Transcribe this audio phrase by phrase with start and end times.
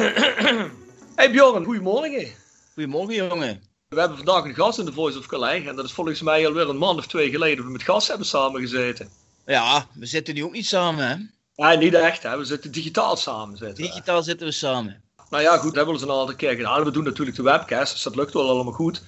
[1.16, 2.28] Hey Bjorn, goedemorgen.
[2.74, 3.62] Goedemorgen jongen.
[3.88, 5.66] We hebben vandaag een gast in de Voice of Calais.
[5.66, 8.08] En dat is volgens mij alweer een maand of twee geleden dat we met gas
[8.08, 9.08] hebben samengezeten.
[9.46, 11.16] Ja, we zitten nu ook niet samen hè.
[11.54, 12.22] Nee, niet echt.
[12.22, 12.38] Hè.
[12.38, 13.56] We zitten digitaal samen.
[13.56, 13.90] Zitten we.
[13.90, 15.02] Digitaal zitten we samen.
[15.30, 16.84] Nou ja, goed, dat hebben we eens een aantal keer gedaan.
[16.84, 19.02] We doen natuurlijk de webcast, dus dat lukt wel allemaal goed.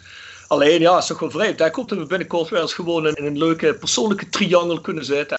[0.48, 1.58] Alleen ja, het is toch wel vreemd.
[1.58, 5.38] Hij komt dat we binnenkort weer eens gewoon in een leuke persoonlijke triangel kunnen zitten.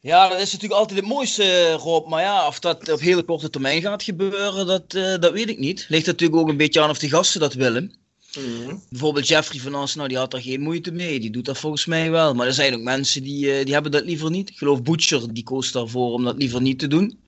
[0.00, 2.08] Ja, dat is natuurlijk altijd het mooiste Rob.
[2.08, 5.58] Maar ja, of dat op hele korte termijn gaat gebeuren, dat, eh, dat weet ik
[5.58, 5.86] niet.
[5.88, 7.94] Ligt natuurlijk ook een beetje aan of die gasten dat willen.
[8.38, 8.76] Mhm.
[8.90, 11.20] Bijvoorbeeld Jeffrey van As, nou die had er geen moeite mee.
[11.20, 12.34] Die doet dat volgens mij wel.
[12.34, 14.50] Maar er zijn ook mensen die, eh, die hebben dat liever niet.
[14.50, 17.18] Ik geloof Butcher, die koos daarvoor om dat liever niet te doen.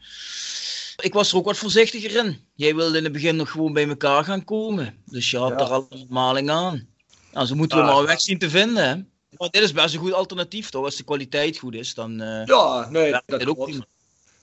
[1.02, 2.38] Ik was er ook wat voorzichtiger in.
[2.54, 4.94] Jij wilde in het begin nog gewoon bij elkaar gaan komen.
[5.06, 5.56] Dus je had Ja.
[5.58, 6.86] er al een maling aan.
[7.32, 7.90] Nou, zo moeten we Ah.
[7.90, 8.88] maar een weg zien te vinden.
[8.88, 8.94] Hè?
[9.38, 10.84] Maar dit is best een goed alternatief toch?
[10.84, 13.70] Als de kwaliteit goed is, dan eh Ja, nee, dat dit ook klopt.
[13.70, 13.84] prima.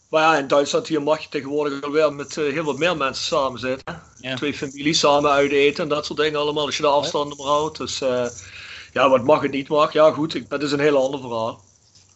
[0.09, 3.25] Maar ja, in Duitsland hier mag je tegenwoordig alweer met eh, heel wat meer mensen
[3.25, 4.01] samen zitten.
[4.19, 4.35] Ja.
[4.35, 6.65] Twee families samen uit eten en dat soort dingen allemaal.
[6.65, 7.77] Als je de afstanden maar houdt.
[7.77, 8.25] Dus eh,
[8.93, 9.93] ja, wat mag en niet mag.
[9.93, 11.61] Ja, goed, ik- dat is een heel ander verhaal.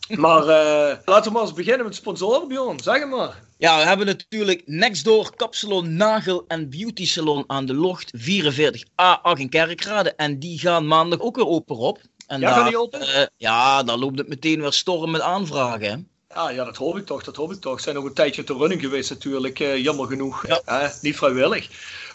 [0.07, 2.79] Maar eh, laten we maar eens beginnen met sponsoren, Bjorn.
[2.79, 3.41] Zeg het maar.
[3.57, 9.49] Ja, we hebben natuurlijk Nextdoor Kapsalon Nagel en Beauty Salon aan de Locht 44A8 in
[9.49, 10.13] Kerkrade.
[10.15, 11.99] En die gaan maandag ook weer open op.
[12.27, 15.89] En Ja, daar, eh, ja, dan loopt het meteen weer storm met aanvragen.
[15.89, 15.95] Hè?
[16.35, 17.81] Ja, ja, dat hoop ik toch, dat hoop ik toch.
[17.81, 20.47] Zijn nog een tijdje te running geweest natuurlijk, eh, jammer genoeg.
[20.47, 20.93] Ja.
[21.01, 21.69] Niet vrijwillig.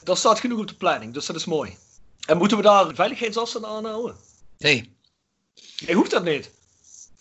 [0.04, 1.76] Daar staat genoeg op de planning, dus dat is mooi.
[2.26, 4.16] En moeten we daar veiligheidsafstand aan houden?
[4.58, 4.96] Nee,
[5.86, 6.50] Nee, hoeft dat niet.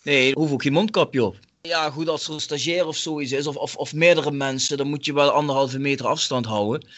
[0.02, 1.36] nee, hoeft ook geen mondkapje op.
[1.62, 4.88] Ja, goed, als er een stagiair of zoiets is, of, of, of meerdere mensen, dan
[4.88, 6.88] moet je wel anderhalve meter afstand houden.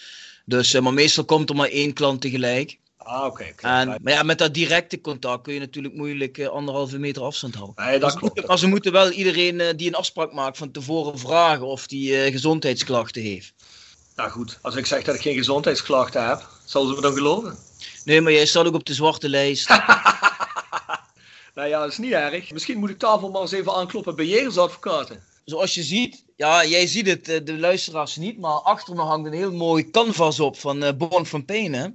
[0.45, 2.79] Dus, eh, maar meestal komt er maar één klant tegelijk.
[3.03, 3.45] Ah, oké.
[3.63, 7.85] maar ja, met dat directe contact kun je natuurlijk moeilijk eh, anderhalve meter afstand houden.
[7.85, 8.35] Nee, dat Maar ze klopt.
[8.35, 11.87] moeten- Maar ze moeten wel iedereen eh, die een afspraak maakt van tevoren vragen of
[11.87, 13.53] die eh, gezondheidsklachten heeft.
[14.17, 17.59] Nou goed, als ik zeg dat ik geen gezondheidsklachten heb, zal ze me dan geloven?
[18.05, 19.69] Nee, maar jij staat ook op de zwarte lijst.
[21.55, 22.53] Nou ja, dat is niet erg.
[22.53, 25.23] Misschien moet ik tafel maar eens even aankloppen bij Jegersadvocaten.
[25.45, 29.27] Zoals je ziet, ja, jij ziet het, eh, de luisteraars niet, maar achter me hangt
[29.27, 31.73] een heel mooi canvas op van eh Born Pain.
[31.73, 31.87] Hè?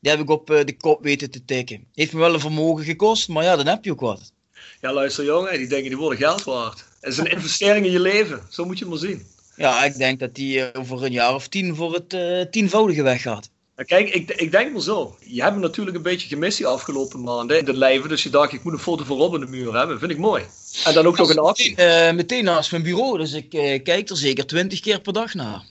[0.00, 1.84] Die heb ik op eh, de kop weten te tikken.
[1.94, 4.32] Heeft me wel een vermogen gekost, maar ja, dan heb je ook wat.
[4.80, 6.84] Ja, luister jongen, die dingen die worden geld waard.
[7.00, 9.26] Het is een investering in je leven, zo moet je het maar zien.
[9.56, 13.50] Ja, ik denk dat die over een jaar of tien voor het eh, tienvoudige weggaat.
[13.86, 15.16] Kijk, ik, ik denk maar zo.
[15.20, 18.08] Je hebt me natuurlijk een beetje gemist die afgelopen maanden in de lijven.
[18.08, 19.98] Dus je dacht, ik moet een foto van Rob in de muur hebben.
[19.98, 20.44] Vind ik mooi.
[20.84, 21.76] En dan ook nog een actie.
[21.76, 25.34] Eh, meteen naast mijn bureau, dus ik eh, kijk er zeker twintig keer per dag
[25.34, 25.64] naar.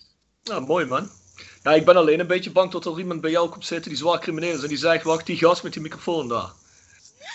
[0.43, 1.09] Nou, mooi man.
[1.63, 3.99] Ja, ik ben alleen een beetje bang dat er iemand bij jou komt zitten die
[3.99, 4.61] zwaar crimineel is.
[4.61, 6.51] En die zegt, wacht, die gast met die microfoon daar.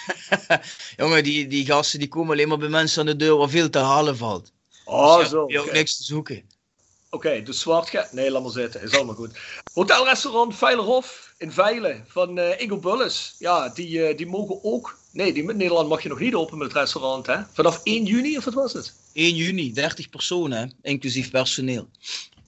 [0.97, 3.71] Jongen, die, die gasten die komen alleen maar bij mensen aan de deur waar veel
[3.71, 4.53] te halen valt.
[4.85, 5.45] Oh, Dus zo.
[5.49, 6.43] je ook Oké, niks te zoeken.
[7.15, 8.13] Oké, dus zwart gaat.
[8.13, 8.83] Nee, laat maar zitten.
[8.83, 9.39] Is allemaal goed.
[9.73, 13.35] Hotelrestaurant Veilerhof in Veilen van eh Ingo Bulles.
[13.39, 14.99] Ja, die, eh, die mogen ook.
[15.11, 17.37] Nee, die, in Nederland mag je nog niet open met het restaurant, hè?
[17.53, 18.95] Vanaf 1 juni, of wat was het?
[19.13, 21.89] 1 juni, 30 personen, inclusief personeel.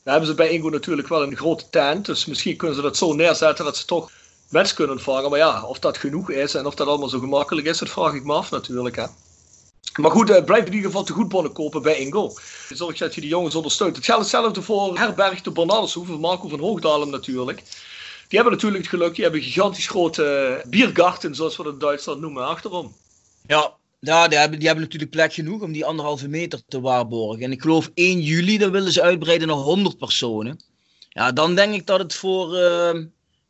[0.03, 2.07] Dan hebben ze bij Ingo natuurlijk wel een grote tent.
[2.07, 4.11] Dus misschien kunnen ze dat zo neerzetten dat ze toch
[4.49, 5.31] mensen kunnen ontvangen.
[5.31, 8.15] Maar ja, of dat genoeg is en of dat allemaal zo gemakkelijk is, dat vraag
[8.15, 8.97] ik me af natuurlijk.
[8.97, 9.07] Hè.
[9.95, 12.33] Maar goed, uh, blijf in ieder geval te goed bonnen kopen bij Ingo.
[12.69, 13.97] Zorg dat je die jongens ondersteunt.
[13.97, 17.63] Het geldt hetzelfde voor Herberg de Bernardeshoeve, Marco van Hoogdalem natuurlijk.
[18.29, 21.79] Die hebben natuurlijk het geluk, die hebben een gigantisch grote biergarten, zoals we dat in
[21.79, 22.95] Duitsland noemen, achterom.
[23.47, 27.43] Ja, ja die, hebben, die hebben natuurlijk plek genoeg om die anderhalve meter te waarborgen.
[27.43, 30.61] En ik geloof 1 juli, dan willen ze uitbreiden naar 100 personen.
[31.09, 33.03] Ja, dan denk ik dat het voor uh,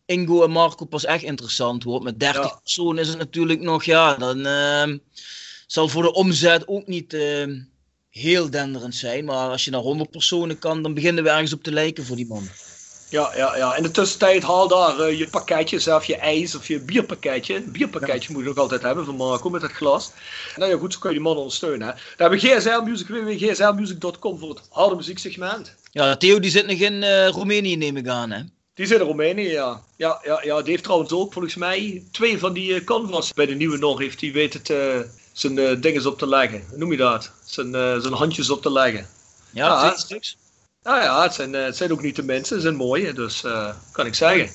[0.06, 2.04] Ingo en Marco pas echt interessant wordt.
[2.04, 4.96] Met 30 personen is het natuurlijk nog, ja, dan uh,
[5.66, 7.60] zal voor de omzet ook niet uh,
[8.10, 9.24] heel denderend zijn.
[9.24, 12.16] Maar als je naar 100 personen kan, dan beginnen we ergens op te lijken voor
[12.16, 12.48] die man.
[13.10, 13.76] Ja, ja, ja.
[13.76, 17.54] In de tussentijd haal daar uh, je pakketje, zelf je ijs of je bierpakketje.
[17.54, 20.12] Een bierpakketje moet je nog altijd hebben van Marco met het glas.
[20.56, 21.86] Nou ja, goed, zo kun je die man ondersteunen.
[21.86, 21.92] Hè.
[21.92, 25.74] Daar hebben we GSL Music, www.gslmusic.com voor het harde muzieksegment.
[25.90, 28.40] Ja, Theo die zit nog in uh, Roemenië, neem ik aan, hè?
[28.74, 29.82] Die zit in Roemenië, ja.
[29.96, 30.62] Ja, ja, ja.
[30.62, 33.98] Die heeft trouwens ook, volgens mij, twee van die uh, canvas bij de nieuwe nog
[33.98, 34.20] heeft.
[34.20, 34.70] Die weet het,
[35.38, 36.64] zijn uh, dinges op te leggen.
[36.68, 37.30] Hoe noem je dat?
[37.44, 39.08] Zijn, zijn handjes op te leggen.
[39.50, 40.36] Ja, ja twee stuks.
[40.82, 43.44] Nou ja, het zijn, het zijn ook niet de mensen, het zijn mooie, dus
[43.92, 44.54] kan ik zeggen.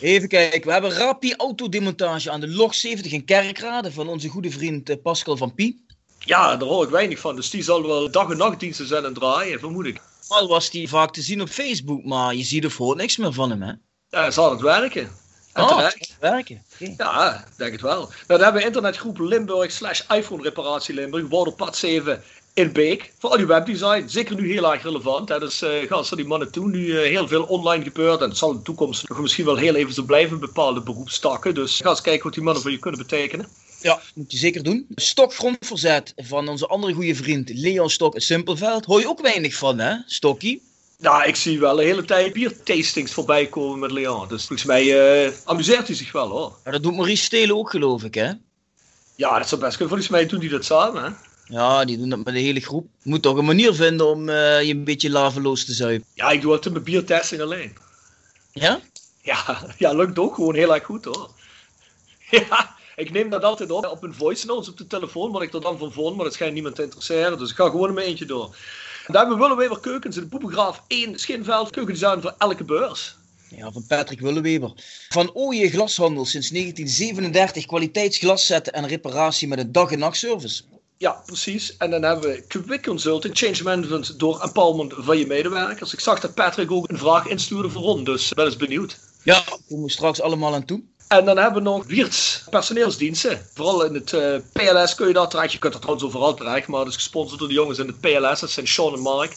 [0.00, 4.50] Even kijken, we hebben Rapi autodemontage aan de log 70 in Kerkrade van onze goede
[4.50, 5.86] vriend Pascal van Pie.
[6.18, 9.14] Ja, daar hoor ik weinig van, dus die zal wel dag- en nachtdiensten zijn en
[9.14, 10.00] draaien, vermoed ik.
[10.28, 13.32] Al was die vaak te zien op Facebook, maar je ziet er voor niks meer
[13.32, 13.72] van hem, hè?
[14.08, 15.10] Ja, zal het werken.
[15.54, 16.62] Oh, het werken.
[16.74, 16.94] Okay.
[16.98, 17.98] Ja, denk het wel.
[17.98, 22.22] Nou, dan hebben we internetgroep Limburg slash iPhone reparatie Limburg, Wouderpad 7
[22.54, 23.12] in Beek.
[23.18, 25.28] Voor al die webdesign, zeker nu heel erg relevant.
[25.28, 25.38] Hè.
[25.38, 26.68] Dus uh, gaan ze die mannen toe.
[26.68, 29.56] Nu uh, heel veel online gebeurt en het zal in de toekomst nog misschien wel
[29.56, 31.54] heel even zo blijven bepaalde beroepstakken.
[31.54, 33.48] Dus ga eens kijken wat die mannen voor je kunnen betekenen.
[33.80, 34.86] Ja, moet je zeker doen.
[34.94, 38.84] Stokgrondverzet van onze andere goede vriend Leon Stok Simpelveld.
[38.84, 40.62] Hoor je ook weinig van, hè, Stokkie?
[40.98, 44.28] Ja, ik zie wel de hele tijd biertastings voorbij komen met Leon.
[44.28, 44.84] Dus volgens mij
[45.26, 46.56] uh, amuseert hij zich wel, hoor.
[46.64, 48.32] Ja, dat doet Maurice Stelen ook, geloof ik, hè?
[49.16, 49.88] Ja, dat zou best kunnen.
[49.88, 51.10] Volgens mij doen die dat samen, hè?
[51.44, 52.86] Ja, die doen dat met de hele groep.
[53.02, 56.06] Je moet toch een manier vinden om uh, je een beetje laveloos te zuipen.
[56.14, 57.76] Ja, ik doe altijd mijn biertesting alleen.
[58.52, 58.80] Ja?
[59.22, 61.30] Ja, ja, lukt ook gewoon heel erg goed, hoor.
[62.30, 65.54] Ja, ik neem dat altijd op op een voice notes op de telefoon, wat ik
[65.54, 67.38] er dan van vond, maar dat schijnt niemand te interesseren.
[67.38, 68.56] Dus ik ga gewoon in mijn eentje door.
[69.06, 71.70] Daar hebben we Willeweber Keukens in de Poepengraaf 1 Schinveld.
[71.70, 73.16] Keukendesign voor elke beurs.
[73.56, 74.72] Ja, van Patrick Willeweber.
[75.08, 80.62] Van Ooije Glashandel sinds 1937 kwaliteitsglas en reparatie met een dag- en nachtservice.
[80.98, 81.76] Ja, precies.
[81.76, 85.92] En dan hebben we Quick Consulting, Change Management door empowerment van je medewerkers.
[85.92, 88.98] Ik zag dat Patrick ook een vraag instuurde voor Ron, dus ben eens benieuwd.
[89.22, 90.82] Ja, daar komen we straks allemaal aan toe.
[91.08, 93.46] En dan hebben we nog Wiertz personeelsdiensten.
[93.54, 95.52] Vooral in het uh, PLS kun je daar terecht.
[95.52, 98.00] Je kunt er trouwens overal terecht, maar dat is gesponsord door de jongens in het
[98.00, 98.40] PLS.
[98.40, 99.36] Dat zijn Sean en Mark.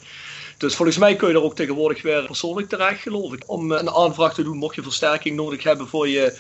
[0.58, 3.44] Dus volgens mij kun je er ook tegenwoordig weer persoonlijk terecht, geloof ik.
[3.46, 6.40] Om een aanvraag te doen mocht je versterking nodig hebben voor je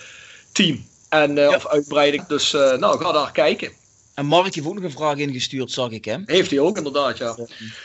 [0.51, 0.85] team.
[1.09, 1.55] En, uh, ja.
[1.55, 2.25] Of uitbreiding.
[2.25, 3.71] Dus uh, nou, ga daar kijken.
[4.17, 6.17] En Mark heeft ook nog een vraag ingestuurd, zag ik hè?
[6.25, 7.37] Heeft hij ook, inderdaad, ja.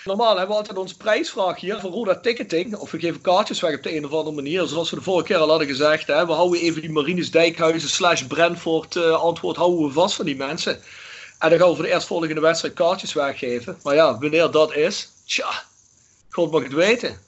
[0.05, 2.77] Normaal hebben we altijd onze prijsvraag hier voor Roda Ticketing.
[2.77, 4.67] Of we geven kaartjes weg op de een of andere manier.
[4.67, 6.07] Zoals we de vorige keer al hadden gezegd.
[6.07, 6.27] Hè.
[6.27, 10.37] We houden even die Marines Dijkhuizen slash Brentford uh, antwoord houden we vast van die
[10.37, 10.81] mensen.
[11.39, 13.79] En dan gaan we voor de eerstvolgende wedstrijd kaartjes weggeven.
[13.83, 15.65] Maar ja, wanneer dat is, tja,
[16.31, 17.21] God mag het weten.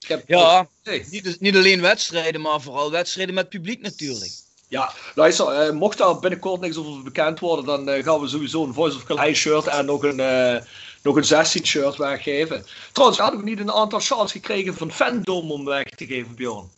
[0.00, 0.68] Ik heb ja,
[1.10, 4.32] niet, niet alleen wedstrijden, maar vooral wedstrijden met publiek natuurlijk.
[4.68, 8.64] Ja, luister, uh, mocht daar binnenkort niks over bekend worden, dan uh, gaan we sowieso
[8.64, 10.62] een Voice of Calais shirt en nog een, uh,
[11.02, 12.66] nog een 16 shirt weggeven.
[12.92, 16.70] Trouwens, hadden we niet een aantal shots gekregen van Fandom om weg te geven, Bjorn?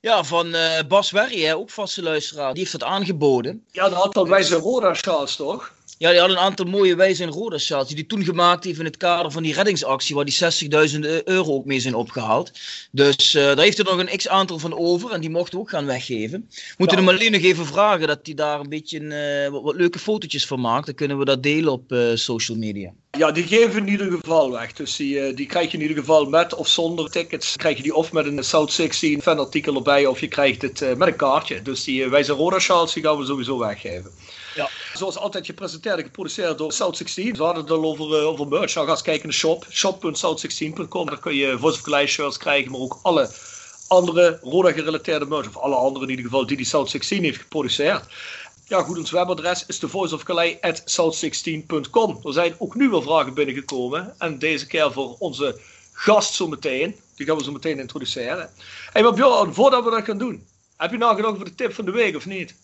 [0.00, 0.56] Ja, van
[0.88, 2.52] Bas Werry, hè, ook vaste luisteraar.
[2.52, 3.64] Die heeft dat aangeboden.
[3.72, 5.72] Ja, een aantal wijze Roda shots, toch?
[5.98, 8.78] Ja, die had een aantal mooie wijze en rode shots die hij toen gemaakt heeft
[8.78, 10.38] in het kader van die reddingsactie waar die
[10.90, 12.50] 60.000 euro ook mee zijn opgehaald.
[12.90, 15.60] Dus uh, daar heeft hij nog een x aantal van over en die mochten we
[15.60, 16.50] ook gaan weggeven.
[16.76, 17.04] Moeten ja.
[17.04, 20.46] hem alleen nog even vragen dat hij daar een beetje uh, wat, wat, leuke fotootjes
[20.46, 20.86] van maakt.
[20.86, 22.92] Dan kunnen we dat delen op uh, social media.
[23.18, 24.72] Ja, die geven we in ieder geval weg.
[24.72, 27.56] Dus die, die krijg je in ieder geval met of zonder tickets.
[27.56, 31.08] Krijg je die of met een South 16 fanartikel erbij of je krijgt het met
[31.08, 31.62] een kaartje.
[31.62, 34.10] Dus die wijze rode shots die gaan we sowieso weggeven.
[34.56, 34.68] Ja.
[34.94, 37.36] Zoals altijd gepresenteerd en geproduceerd door South 16.
[37.36, 38.74] We hadden het al over, over merch.
[38.74, 39.66] Nou, ga eens kijken in de shop.
[39.70, 41.06] shop.south16.com.
[41.06, 43.30] Daar kun je Voice of Calais shirts krijgen, maar ook alle
[43.88, 45.48] andere Roda gerelateerde merch.
[45.48, 48.04] Of alle andere in ieder geval die die South 16 heeft geproduceerd.
[48.68, 52.20] Ja, goed, ons webadres is thevoiceofcalais.south16.com.
[52.24, 54.14] Er zijn ook nu wel vragen binnengekomen.
[54.18, 55.60] En deze keer voor onze
[55.92, 56.96] gast zometeen.
[57.14, 58.50] Die gaan we zo meteen introduceren.
[58.92, 60.46] Hey, maar Bjorn, voordat we dat gaan doen.
[60.76, 62.54] Heb je nagedacht over de tip van de week of niet?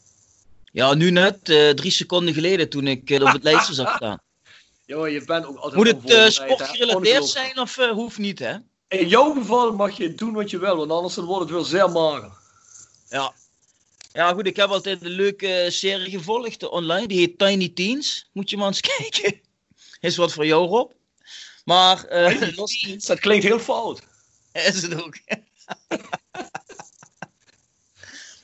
[0.73, 4.21] Ja, nu net, uh, drie seconden geleden toen ik uh, op het lijstje zag staan.
[4.87, 8.57] Jo, je bent ook altijd Moet het uh, sportgerelateerd zijn of hoeft niet, hè?
[8.89, 11.91] In jouw geval mag je doen wat je wil, want anders wordt het wel zeer
[11.91, 12.33] mager.
[13.09, 13.33] Ja.
[14.13, 17.07] Ja, goed, ik heb altijd een leuke serie gevolgd online.
[17.07, 18.29] Die heet Tiny Teens.
[18.33, 19.41] Moet je maar eens kijken.
[20.01, 20.93] Is wat voor jou, Rob.
[21.65, 22.07] Maar,
[22.57, 22.97] los...
[23.07, 24.03] dat klinkt heel fout.
[24.53, 25.15] Is het ook.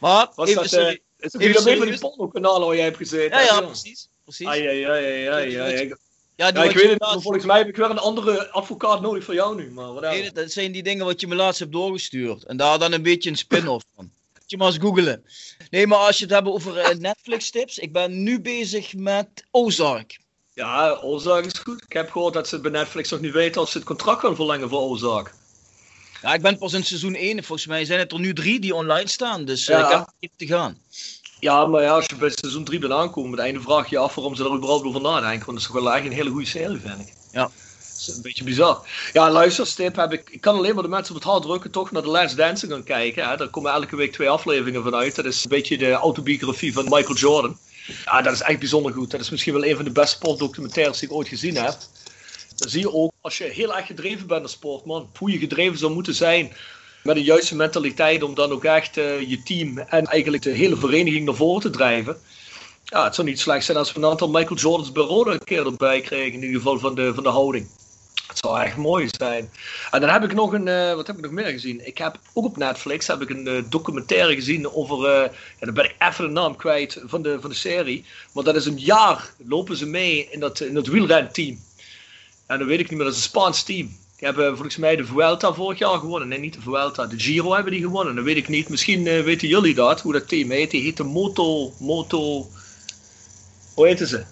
[0.00, 3.39] maar, Was even dat, Uh, is het even van die porno-kanalen waar jij hebt gezeten?
[3.39, 4.09] Ja, ja, precies.
[4.25, 4.47] precies.
[4.47, 5.67] Ah, ja, ja, ja, ja, ja,
[6.37, 6.63] ja.
[6.63, 7.23] Ik weet het, laatst...
[7.23, 9.71] volgens mij heb ik weer een andere advocaat nodig voor jou nu.
[9.71, 12.45] Maar nee, dat zijn die dingen wat je me laatst hebt doorgestuurd.
[12.45, 14.11] En daar dan een beetje een spin-off van.
[14.33, 15.25] Moet je maar eens googelen.
[15.71, 17.79] Nee, maar als je het hebt over uh, Netflix-tips.
[17.79, 20.19] Ik ben nu bezig met Ozark.
[20.55, 21.83] Ja, Ozark is goed.
[21.83, 24.37] Ik heb gehoord dat ze bij Netflix nog niet weten of ze het contract gaan
[24.37, 25.35] verlengen voor Ozark.
[26.23, 27.45] Ja, ik ben pas in seizoen 1.
[27.45, 29.45] Volgens mij zijn het er nu drie die online staan.
[29.45, 30.79] Dus uh, ik heb even te gaan.
[31.41, 34.15] Ja, maar ja, als je bij seizoen 3 bent aankomen, het einde vraag je af
[34.15, 35.47] waarom ze er überhaupt over nadenken.
[35.47, 37.15] Want dat is toch wel eigenlijk een hele goede serie, vind ik.
[37.33, 37.43] Ja.
[37.43, 38.89] Dat is een beetje bizar.
[39.13, 41.91] Ja, luister, heb ik, ik kan alleen maar de mensen op het hart drukken toch
[41.91, 43.29] naar de Last Dance gaan kijken.
[43.29, 43.37] Hè.
[43.37, 45.15] Daar komen elke week twee afleveringen van uit.
[45.15, 47.59] Dat is een beetje de autobiografie van Michael Jordan.
[48.05, 49.11] Ja, dat is echt bijzonder goed.
[49.11, 51.77] Dat is misschien wel een van de beste sportdocumentaires die ik ooit gezien heb.
[52.59, 55.79] Dan zie je ook, als je heel erg gedreven bent als sportman, hoe je gedreven
[55.79, 56.53] zou moeten zijn
[57.03, 60.77] met een juiste mentaliteit om dan ook echt uh, je team en eigenlijk de hele
[60.77, 62.17] vereniging naar voren te drijven.
[62.85, 65.67] Ja, het zou niet slecht zijn als we een aantal Michael Jordans bij een keer
[65.67, 67.69] erbij kregen, in ieder geval van de, van de houding.
[68.27, 69.50] Het zou echt mooi zijn.
[69.91, 71.87] En dan heb ik nog een, uh, wat heb ik nog meer gezien?
[71.87, 75.75] Ik heb ook op Netflix heb ik een uh, documentaire gezien over, uh, ja, dan
[75.75, 78.05] ben ik even de naam kwijt van de, van de serie.
[78.33, 81.59] Maar dat is een jaar lopen ze mee in dat, in dat wielrenteam.
[82.49, 83.87] En dan weet ik niet meer, dat is een Spaans team.
[83.87, 86.28] Die hebben volgens mij de Vuelta vorig jaar gewonnen.
[86.28, 87.07] Nee, niet de Vuelta.
[87.07, 88.14] De Giro hebben die gewonnen.
[88.14, 88.69] Dat weet ik niet.
[88.69, 90.71] Misschien uh, weten jullie dat, hoe dat team heet.
[90.71, 91.73] Die heet de Moto...
[91.78, 92.49] Moto...
[93.75, 94.25] Hoe heten ze?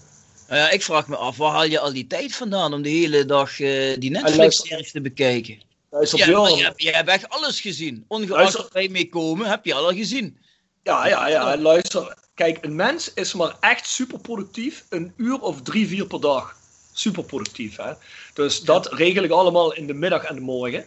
[0.48, 3.24] Ja, ik vraag me af, waar haal je al die tijd vandaan om de hele
[3.24, 5.62] dag uh, die Netflix-series te bekijken?
[5.90, 8.04] Luister, ja, je, hebt, je hebt echt alles gezien.
[8.08, 10.38] Ongeacht dat wij meekomen, heb je al gezien.
[10.82, 11.58] Ja, ja, ja.
[11.58, 16.20] Luister, kijk, een mens is maar echt super productief een uur of drie, vier per
[16.20, 16.56] dag
[16.98, 17.76] super productief.
[17.76, 17.92] Hè?
[18.34, 20.84] Dus dat regel ik allemaal in de middag en de morgen.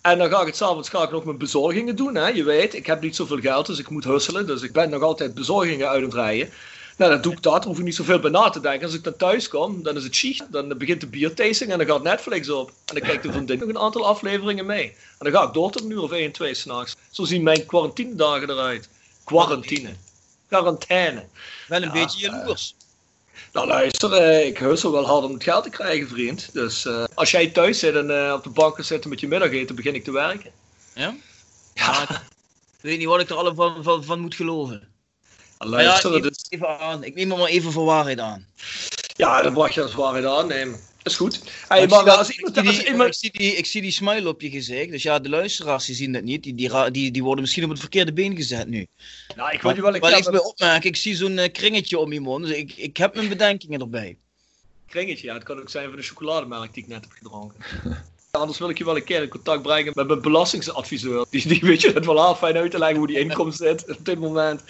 [0.00, 2.14] En dan ga ik het s'avonds ga ik nog mijn bezorgingen doen.
[2.14, 2.28] Hè?
[2.28, 4.46] Je weet, ik heb niet zoveel geld, dus ik moet husselen.
[4.46, 6.50] Dus ik ben nog altijd bezorgingen uit het rijden.
[6.96, 7.52] Nou, dan doe ik dat.
[7.52, 8.86] Daar hoef ik niet zoveel bij na te denken.
[8.86, 10.42] Als ik dan thuis kom, dan is het chic.
[10.50, 12.68] Dan begint de biertasting en dan gaat Netflix op.
[12.68, 14.84] En dan kijkt de vriendin nog een aantal afleveringen mee.
[14.84, 16.96] En dan ga ik door tot een uur of 1, 2 s'nachts.
[17.10, 18.88] Zo zien mijn quarantinedagen eruit.
[19.24, 19.90] Quarantine.
[20.48, 21.24] Quarantaine.
[21.68, 22.74] Wel een beetje jaloers.
[23.52, 26.52] Nou luister, uh, ik hussel wel hard om het geld te krijgen, vriend.
[26.52, 29.74] Dus uh, als jij thuis zit en uh, op de bank zit met je middageten,
[29.74, 30.50] begin ik te werken.
[30.94, 31.14] Ja?
[31.74, 32.02] Ja.
[32.10, 34.88] ik weet niet wat ik er alle van, van, van moet geloven.
[35.58, 37.04] Luister, ja, neem even aan.
[37.04, 38.46] ik neem er maar even voor waarheid aan.
[39.16, 40.80] Ja, dan mag je als waarheid aannemen.
[41.10, 41.40] Is goed.
[41.68, 43.08] Hey, maar, als iemand, als iemand...
[43.08, 44.90] ik, zie die, ik zie die smile op je gezicht.
[44.90, 46.42] Dus ja, de luisteraars die zien dat niet.
[46.42, 48.86] Die, die, die, die worden misschien op het verkeerde been gezet nu.
[49.36, 49.94] Nou, ik weet je wel.
[49.94, 52.46] Ik wil opmerken, ik zie zo'n uh, kringetje om je mond.
[52.46, 54.16] Dus ik, ik heb mijn bedenkingen erbij.
[54.88, 55.34] Kringetje, ja.
[55.34, 57.64] Het kan ook zijn van de chocolademelk die ik net heb gedronken.
[58.30, 61.26] Anders wil ik je wel een keer in contact brengen met mijn belastingsadviseur.
[61.30, 63.90] Die, die weet je het wel af fijn uit te leggen hoe die inkomst zit
[63.90, 64.62] op dit moment.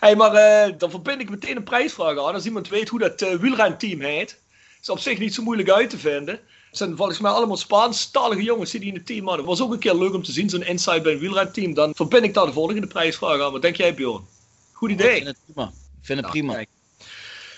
[0.00, 0.34] Hey, maar
[0.68, 2.34] uh, dan verbind ik meteen een prijsvraag aan.
[2.34, 4.38] Als iemand weet hoe dat uh, wielrenteam heet
[4.80, 6.34] is op zich niet zo moeilijk uit te vinden.
[6.68, 9.46] Het zijn volgens mij allemaal Spaanstalige jongens die in het team hadden.
[9.46, 11.74] Het was ook een keer leuk om te zien, zo'n inside bij een wielrenteam.
[11.74, 13.52] Dan verbind ik daar de volgende prijsvraag aan.
[13.52, 14.26] Wat denk jij, Bjorn?
[14.72, 15.16] Goed idee.
[15.16, 15.68] Ik vind het prima.
[16.00, 16.64] Ik vind het prima.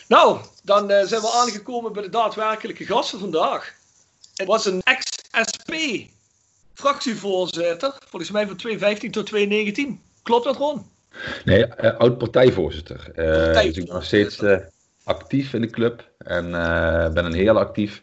[0.08, 3.74] Nou, dan uh, zijn we aangekomen bij de daadwerkelijke gasten vandaag.
[4.34, 5.72] Het was een ex-SP
[6.74, 10.00] fractievoorzitter, volgens mij van 2015 tot 2019.
[10.22, 10.86] Klopt dat, Ron?
[11.44, 13.12] Nee, uh, oud-partijvoorzitter.
[13.16, 14.36] Uh, dus ik ben nog steeds
[15.04, 18.02] actief in de club en uh, ben een heel actief.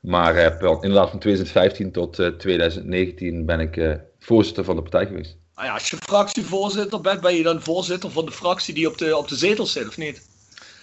[0.00, 5.06] Maar inderdaad van 2015 tot uh, eh, 2019 ben ik uh, voorzitter van de partij
[5.06, 5.36] geweest.
[5.54, 8.98] Nou ja, als je fractievoorzitter bent, ben je dan voorzitter van de fractie die op
[8.98, 10.30] de, op de zetel zit, of niet?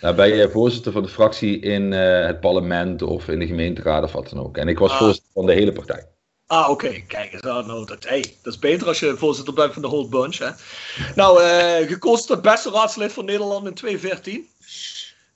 [0.02, 4.12] Nou, ben je voorzitter van de fractie in het parlement of in de gemeenteraad of
[4.12, 4.58] wat dan ook.
[4.58, 4.98] En ik was ah.
[4.98, 6.08] voorzitter van de hele partij.
[6.50, 7.02] Ah, oké.
[7.08, 7.68] Kijk eens aan.
[7.68, 10.38] Nou, dat, hey, dat is beter als je voorzitter bent van de whole bunch.
[10.38, 10.50] Hè?
[11.16, 14.48] Nou, uh, gekozen tot beste raadslid van Nederland in 2014.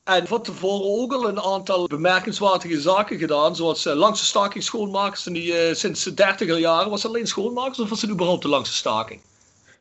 [0.03, 5.27] En van tevoren ook al een aantal bemerkenswaardige zaken gedaan, zoals uh, langste staking schoonmakers.
[5.27, 8.47] En die uh, sinds 30 jaren was het alleen schoonmakers of was het überhaupt de
[8.47, 9.21] langste staking?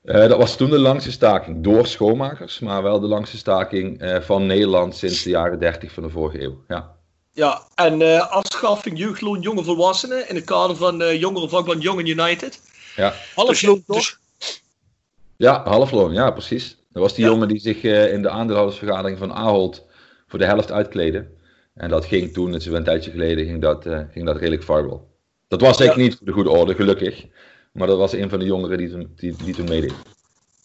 [0.04, 4.46] Uh, dat was toen de langste staking door schoonmakers, maar wel de langste staking van
[4.46, 6.64] Nederland sinds de jaren 30 van de vorige eeuw.
[6.68, 6.94] Ja,
[7.32, 12.60] ja en afschaffing jeugdloon jonge volwassenen in het kader van jongerenvakbond Young United.
[12.96, 13.14] Ja.
[13.34, 14.18] Halfloon dus, toch?
[15.36, 16.76] Ja, halfloon, ja precies.
[16.92, 19.82] Dat was die jongen die zich in de aandeelhoudersvergadering van Ahold
[20.32, 21.36] voor de helft uitkleden.
[21.74, 24.62] En dat ging toen, het is een tijdje geleden, ging dat, uh, ging dat redelijk
[24.62, 25.10] viral.
[25.48, 27.26] Dat was zeker niet voor de goede orde, gelukkig.
[27.72, 29.92] Maar dat was een van de jongeren die toen, die, die toen meedeed.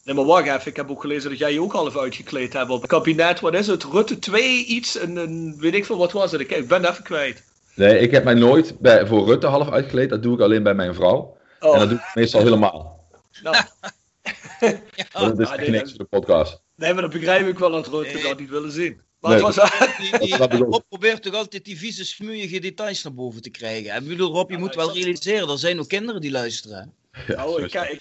[0.03, 0.67] Nee, maar wacht even.
[0.67, 3.39] Ik heb ook gelezen dat jij je ook half uitgekleed hebt op het kabinet.
[3.39, 3.83] Wat is het?
[3.83, 4.97] Rutte 2 iets?
[4.97, 6.41] En, en weet ik veel, wat was het?
[6.41, 7.43] Ik, ik ben even kwijt.
[7.75, 10.09] Nee, ik heb mij nooit bij, voor Rutte half uitgekleed.
[10.09, 11.37] Dat doe ik alleen bij mijn vrouw.
[11.59, 11.73] Oh.
[11.73, 13.09] En dat doe ik meestal helemaal.
[13.43, 13.55] Nou,
[15.11, 16.61] dat is echt nee, niks dat- voor de podcast.
[16.75, 18.23] nee, maar dat begrijp ik wel dat Rutte Nee.
[18.23, 19.01] dat niet willen zien.
[19.27, 19.45] Maar Nee.
[19.45, 19.69] het was...
[19.97, 20.71] Die, Dat die, snap ik ook.
[20.71, 23.95] Rob probeert toch altijd die vieze, smuïge details naar boven te krijgen.
[23.95, 26.93] Ik bedoel, Rob, je Ja, moet wel realiseren, er zijn ook kinderen die luisteren.
[27.27, 27.99] Nou, ik,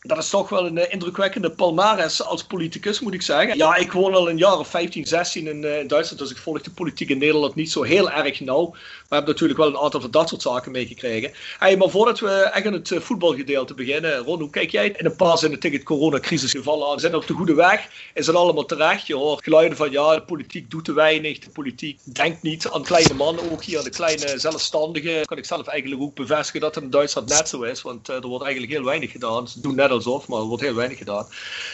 [0.00, 3.56] dat is toch wel een eh, indrukwekkende palmares als politicus, moet ik zeggen.
[3.56, 6.36] Ja, ik woon al een jaar of 15, 16 in, eh, in Duitsland, dus ik
[6.36, 8.74] volg de politiek in Nederland niet zo heel erg nauw.
[9.08, 11.32] Maar heb natuurlijk wel een aantal van dat soort zaken meegekregen.
[11.78, 15.16] Maar voordat we echt aan het eh, voetbalgedeelte beginnen, Ron, hoe kijk jij in een
[15.16, 17.00] paar zinnen tegen het coronacrisis-geval aan?
[17.00, 17.88] Zijn we op de goede weg?
[18.14, 19.06] Is het allemaal terecht?
[19.06, 22.82] Je hoort geluiden van ja, de politiek doet te weinig, de politiek denkt niet aan
[22.82, 25.24] kleine mannen, ook hier aan de kleine zelfstandigen.
[25.24, 28.16] Kan ik zelf eigenlijk ook bevestigen dat het in Duitsland net zo is, want eh,
[28.16, 29.48] er wordt eigenlijk heel weinig gedaan.
[29.48, 31.26] Ze doen net alsof, maar er wordt heel weinig gedaan.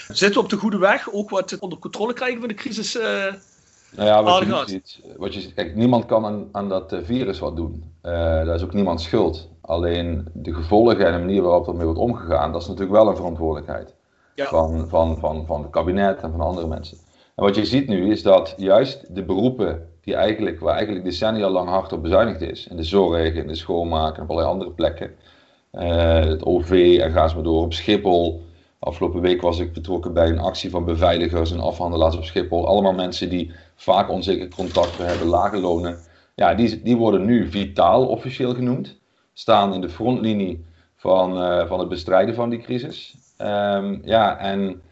[0.08, 1.12] Zitten we op de goede weg?
[1.12, 2.96] Ook wat onder controle krijgen van de crisis?
[2.96, 3.34] eh,
[3.96, 6.68] Nou ja, wat je, nu aardig ziet, wat je ziet, kijk, niemand kan aan, aan
[6.68, 7.84] dat eh, virus wat doen.
[8.00, 9.48] Eh daar is ook niemand schuld.
[9.60, 13.16] Alleen de gevolgen en de manier waarop ermee wordt omgegaan, dat is natuurlijk wel een
[13.16, 13.94] verantwoordelijkheid.
[14.34, 14.46] Ja.
[14.46, 16.98] Van, van, van, van het kabinet en van andere mensen.
[17.34, 21.48] En wat je ziet nu is dat juist de beroepen die eigenlijk, waar eigenlijk decennia
[21.48, 24.70] lang hard op bezuinigd is, in de zorg, in de schoonmaak en op allerlei andere
[24.70, 25.10] plekken,
[25.70, 28.42] eh, het OV en ga eens maar door op Schiphol.
[28.78, 32.66] Afgelopen week was ik betrokken bij een actie van beveiligers en afhandelaars op Schiphol.
[32.66, 35.98] Allemaal mensen die vaak onzeker contracten hebben, lage lonen.
[36.34, 38.98] Ja, die, die worden nu vitaal officieel genoemd.
[39.32, 40.64] Staan in de frontlinie
[40.96, 43.14] van, eh, van het bestrijden van die crisis.
[43.36, 44.82] Ehm, ja, en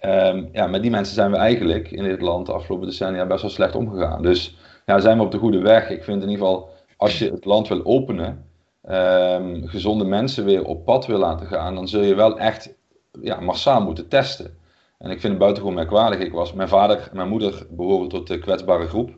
[0.00, 3.42] ehm, ja, met die mensen zijn we eigenlijk in dit land de afgelopen decennia best
[3.42, 4.22] wel slecht omgegaan.
[4.22, 5.90] Dus ja, zijn we op de goede weg.
[5.90, 8.44] Ik vind in ieder geval, als je het land wil openen,
[8.82, 12.74] ehm, gezonde mensen weer op pad wil laten gaan, dan zul je wel echt
[13.22, 14.57] ja, massaal moeten testen.
[14.98, 16.20] En ik vind het buitengewoon merkwaardig.
[16.20, 19.10] Ik was, mijn vader en mijn moeder behoren tot de kwetsbare groep.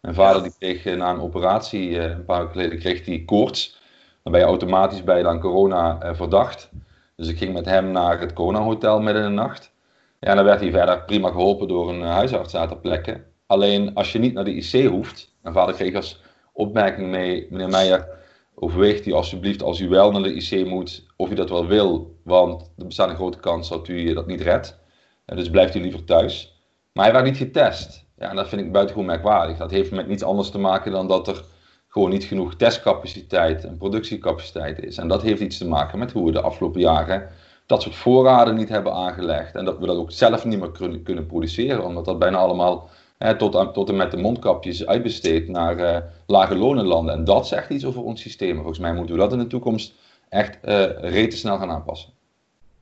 [0.00, 3.24] Mijn vader die kreeg eh, na een operatie eh, een paar weken geleden kreeg die
[3.24, 3.80] koorts.
[4.22, 6.70] Dan ben je automatisch bij dan corona eh, verdacht.
[7.16, 9.72] Dus ik ging met hem naar het coronahotel midden in de nacht.
[10.20, 13.24] Ja, en dan werd hij verder prima geholpen door een huisarts ter plekke.
[13.46, 15.34] Alleen als je niet naar de IC hoeft.
[15.42, 18.08] Mijn vader kreeg als opmerking mee, meneer Meijer,
[18.54, 22.16] overweegt u alsjeblieft als u wel naar de IC moet, of u dat wel wil.
[22.24, 24.80] Want er bestaat een grote kans dat u dat niet redt.
[25.24, 26.62] Dus blijft u liever thuis.
[26.92, 28.04] Maar hij werd niet getest.
[28.18, 29.56] Ja, en dat vind ik buitengewoon merkwaardig.
[29.56, 31.44] Dat heeft met niets anders te maken dan dat er
[31.88, 34.98] gewoon niet genoeg testcapaciteit en productiecapaciteit is.
[34.98, 37.28] En dat heeft iets te maken met hoe we de afgelopen jaren
[37.66, 39.54] dat soort voorraden niet hebben aangelegd.
[39.54, 43.36] En dat we dat ook zelf niet meer kunnen, produceren, omdat dat bijna allemaal hè,
[43.36, 47.14] tot, tot en met de mondkapjes uitbesteed naar eh, lage lonenlanden.
[47.14, 48.56] En dat zegt iets over ons systeem.
[48.56, 49.94] Volgens mij moeten we dat in de toekomst
[50.28, 50.58] echt
[51.00, 52.10] rete snel gaan aanpassen.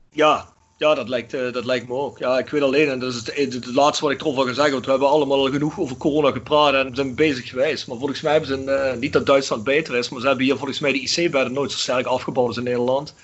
[0.09, 0.45] Ja,
[0.81, 2.17] ja dat, lijkt, eh, dat lijkt me ook.
[2.17, 4.53] Ja, ik weet alleen, en dat is het, het, het laatste wat ik erover ga
[4.53, 7.87] zeggen, want we hebben allemaal al genoeg over corona gepraat en zijn bezig geweest.
[7.87, 10.45] Maar volgens mij hebben ze, een, eh, niet dat Duitsland beter is, maar ze hebben
[10.45, 13.15] hier volgens mij de IC-bedden nooit zo sterk afgebouwd als in Nederland.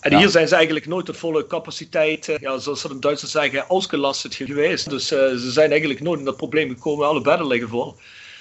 [0.00, 0.18] En Ja.
[0.18, 3.68] hier zijn ze eigenlijk nooit tot volle capaciteit, eh, ja, zoals ze in Duitsland zeggen,
[3.68, 4.90] ausgelastet geweest.
[4.90, 7.96] Dus ze zijn eigenlijk nooit in dat probleem gekomen, alle bedden liggen vol.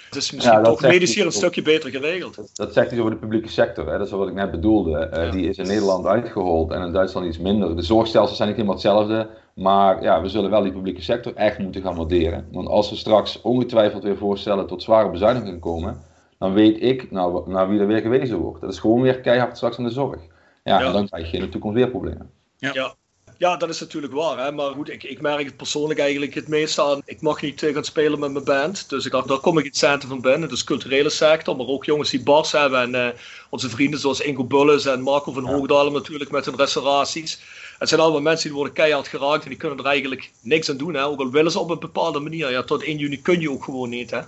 [0.10, 2.50] Het is misschien Ja, dat toch medisch hier een stukje beter geregeld.
[2.58, 3.92] Dat zegt iets over de publieke sector.
[3.92, 3.98] Hè?
[3.98, 4.98] Dat is wat ik net bedoelde.
[4.98, 5.32] Eh, Ja.
[5.32, 7.76] Die is in Nederland uitgehold en in Duitsland iets minder.
[7.76, 9.30] De zorgstelsels zijn niet helemaal hetzelfde.
[9.54, 12.48] Maar ja, we zullen wel die publieke sector echt moeten gaan waarderen.
[12.52, 16.02] Want als we straks ongetwijfeld weer voorstellen tot zware bezuinigingen komen,
[16.38, 18.62] dan weet ik nou, naar wie er weer gewezen wordt.
[18.62, 20.20] Dat is gewoon weer keihard straks aan de zorg.
[20.64, 20.86] Ja, Ja.
[20.88, 22.30] en dan krijg je in de toekomst weer problemen.
[22.58, 22.70] Ja.
[22.74, 22.94] ja,
[23.40, 24.38] dat is natuurlijk waar.
[24.38, 24.52] Hè?
[24.52, 27.02] Maar goed, ik, ik merk het persoonlijk eigenlijk het meest aan.
[27.06, 28.90] Ik mag niet eh, gaan spelen met mijn band.
[28.90, 30.50] Dus ik dacht, daar kom ik iets centen van binnen.
[30.50, 32.82] Dus culturele sector, maar ook jongens die bars hebben.
[32.82, 37.40] En eh, onze vrienden zoals Ingo Bulles en Marco van Hoogdalen natuurlijk met hun restauraties.
[37.78, 40.78] Het zijn allemaal mensen die worden keihard geraakt en die kunnen er eigenlijk niks aan
[40.78, 40.94] doen.
[40.94, 41.06] Hè?
[41.06, 42.52] Ook al willen ze op een bepaalde manier.
[42.52, 44.12] Ja, tot 1 juni kun je ook gewoon niet.
[44.12, 44.20] Hè?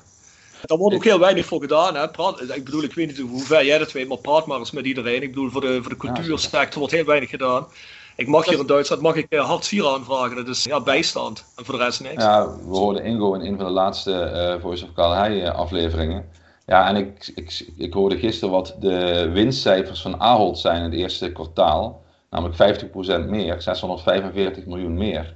[0.66, 1.96] Daar wordt ook heel weinig voor gedaan.
[1.96, 2.10] Hè?
[2.10, 4.72] Praat, ik bedoel, ik weet niet hoe ver jij dat weet, maar praat maar eens
[4.72, 5.22] met iedereen.
[5.22, 7.68] Ik bedoel, voor de, voor de cultuursector wordt heel weinig gedaan.
[8.16, 10.36] Ik mag hier in Duitsland mag ik eh, hartstier aanvragen.
[10.36, 11.46] Dat is ja, bijstand.
[11.56, 12.24] En voor de rest niks.
[12.24, 15.56] Ja, we hoorden Ingo in een van de laatste eh Voice of Karl Heij eh,
[15.56, 16.26] afleveringen.
[16.66, 20.94] Ja, en ik, ik, ik hoorde gisteren wat de winstcijfers van Ahold zijn in het
[20.94, 22.04] eerste kwartaal.
[22.30, 22.84] Namelijk
[23.26, 25.36] 50% meer, 645 miljoen meer.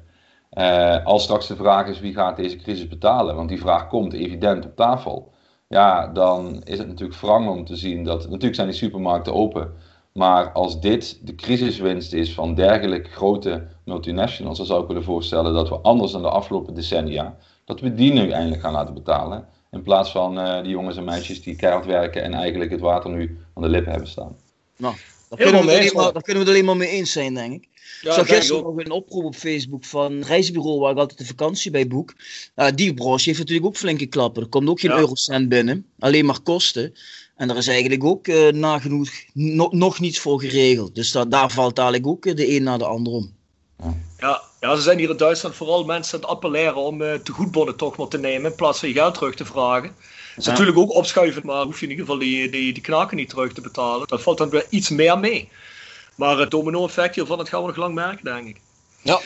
[1.03, 4.65] Als straks de vraag is wie gaat deze crisis betalen, want die vraag komt evident
[4.65, 5.31] op tafel.
[5.67, 9.73] Ja, dan is het natuurlijk wrang om te zien dat, natuurlijk zijn die supermarkten open.
[10.17, 15.53] Maar als dit de crisiswinst is van dergelijke grote multinationals, dan zou ik willen voorstellen
[15.53, 19.47] dat we anders dan de afgelopen decennia, dat we die nu eindelijk gaan laten betalen.
[19.71, 23.09] In plaats van eh, die jongens en meisjes die keihard werken en eigenlijk het water
[23.09, 24.35] nu aan de lippen hebben staan.
[24.75, 24.95] Nou,
[25.29, 27.53] Daar kunnen, we alleen maar, daar kunnen we het alleen maar mee eens zijn, denk
[27.53, 27.67] ik.
[28.01, 31.19] Ja, ik zag gisteren nog een oproep op Facebook van een reisbureau waar ik altijd
[31.19, 32.13] de vakantie bij boek.
[32.55, 34.43] Uh, die branche heeft natuurlijk ook flinke klappen.
[34.43, 36.93] Er komt ook geen eurocent binnen, alleen maar kosten.
[37.35, 40.95] En daar is eigenlijk ook uh, nagenoeg no nog niets voor geregeld.
[40.95, 43.33] Dus dat, daar valt eigenlijk ook uh, de een na de ander om.
[44.17, 47.31] Ja, ja, ze zijn hier in Duitsland vooral mensen aan het appelleren om uh, te
[47.31, 49.95] goedbonnen toch maar te nemen in plaats van je geld terug te vragen.
[50.35, 53.17] Dat is natuurlijk ook opschuiven, maar hoef je in ieder geval die, die, die knaken
[53.17, 54.07] niet terug te betalen.
[54.07, 55.49] Dat valt dan weer iets meer mee.
[56.15, 58.61] Maar het domino-effect hiervan, dat gaan we nog lang merken, denk ik.
[59.01, 59.19] Ja.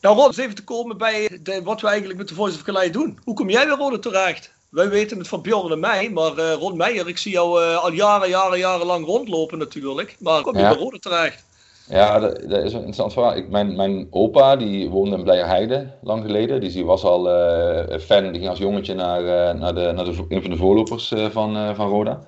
[0.00, 2.62] Nou, Ron, eens even te komen bij de, wat we eigenlijk met de Voice of
[2.62, 3.18] Calais doen.
[3.24, 4.52] Hoe kom jij weer, Ron, terecht?
[4.72, 7.76] Wij weten het van Bjorn en mij, maar uh, Ron Meijer, ik zie jou uh,
[7.84, 10.16] al jaren, jaren, jaren lang rondlopen natuurlijk.
[10.18, 10.68] Maar kom je ja.
[10.68, 11.44] bij Rode terecht?
[11.88, 13.36] Ja, dat, dat, is een interessant verhaal.
[13.36, 16.60] Ik, mijn, mijn opa, die woonde in Blijerheide lang geleden.
[16.60, 19.22] Dus die was al uh, fan, die ging als jongetje naar,
[19.56, 22.20] naar, de, naar de, een van de voorlopers van, van Roda.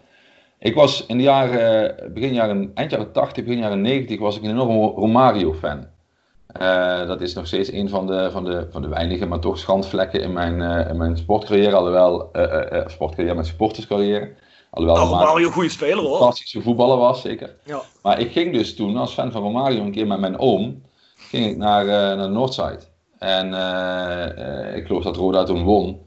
[0.58, 4.42] Ik was in de jaren, begin jaren, eind jaren 80, begin jaren 90, was ik
[4.42, 5.86] een enorme Romario-fan.
[6.60, 9.58] Uh, dat is nog steeds een van de, van de, van de weinige, maar toch
[9.58, 11.76] schandvlekken in mijn, uh, in mijn sportcarrière.
[11.76, 14.32] Alhoewel, uh, sportcarrière, mijn supporterscarrière.
[14.70, 16.18] Alhoewel nou, Romario een goede speler hoor.
[16.18, 17.56] Fantastische voetballer was, zeker.
[17.64, 17.82] Ja.
[18.02, 20.82] Maar ik ging dus toen als fan van Romario een keer met mijn oom,
[21.16, 22.80] ging ik naar, naar de Noordside.
[23.18, 23.46] En
[24.74, 26.00] ik geloof dat Roda toen won.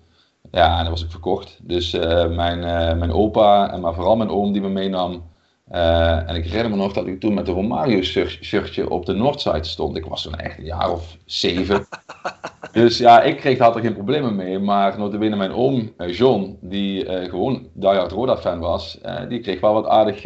[0.52, 1.58] Ja, en dan was ik verkocht.
[1.62, 1.92] Dus
[2.30, 2.60] mijn,
[3.00, 5.24] mijn opa, en maar vooral mijn oom die me meenam
[5.72, 9.64] uh, en ik herinner me nog dat ik toen met de Romario-shirtje op de Noordside
[9.64, 9.98] stond.
[9.98, 11.88] Ik was toen echt een jaar of zeven.
[12.72, 14.60] dus ja, ik kreeg daar geen problemen mee.
[14.60, 19.00] Maar notabene mijn oom, uh, John, die uh, gewoon diehard Roda-fan was,
[19.30, 20.22] die kreeg wel wat aardig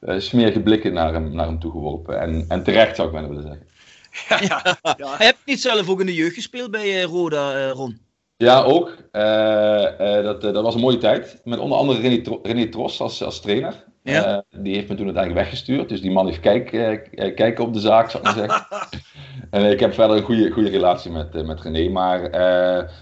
[0.00, 2.20] smerige blikken naar hem, naar hem toegeworpen.
[2.20, 3.66] En, en terecht zou ik bijna willen zeggen.
[4.28, 5.16] Ja, ja, ja.
[5.16, 8.00] Heb je niet zelf ook in de jeugd gespeeld bij Roda, Ron?
[8.36, 8.96] Ja, ook.
[10.22, 11.40] dat, dat was een mooie tijd.
[11.44, 13.84] Met onder andere René, René Tros als, als trainer.
[14.02, 14.44] Ja.
[14.52, 15.88] Uh, die heeft me toen uiteindelijk weggestuurd.
[15.88, 16.98] Dus die man heeft kijk, uh,
[17.34, 18.66] kijken op de zaak, zou ik maar zeggen.
[19.50, 21.88] en ik heb verder een goede, goede relatie met, uh, met René.
[21.88, 22.30] Maar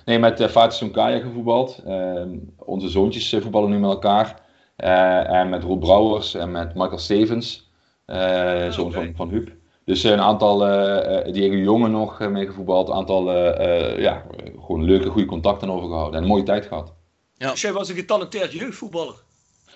[0.05, 1.83] nee, met uh, Fatih Sunkaya gevoetbald.
[1.87, 4.49] Ehm, onze zoontjes voetballen nu met elkaar.
[5.27, 7.71] en met Roel Brouwers en met Michael Stevens.
[8.07, 9.05] Oh, zoon okay.
[9.05, 9.51] van, van Huub.
[9.85, 10.59] Dus een aantal,
[11.33, 12.89] Diego Jongen nog mee gevoetbald.
[12.89, 13.33] Een aantal,
[14.01, 14.25] ja,
[14.61, 16.17] gewoon leuke, goede contacten overgehouden.
[16.17, 16.95] En een mooie tijd gehad.
[17.35, 17.51] Ja.
[17.51, 19.15] Dus jij was een getalenteerd jeugdvoetballer.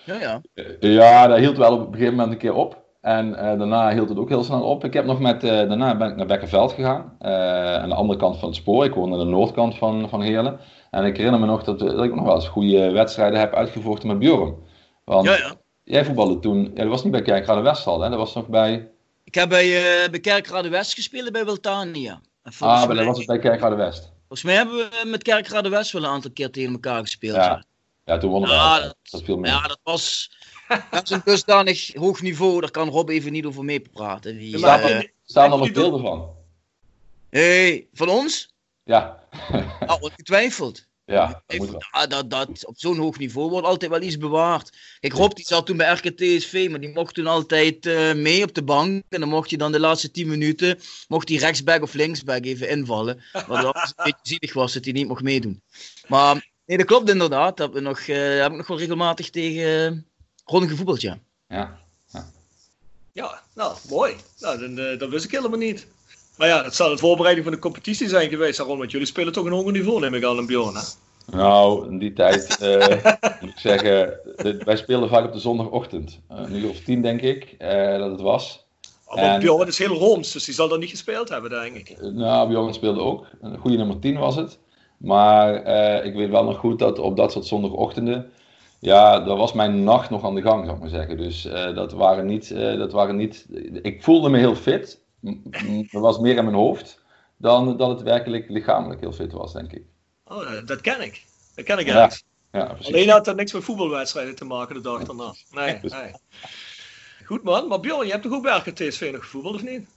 [0.05, 0.41] Ja, ja.
[0.79, 2.83] ja, dat hield wel op een gegeven moment een keer op.
[3.01, 4.83] En uh, daarna hield het ook heel snel op.
[4.83, 7.17] Ik heb nog met, uh, daarna ben ik naar Bekkenveld gegaan.
[7.21, 8.85] Uh, aan de andere kant van het spoor.
[8.85, 10.59] Ik woonde aan de noordkant van, van Heerlen.
[10.91, 14.07] En ik herinner me nog dat, dat ik nog wel eens goede wedstrijden heb uitgevochten
[14.07, 14.55] met Bjorn.
[15.03, 15.53] Want ja, ja.
[15.83, 18.09] jij voetbalde toen, ja, dat was niet bij Kerkrade West al, hè?
[18.09, 18.89] dat was nog bij...
[19.23, 19.67] Ik heb bij,
[20.11, 22.21] bij Kerkrade West gespeeld bij Wiltania.
[22.59, 24.13] Ah, maar dat was het bij Kerkrade West.
[24.17, 27.35] Volgens mij hebben we met Kerkrade West wel een aantal keer tegen elkaar gespeeld.
[27.35, 27.63] Ja.
[28.05, 28.55] Ja, toen wonnen we.
[28.55, 29.51] Ja, dat, dat viel mee.
[29.51, 30.31] Ja, dat was,
[30.91, 32.61] dat is een dusdanig hoog niveau.
[32.61, 34.37] Daar kan Rob even niet over meepraten.
[34.37, 36.35] Wie, staan, er, uh, staan er nog beelden van?
[37.29, 38.53] Hey, van ons?
[38.83, 39.23] Ja.
[39.87, 40.85] oh, ongetwijfeld.
[41.05, 44.77] Ja, dat, dat, dat, op zo'n hoog niveau wordt altijd wel iets bewaard.
[44.99, 48.53] Kijk, Rob die zat toen bij RKTSV, maar die mocht toen altijd uh, mee op
[48.53, 49.03] de bank.
[49.09, 52.69] En dan mocht je dan de laatste 10 minuten, mocht hij rechtsback of linksback even
[52.69, 53.23] invallen.
[53.47, 55.61] Wat een beetje zielig was dat hij niet mocht meedoen.
[56.07, 57.57] Maar Nee, dat klopt inderdaad.
[57.57, 59.99] Dat we nog, uh, heb ik nog wel regelmatig tegen uh,
[60.45, 61.17] Ron gevoetbald, ja.
[61.47, 61.79] Ja.
[62.11, 62.25] ja.
[63.11, 64.15] Ja, nou, mooi.
[64.39, 65.87] Nou, dan, uh, dat wist ik helemaal niet.
[66.37, 68.77] Maar ja, het zal een voorbereiding van de competitie zijn geweest, Ron.
[68.77, 70.81] Want jullie spelen toch een hoger niveau, neem ik aan, in Bjorn, hè?
[71.37, 72.57] Nou, in die tijd
[73.41, 74.19] moet ik zeggen,
[74.65, 76.19] wij speelden vaak op de zondagochtend.
[76.49, 77.55] uur of tien, denk ik,
[77.97, 78.65] dat het was.
[79.05, 81.75] Oh, maar en, Bjorn is heel Rooms, dus die zal dan niet gespeeld hebben, denk
[81.75, 82.01] ik.
[82.01, 83.25] nou, Bjorn speelde ook.
[83.41, 84.57] Een goede nummer 10 was het.
[84.97, 88.31] Maar uh, ik weet wel nog goed dat op dat soort zondagochtenden,
[88.79, 91.17] ja, daar was mijn nacht nog aan de gang, zou ik maar zeggen.
[91.17, 93.45] Dus uh, dat, waren niet, uh, dat waren niet.
[93.81, 95.03] Ik voelde me heel fit.
[95.89, 97.03] Er was meer in mijn hoofd
[97.37, 99.83] dan dat het werkelijk lichamelijk heel fit was, denk ik.
[100.25, 101.23] Oh, dat ken ik.
[101.55, 102.23] Dat ken ik echt.
[102.51, 105.33] Ja, ja, Alleen had dat niks met voetbalwedstrijden te maken de dag daarna.
[105.51, 106.11] Nee, nee.
[107.25, 109.87] Goed man, maar Bjorn, je hebt toch ook bij RKTSV nog gevoetbald of niet?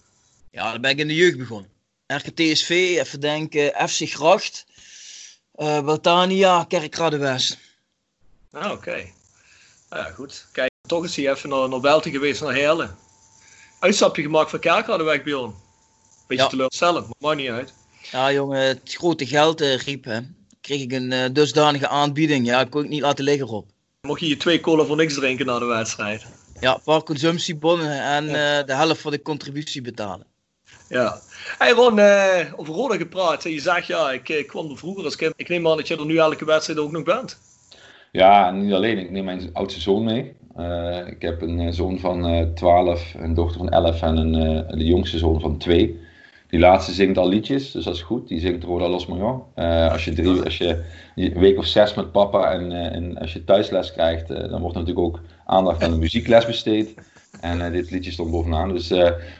[0.50, 1.70] Ja, dan ben ik in de jeugd begonnen.
[2.06, 4.66] RKTSV, even denken, FC Gracht,
[5.58, 7.58] uh, Waltania, Kerkrade West.
[8.52, 8.72] Ah, oké.
[8.72, 9.12] Okay.
[9.90, 10.46] Ja, goed.
[10.52, 12.96] Kijk, toch is hij even naar, naar Belten geweest, naar Heerlen.
[13.78, 15.54] Uitstapje gemaakt van Kerkrade weg, Bjorn.
[16.26, 16.50] Beetje ja.
[16.50, 17.72] teleurstellend, maar maakt niet uit.
[18.10, 20.20] Ja, jongen, het grote geld uh, riep, hè.
[20.60, 22.46] Kreeg ik een uh, dusdanige aanbieding.
[22.46, 23.66] Ja, ik kon ik niet laten liggen, op.
[24.00, 26.26] Mocht je je twee cola voor niks drinken na de wedstrijd?
[26.60, 28.62] Ja, een paar consumptiebonnen en ja.
[28.62, 30.26] de helft van de contributie betalen.
[30.88, 31.20] Ja.
[31.56, 33.42] Hey Ron, uh, over Roda gepraat.
[33.42, 35.32] Je zegt ja, ik, ik kwam er vroeger als kind.
[35.36, 37.38] Ik neem aan dat je er nu elke wedstrijd ook nog bent.
[38.12, 38.98] Ja, niet alleen.
[38.98, 40.36] Ik neem mijn oudste zoon mee.
[41.06, 45.40] ik heb een zoon van 12, een dochter van 11 en een, de jongste zoon
[45.40, 46.00] van 2.
[46.48, 48.28] Die laatste zingt al liedjes, dus dat is goed.
[48.28, 49.42] Die zingt Roda Los Mayon.
[49.90, 50.84] als je drie, als je
[51.14, 55.06] een week of zes met papa en, en als je thuisles krijgt, dan wordt natuurlijk
[55.06, 56.94] ook aandacht aan de muziekles besteed.
[57.40, 58.72] En dit liedje stond bovenaan.
[58.72, 58.92] Dus,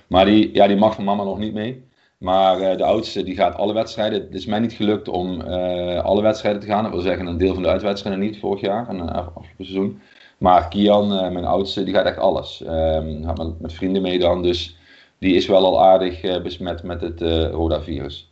[0.06, 1.86] maar die, ja, die mag van mama nog niet mee.
[2.18, 4.20] Maar uh, de oudste die gaat alle wedstrijden.
[4.20, 6.82] Het is mij niet gelukt om uh, alle wedstrijden te gaan.
[6.82, 10.00] Dat wil zeggen een deel van de uitwedstrijden niet vorig jaar, een afgelopen seizoen.
[10.38, 12.62] Maar Kian, uh, mijn oudste, die gaat echt alles.
[12.66, 14.42] Um, gaat met, met, vrienden mee dan.
[14.42, 14.76] Dus
[15.18, 17.20] die is wel al aardig besmet met het
[17.52, 18.30] Roda-virus.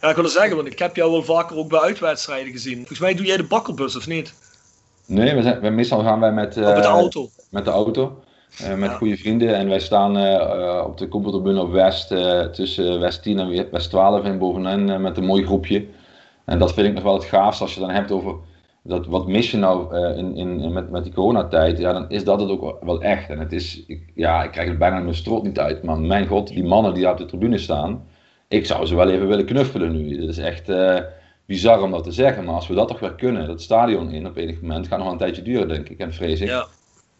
[0.00, 2.76] Ja, ik wil zeggen, want ik heb jou wel vaker ook bij uitwedstrijden gezien.
[2.76, 4.34] Volgens mij doe jij de bakkelbus of niet?
[5.06, 7.28] Nee, we zijn, we, meestal gaan wij met, met de auto.
[7.50, 8.22] Met de auto.
[8.62, 9.54] Uh, met goede vrienden.
[9.54, 13.90] En wij staan uh, op de Koepeltribune op West, uh, tussen West 10 en West
[13.90, 15.86] 12 in bovenin met een mooi groepje.
[16.44, 18.34] En dat vind ik nog wel het gaafste als je dan hebt over
[18.82, 21.78] dat, wat mis je nou in, in, met, met die coronatijd.
[21.78, 23.28] Ja, dan is dat het ook wel echt.
[23.30, 25.82] En het is, ik, ja, ik krijg het bijna mijn strot niet uit.
[25.82, 28.04] Maar mijn god, die mannen die op de tribune staan.
[28.48, 30.20] Ik zou ze wel even willen knuffelen nu.
[30.20, 30.70] Het is echt
[31.46, 32.44] bizar om dat te zeggen.
[32.44, 35.12] Maar als we dat toch weer kunnen, dat stadion in op enig moment, gaat nog
[35.12, 35.98] een tijdje duren denk ik.
[35.98, 36.48] En vrees ik.
[36.48, 36.66] Ja.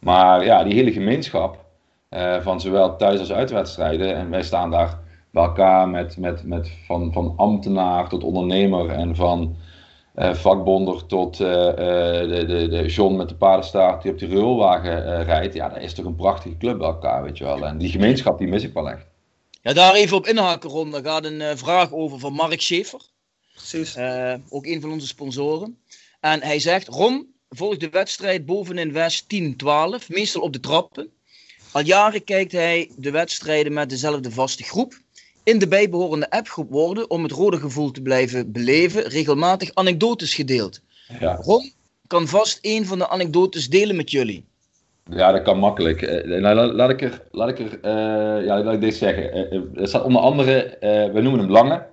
[0.07, 1.65] Maar ja, die hele gemeenschap
[2.11, 4.15] uh, van zowel thuis- als uitwedstrijden.
[4.15, 4.99] En wij staan daar
[5.31, 9.57] bij elkaar met, met, met van, van ambtenaar tot ondernemer en van
[10.17, 15.25] uh, vakbonder tot uh, de, de, de John met de paardenstaart die op die railwagen
[15.25, 15.55] rijdt.
[15.55, 17.67] Ja, dat is toch een prachtige club bij elkaar, weet je wel.
[17.67, 19.07] En die gemeenschap die mis ik wel echt.
[19.63, 20.91] Ja, daar even op inhaken, Ron.
[20.91, 23.01] Daar gaat een vraag over van Mark Schaefer.
[23.55, 23.99] Precies.
[24.49, 25.79] ook een van onze sponsoren.
[26.21, 31.11] En hij zegt, Ron, volgt de wedstrijd bovenin West 10-12, meestal op de trappen.
[31.73, 34.95] Al jaren kijkt hij de wedstrijden met dezelfde vaste groep.
[35.43, 40.81] In de bijbehorende appgroep worden, om het rode gevoel te blijven beleven, regelmatig anekdotes gedeeld.
[41.21, 41.35] Ja.
[41.35, 41.73] Ron
[42.07, 44.45] kan vast een van de anekdotes delen met jullie.
[45.11, 46.03] Ja, dat kan makkelijk.
[46.03, 49.55] Uh, nou, laat ik er, laat ik er uh, ja, laat ik dit zeggen.
[49.55, 50.77] Uh, er staat onder andere,
[51.13, 51.87] we noemen hem Lange.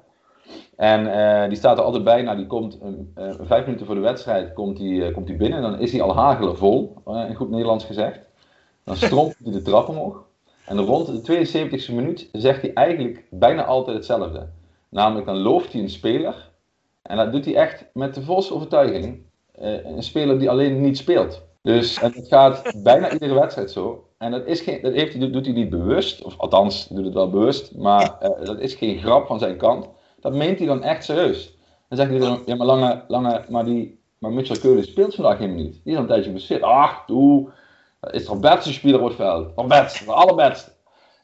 [0.84, 2.22] En uh, die staat er altijd bij.
[2.22, 5.62] Nou, die komt uh, vijf minuten voor de wedstrijd komt die, komt die binnen.
[5.62, 8.19] Dan is hij al hagelen vol, in goed Nederlands gezegd.
[8.84, 10.24] Dan stroomt hij de trap omhoog.
[10.65, 14.50] En rond de 72e minuut zegt hij eigenlijk bijna altijd hetzelfde.
[14.89, 16.52] Namelijk, dan looft hij een speler.
[17.02, 19.22] En dat doet hij echt met de volste overtuiging.
[19.54, 21.41] een speler die alleen niet speelt.
[21.62, 24.08] Dus en het gaat bijna iedere wedstrijd zo.
[24.17, 26.24] En dat, is geen, dat heeft doet hij niet bewust.
[26.24, 27.76] Of althans, doet het wel bewust.
[27.76, 29.88] Maar dat is geen grap van zijn kant.
[30.23, 31.57] Dat meent hij dan echt serieus.
[31.89, 35.38] Dan zegt hij dan, ja maar lange, lange, maar die, maar Mitchell Keulen speelt vandaag
[35.38, 35.81] helemaal niet.
[35.83, 36.62] Die is een tijdje bezit.
[36.62, 37.49] Ach, doe.
[38.12, 39.67] Is toch beste speler op het veld?
[39.67, 40.71] Best, de allerbeste.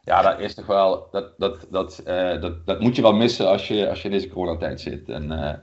[0.03, 3.47] Ja, dat is toch wel, dat, dat, dat, uh, dat, dat moet je wel missen
[3.47, 5.09] als je, als je in deze coronatijd zit.
[5.09, 5.53] En, uh,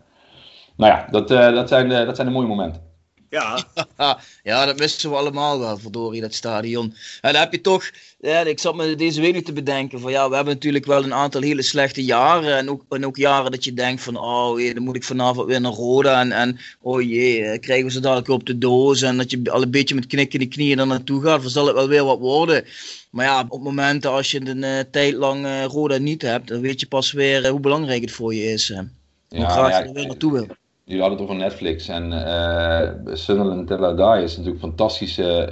[0.76, 2.82] nou ja, dat, uh, dat, zijn de, dat zijn de mooie momenten.
[3.30, 3.64] Ja.
[4.42, 6.94] ja, dat missen we allemaal wel, verdorie, dat stadion.
[7.20, 10.10] En dan heb je toch, ja, ik zat me deze week nu te bedenken, van
[10.10, 12.56] ja, we hebben natuurlijk wel een aantal hele slechte jaren.
[12.56, 15.46] En ook, en ook jaren dat je denkt van, oh jee, dan moet ik vanavond
[15.46, 16.20] weer naar Roda.
[16.20, 19.02] En, en oh jee, eh, krijgen we ze dadelijk op de doos.
[19.02, 21.66] En dat je al een beetje met knikken de knieën er naartoe gaat, dan zal
[21.66, 22.64] het wel weer wat worden.
[23.10, 26.60] Maar ja, op momenten als je een uh, tijd lang uh, Roda niet hebt, dan
[26.60, 28.68] weet je pas weer uh, hoe belangrijk het voor je is.
[28.68, 28.88] Hoe
[29.28, 30.46] ja, graag ja, je er weer naartoe wil.
[30.86, 35.48] Jullie hadden het over Netflix en uh, Sunderland Till Die is natuurlijk een fantastische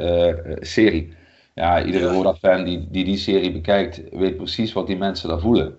[0.49, 1.13] uh, serie.
[1.55, 5.77] Ja, iedere Roda-fan die, die die serie bekijkt, weet precies wat die mensen daar voelen.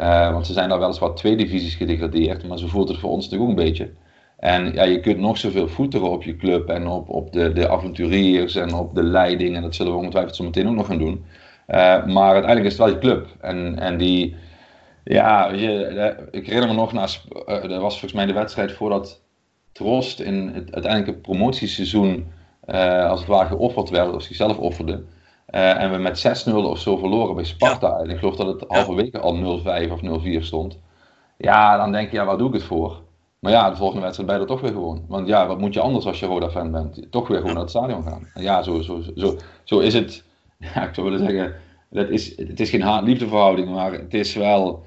[0.00, 3.24] Uh, want ze zijn daar weliswaar twee divisies gedegradeerd, maar zo voelt het voor ons
[3.24, 3.90] natuurlijk ook een beetje.
[4.38, 7.68] En ja, je kunt nog zoveel voeteren op je club en op, op de, de
[7.68, 9.56] avonturiers en op de leiding.
[9.56, 11.24] En dat zullen we ongetwijfeld zo meteen ook nog gaan doen.
[12.12, 13.26] maar uiteindelijk is het wel je club.
[13.40, 14.36] En, en die,
[15.08, 17.06] ja, je, ik herinner me nog, na,
[17.48, 19.22] uh, dat was volgens mij de wedstrijd voordat
[19.72, 22.32] Trost in het uiteindelijke promotieseizoen
[22.66, 25.04] uh, als het ware geofferd werd, of zichzelf offerde.
[25.50, 27.98] Uh, en we met 6-0 of zo verloren bij Sparta.
[27.98, 30.78] En ik geloof dat het halverwege al 0-5 of 0-4 stond.
[31.36, 33.02] Ja, dan denk je, ja, waar doe ik het voor?
[33.38, 35.04] Maar ja, de volgende wedstrijd ben je er toch weer gewoon.
[35.08, 37.06] Want ja, wat moet je anders als je Roda-fan bent?
[37.10, 38.28] Toch weer gewoon naar het stadion gaan.
[38.34, 40.24] En ja, zo, zo, zo, zo is het.
[40.74, 41.54] Ja, ik zou willen zeggen,
[41.90, 44.84] dat is, het is geen haat-liefdeverhouding, maar het is wel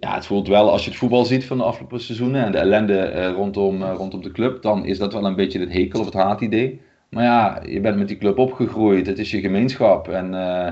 [0.00, 2.58] ja, het voelt wel als je het voetbal ziet van de afgelopen seizoenen en de
[2.58, 6.00] ellende eh, rondom, uh, rondom de club, dan is dat wel een beetje het hekel
[6.00, 6.80] of het haatidee.
[7.08, 10.68] Maar ja, je bent met die club opgegroeid, het is je gemeenschap en uh,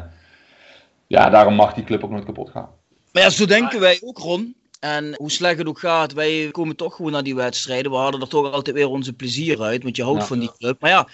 [1.06, 2.68] ja, daarom mag die club ook nooit kapot gaan.
[3.12, 4.54] Maar ja, zo denken wij ook, Ron.
[4.80, 7.90] En hoe slecht het ook gaat, wij komen toch gewoon naar die wedstrijden.
[7.90, 10.80] We hadden er toch altijd weer onze plezier uit, want je houdt van die club.
[10.80, 11.08] Maar ja,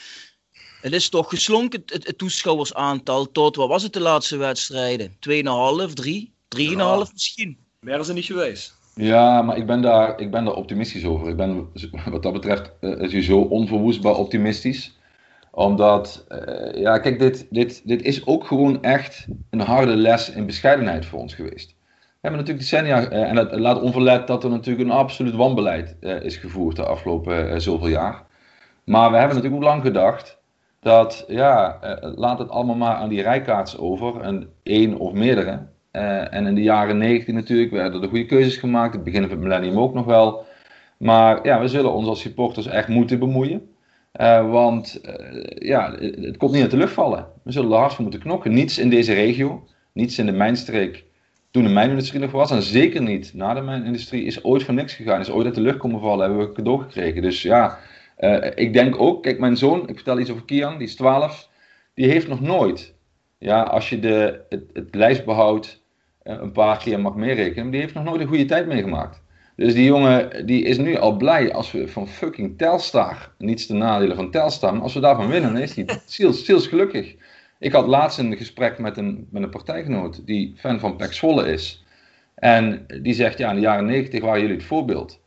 [0.81, 5.17] het is toch geslonken, het, het, toeschouwersaantal, tot, wat was het de laatste wedstrijden?
[5.89, 7.07] 2,5, 3, 3,5 ja.
[7.13, 7.59] misschien.
[7.83, 8.77] Meer is niet geweest.
[8.95, 11.29] Ja, maar ik ben daar, ik ben daar optimistisch over.
[11.29, 11.69] Ik ben
[12.11, 14.99] wat dat betreft uh, sowieso onverwoestbaar optimistisch.
[15.51, 16.27] Omdat,
[16.75, 21.19] ja, kijk, dit, dit, dit is ook gewoon echt een harde les in bescheidenheid voor
[21.19, 21.75] ons geweest.
[21.97, 26.37] We hebben natuurlijk decennia, en dat laat onverlet dat er natuurlijk een absoluut wanbeleid is
[26.37, 28.23] gevoerd de afgelopen zoveel jaar.
[28.85, 30.39] Maar we hebben natuurlijk ook lang gedacht
[30.81, 35.71] dat, ja, laat het allemaal maar aan die rijkaarts over, en één of meerdere.
[35.93, 38.95] Uh, en in de jaren 90 natuurlijk werden er goede keuzes gemaakt.
[38.95, 40.45] Het begin van het millennium ook nog wel.
[40.97, 43.71] Maar ja, we zullen ons als supporters echt moeten bemoeien.
[44.21, 47.27] Uh, want uh, ja, het komt niet uit de lucht vallen.
[47.43, 48.53] We zullen er hard voor moeten knokken.
[48.53, 51.05] Niets in deze regio, niets in de mijnstreek
[51.51, 52.51] toen de mijnindustrie nog was.
[52.51, 55.21] En zeker niet na de mijnindustrie is ooit van niks gegaan.
[55.21, 56.21] Is ooit uit de lucht komen vallen.
[56.21, 57.23] Hebben we een cadeau gekregen.
[57.23, 57.79] Dus ja,
[58.55, 61.49] ik denk ook, kijk mijn zoon, ik vertel iets over Kian, die is 12.
[61.95, 62.95] Die heeft nog nooit,
[63.39, 65.82] ja, als je de, het, lijst behoudt eh,
[66.23, 67.63] een paar keer mag meerekenen.
[67.63, 69.23] Maar die heeft nog nooit een goede tijd meegemaakt.
[69.57, 73.75] Dus die jongen die is nu al blij als we van fucking Telstar, niets te
[73.75, 77.15] nadelen van Telstar, maar als we daarvan winnen, dan is hij ziels, ziels gelukkig.
[77.59, 81.53] Ik had laatst een gesprek met een, met een partijgenoot die fan van Pek Zwolle
[81.53, 81.85] is.
[82.35, 85.21] En die zegt, ja, in de jaren 90 waren jullie het voorbeeld.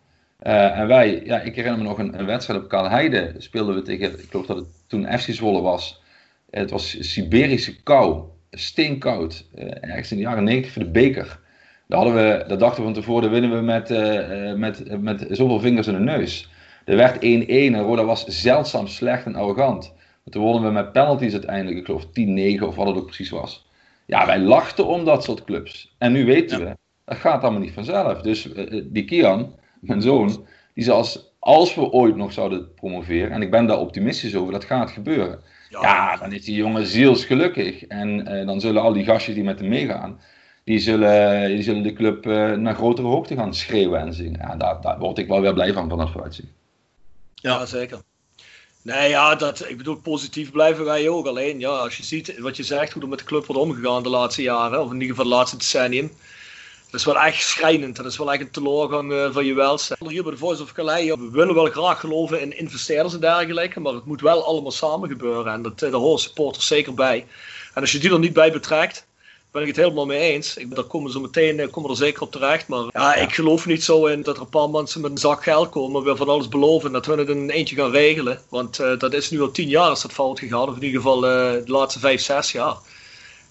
[0.43, 3.81] Uh, en wij, ja, ik herinner me nog een, een wedstrijd op Kaalheide, speelden we
[3.81, 6.01] tegen, ik geloof dat het toen FC Zwolle was.
[6.49, 8.23] Het was Siberische kou
[8.55, 9.45] steenkoud.
[9.55, 11.39] Uh, ergens in de jaren 90 voor de beker.
[11.87, 15.59] Daar, hadden we, daar dachten we van tevoren, winnen we met, uh, met, met zoveel
[15.59, 16.49] vingers in de neus.
[16.85, 19.93] Er werd 1-1 en Roda was zeldzaam slecht en arrogant.
[20.29, 22.05] toen wonnen we met penalties uiteindelijk, ik geloof
[22.59, 23.65] 10-9 of wat het ook precies was.
[24.05, 25.95] Ja, wij lachten om dat soort clubs.
[25.97, 28.21] En nu weten we, dat gaat allemaal niet vanzelf.
[28.21, 31.34] Dus uh, die Kian, mijn zoon, die zelfs als
[31.75, 35.43] we ooit nog zouden promoveren, en ik ben daar optimistisch over, dat gaat gebeuren
[35.81, 37.85] ja, dan is die jongen zielsgelukkig.
[37.85, 40.19] En uh, dan zullen al die gastjes die met hem meegaan,
[40.63, 44.39] die zullen, die zullen de club uh, naar grotere hoogte gaan schreeuwen en zingen.
[44.39, 46.47] Ja, daar, daar word ik wel weer blij van, van dat vooruitzicht.
[47.33, 48.01] Ja, zeker.
[48.81, 51.25] Nee, ja, dat, ik bedoel, positief blijven wij ook.
[51.25, 54.03] Alleen, ja, als je ziet wat je zegt, hoe er met de club wordt omgegaan
[54.03, 56.11] de laatste jaren, of in ieder geval de laatste decennium.
[56.95, 57.95] Dat is wel echt schrijnend.
[57.95, 59.95] Dat is wel echt een teleurgang uh, van je welste.
[60.07, 63.79] Hier bij de Voice of Calais, we willen wel graag geloven in investeerders en dergelijke,
[63.79, 65.53] maar het moet wel allemaal samen gebeuren.
[65.53, 67.25] En dat, daar horen supporters zeker bij.
[67.73, 69.07] En als je die er niet bij betrekt,
[69.51, 70.57] ben ik het helemaal mee eens.
[70.57, 72.67] Ik, daar komen ze meteen eh, komen er zeker op terecht.
[72.67, 75.43] Maar ja, ik geloof niet zo in dat er een paar mensen met een zak
[75.43, 78.41] geld komen, weer van alles beloven en dat we het in eentje gaan regelen.
[78.49, 81.19] Want dat is nu al tien jaar is dat fout gegaan, of in ieder geval
[81.19, 82.75] de laatste vijf, zes jaar.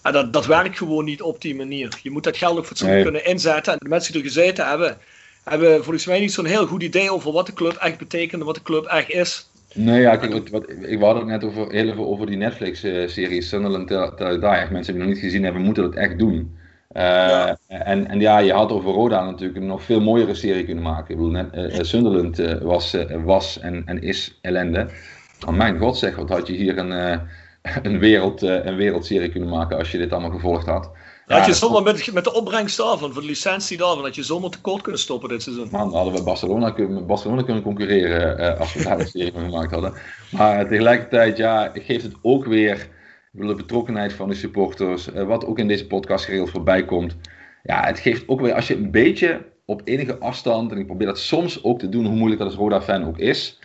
[0.05, 1.99] En dat, dat werkt gewoon niet op die manier.
[2.03, 3.11] Je moet dat geld ook fatsoenlijk nee.
[3.11, 3.73] kunnen inzetten.
[3.73, 4.97] En de mensen die er gezeten hebben,
[5.43, 8.45] hebben volgens mij niet zo'n heel goed idee over wat de club echt betekent en
[8.45, 9.49] wat de club echt is.
[9.73, 13.87] Nee, ja, kijk, wat, ik wou het net over, heel even over die Netflix-serie Sunderland
[13.87, 14.71] Till Die.
[14.71, 16.57] Mensen die nog niet gezien hebben, moeten dat echt doen.
[16.93, 17.57] Uh, ja.
[17.67, 21.09] En, en ja, je had over Roda natuurlijk een nog veel mooiere serie kunnen maken.
[21.09, 24.87] Ik bedoel, net, uh, Sunderland uh, was, was en, en is ellende.
[25.47, 27.19] Oh, mijn god zeg, wat had je hier een
[27.83, 30.91] een, wereld, uh, een wereldserie kunnen maken als je dit allemaal gevolgd had.
[31.27, 34.23] Ja, had je zomaar met, met de opbrengst daarvan, voor de licentie daarvan, had je
[34.23, 35.67] zomaar tekort kunnen stoppen dit seizoen.
[35.71, 39.43] Man, hadden we Barcelona, kunnen, Barcelona kunnen concurreren uh, als we daar een serie van
[39.43, 39.93] gemaakt hadden.
[40.31, 42.87] Maar tegelijkertijd, ja, geeft het ook weer
[43.31, 47.15] de betrokkenheid van de supporters, uh, wat ook in deze podcast geregeld voorbij komt.
[47.63, 51.07] Ja, het geeft ook weer, als je een beetje op enige afstand, en ik probeer
[51.07, 53.59] dat soms ook te doen, hoe moeilijk dat als Roda-fan ook is,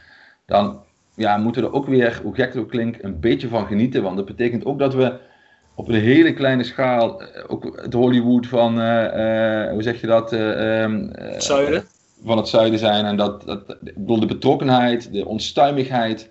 [0.47, 0.81] dan
[1.21, 4.03] ja, moeten we er ook weer, hoe gek het ook klinkt, een beetje van genieten.
[4.03, 5.19] Want dat betekent ook dat we
[5.75, 10.07] op een hele kleine schaal, eh, ook het Hollywood van, uh, uh, hoe zeg je
[10.07, 10.33] dat?
[10.33, 11.85] Um, zuiden.
[12.25, 13.05] Van het zuiden zijn.
[13.05, 16.31] En dat, dat ik bedoel, de betrokkenheid, de onstuimigheid,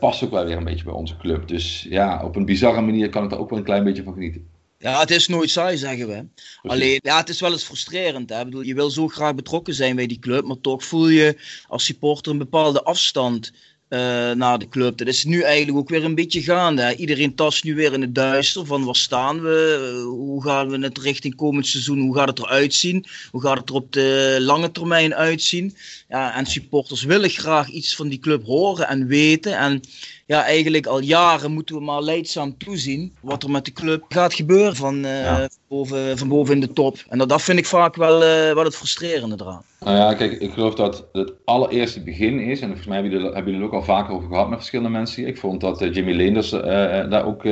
[0.00, 1.48] past ook wel weer een beetje bij onze club.
[1.48, 4.12] Dus ja, op een bizarre manier kan ik daar ook wel een klein beetje van
[4.12, 4.46] genieten.
[4.78, 6.26] Ja, het is nooit saai, zeggen we.
[6.62, 8.30] Alleen, ja, het is wel eens frustrerend.
[8.30, 8.38] Hè?
[8.38, 11.36] Ik bedoel, je wil zo graag betrokken zijn bij die club, maar toch voel je
[11.66, 13.52] als supporter een bepaalde afstand
[13.88, 13.98] uh,
[14.32, 14.98] naar de club.
[14.98, 16.82] Dat is nu eigenlijk ook weer een beetje gaande.
[16.82, 16.92] Hè?
[16.92, 19.92] Iedereen tast nu weer in het duister van waar staan we?
[19.94, 22.00] Uh, hoe gaan we het richting komend seizoen?
[22.00, 23.06] Hoe gaat het eruit zien?
[23.30, 25.76] Hoe gaat het er op de lange termijn uitzien?
[26.08, 29.58] Ja, en supporters willen graag iets van die club horen en weten.
[29.58, 29.80] En
[30.28, 34.34] ja, eigenlijk al jaren moeten we maar leidzaam toezien wat er met de club gaat
[34.34, 36.96] gebeuren van, uh, boven, van boven in de top.
[37.08, 39.62] En dat, dat vind ik vaak wel, uh, wel het frustrerende eraan.
[39.80, 43.34] Nou ja, kijk, ik geloof dat het allereerste begin is, en volgens mij hebben jullie,
[43.34, 45.26] hebben jullie er ook al vaker over gehad met verschillende mensen.
[45.26, 47.42] Ik vond dat uh, Jimmy Leenders daar ook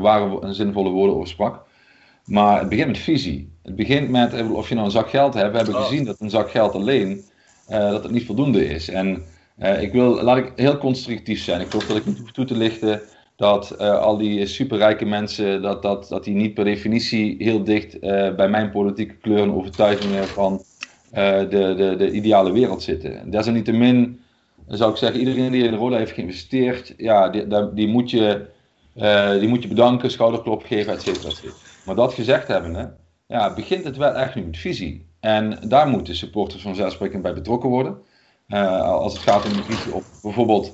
[0.00, 1.64] waren zinvolle woorden over sprak.
[2.24, 3.52] Maar het begint met visie.
[3.62, 5.82] Het begint met, of je nou een zak geld hebt, we hebben oh.
[5.82, 7.24] gezien dat een zak geld alleen,
[7.68, 8.88] dat het niet voldoende is.
[8.88, 9.24] En
[9.58, 11.60] uh, ik wil, laat ik heel constructief zijn.
[11.60, 13.00] Ik geloof dat ik niet hoef toe te lichten
[13.36, 17.94] dat uh, al die superrijke mensen, dat, dat, dat die niet per definitie heel dicht
[17.94, 20.62] uh, bij mijn politieke kleur en overtuigingen van
[21.10, 23.30] de, de, de ideale wereld zitten.
[23.30, 24.20] Desalniettemin
[24.66, 28.46] zou ik zeggen, iedereen die in Roda heeft geïnvesteerd, ja, die, die, moet, je,
[29.40, 31.54] die moet je bedanken, schouderklop geven, et cetera, et cetera.
[31.84, 32.96] Maar dat gezegd hebben,
[33.26, 35.06] ja, begint het wel echt nu met visie.
[35.20, 37.98] En daar moeten supporters vanzelfsprekend bij betrokken worden.
[38.48, 40.72] Als het gaat om de visie op bijvoorbeeld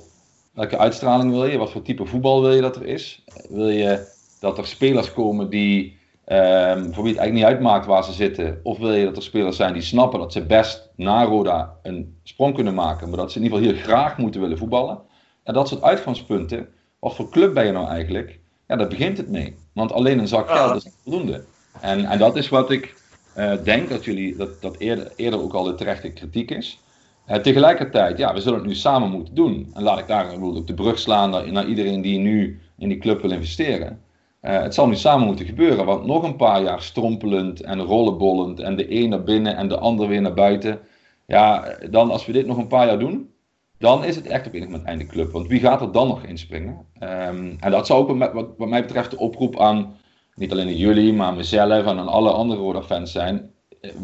[0.53, 3.23] welke uitstraling wil je, wat voor type voetbal wil je dat er is.
[3.49, 4.07] Wil je
[4.39, 5.97] dat er spelers komen die
[6.31, 8.59] Um, voor wie het eigenlijk niet uitmaakt waar ze zitten.
[8.63, 12.17] Of wil je dat er spelers zijn die snappen dat ze best na Roda een
[12.23, 13.09] sprong kunnen maken.
[13.09, 14.99] Maar dat ze in ieder geval hier graag moeten willen voetballen.
[15.43, 16.67] En dat soort uitgangspunten.
[16.99, 18.39] Wat voor club ben je nou eigenlijk?
[18.67, 19.55] Ja, daar begint het mee.
[19.73, 21.43] Want alleen een zak geld is niet voldoende.
[21.81, 22.95] En, en dat is wat ik
[23.37, 26.79] uh, denk dat jullie, dat, dat eerder, eerder ook al de terechte kritiek is.
[27.29, 29.71] Uh, tegelijkertijd, ja, we zullen het nu samen moeten doen.
[29.73, 33.21] En laat ik daar ook de brug slaan naar, iedereen die nu in die club
[33.21, 34.01] wil investeren.
[34.41, 38.59] Uh, het zal nu samen moeten gebeuren, want nog een paar jaar strompelend en rollenbollend
[38.59, 40.79] en de een naar binnen en de ander weer naar buiten.
[41.27, 43.29] Ja, dan als we dit nog een paar jaar doen,
[43.77, 45.31] dan is het echt op enig moment einde club.
[45.31, 46.85] Want wie gaat er dan nog inspringen?
[46.99, 49.95] Um, en dat zou ook wat, wat, mij betreft de oproep aan,
[50.35, 53.51] niet alleen aan jullie, maar mezelf en aan alle andere Roda-fans zijn.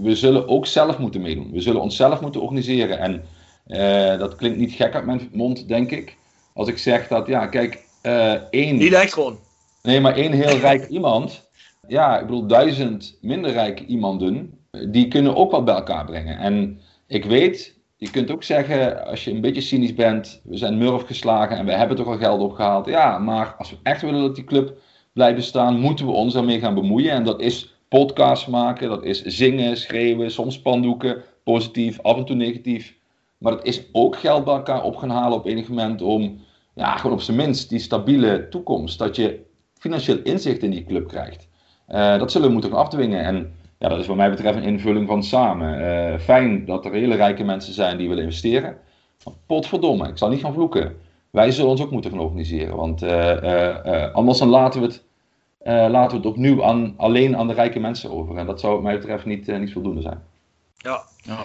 [0.02, 1.52] We zullen ook zelf moeten meedoen.
[1.52, 3.00] We zullen onszelf moeten organiseren.
[3.00, 3.24] En
[3.68, 6.18] uh, dat klinkt niet gek uit mijn mond, denk ik.
[6.54, 8.76] Als ik zeg dat, ja, kijk, uh, één...
[8.76, 9.40] Niet echt gewoon.
[9.82, 11.50] Nee, maar één heel rijk iemand,
[11.88, 14.60] ja, ik bedoel, duizend minder rijke iemanden,
[14.90, 16.38] die kunnen ook wat bij elkaar brengen.
[16.38, 20.78] En ik weet, je kunt ook zeggen, als je een beetje cynisch bent, we zijn
[20.78, 22.86] Murf geslagen en we hebben toch al geld opgehaald.
[22.86, 24.78] Ja, maar als we echt willen dat die club
[25.14, 27.12] blijft bestaan, moeten we ons daarmee gaan bemoeien.
[27.12, 32.36] En dat is podcasts maken, dat is zingen, schreeuwen, soms spandoeken, positief, af en toe
[32.36, 32.96] negatief.
[33.38, 36.40] Maar het is ook geld bij elkaar op gaan halen op enig moment om,
[36.74, 39.00] ja, gewoon op zijn minst die stabiele toekomst.
[39.00, 39.40] Dat je
[39.74, 41.48] financieel inzicht in die club krijgt.
[41.90, 43.24] Uh, dat zullen we moeten afdwingen.
[43.24, 45.80] En ja, dat is wat mij betreft een invulling van samen.
[45.80, 48.78] Uh, fijn dat er hele rijke mensen zijn die willen investeren.
[49.24, 50.96] Maar potverdomme, ik zal niet gaan vloeken.
[51.30, 52.76] Wij zullen ons ook moeten gaan organiseren.
[52.76, 55.04] Want uh, anders dan laten we het,
[55.66, 58.38] laten we het opnieuw aan, alleen aan de rijke mensen over.
[58.38, 60.24] En dat zou wat mij betreft niet, niet voldoende zijn.
[60.78, 61.04] Ja.
[61.22, 61.44] ja.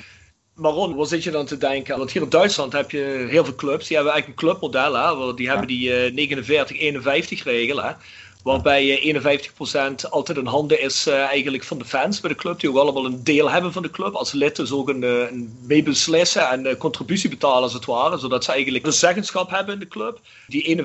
[0.55, 1.99] Maron, wat zit je dan te denken?
[1.99, 3.87] Want hier in Duitsland heb je heel veel clubs.
[3.87, 4.95] Die hebben eigenlijk een clubmodel.
[4.95, 5.35] Hè?
[5.35, 6.45] Die hebben die
[7.41, 7.83] 49-51 regel.
[7.83, 7.93] Hè?
[8.43, 9.15] Waarbij
[10.03, 12.61] 51% altijd in handen is uh, eigenlijk van de fans bij de club.
[12.61, 14.15] Die ook allemaal een deel hebben van de club.
[14.15, 18.19] Als lid dus ook een, een meebeslissen en een contributie betalen als het ware.
[18.19, 20.21] Zodat ze eigenlijk een zeggenschap hebben in de club.
[20.47, 20.85] Die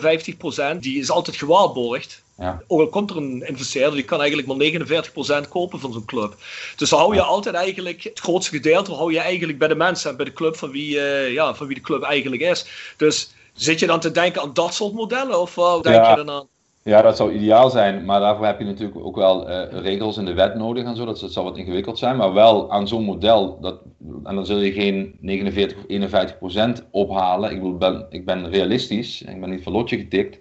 [0.76, 2.24] 51% die is altijd gewaarborgd.
[2.38, 2.62] Ja.
[2.68, 6.36] Ook al komt er een investeerder, die kan eigenlijk maar 49% kopen van zo'n club.
[6.76, 10.10] Dus dan hou je altijd eigenlijk, het grootste gedeelte hou je eigenlijk bij de mensen
[10.10, 12.66] en bij de club van wie, uh, ja, van wie de club eigenlijk is.
[12.98, 16.10] Dus zit je dan te denken aan dat soort modellen of uh, denk ja.
[16.10, 16.48] je dan aan?
[16.90, 20.26] Ja, dat zou ideaal zijn, maar daarvoor heb je natuurlijk ook wel uh, regels in
[20.26, 21.06] de wet nodig en zo.
[21.06, 23.80] Dat, dat zal wat ingewikkeld zijn, maar wel aan zo'n model, dat,
[24.24, 27.52] en dan zul je geen 49 of 51 procent ophalen.
[27.52, 30.40] Ik, ben, ik ben realistisch, ik ben niet van lotje getikt.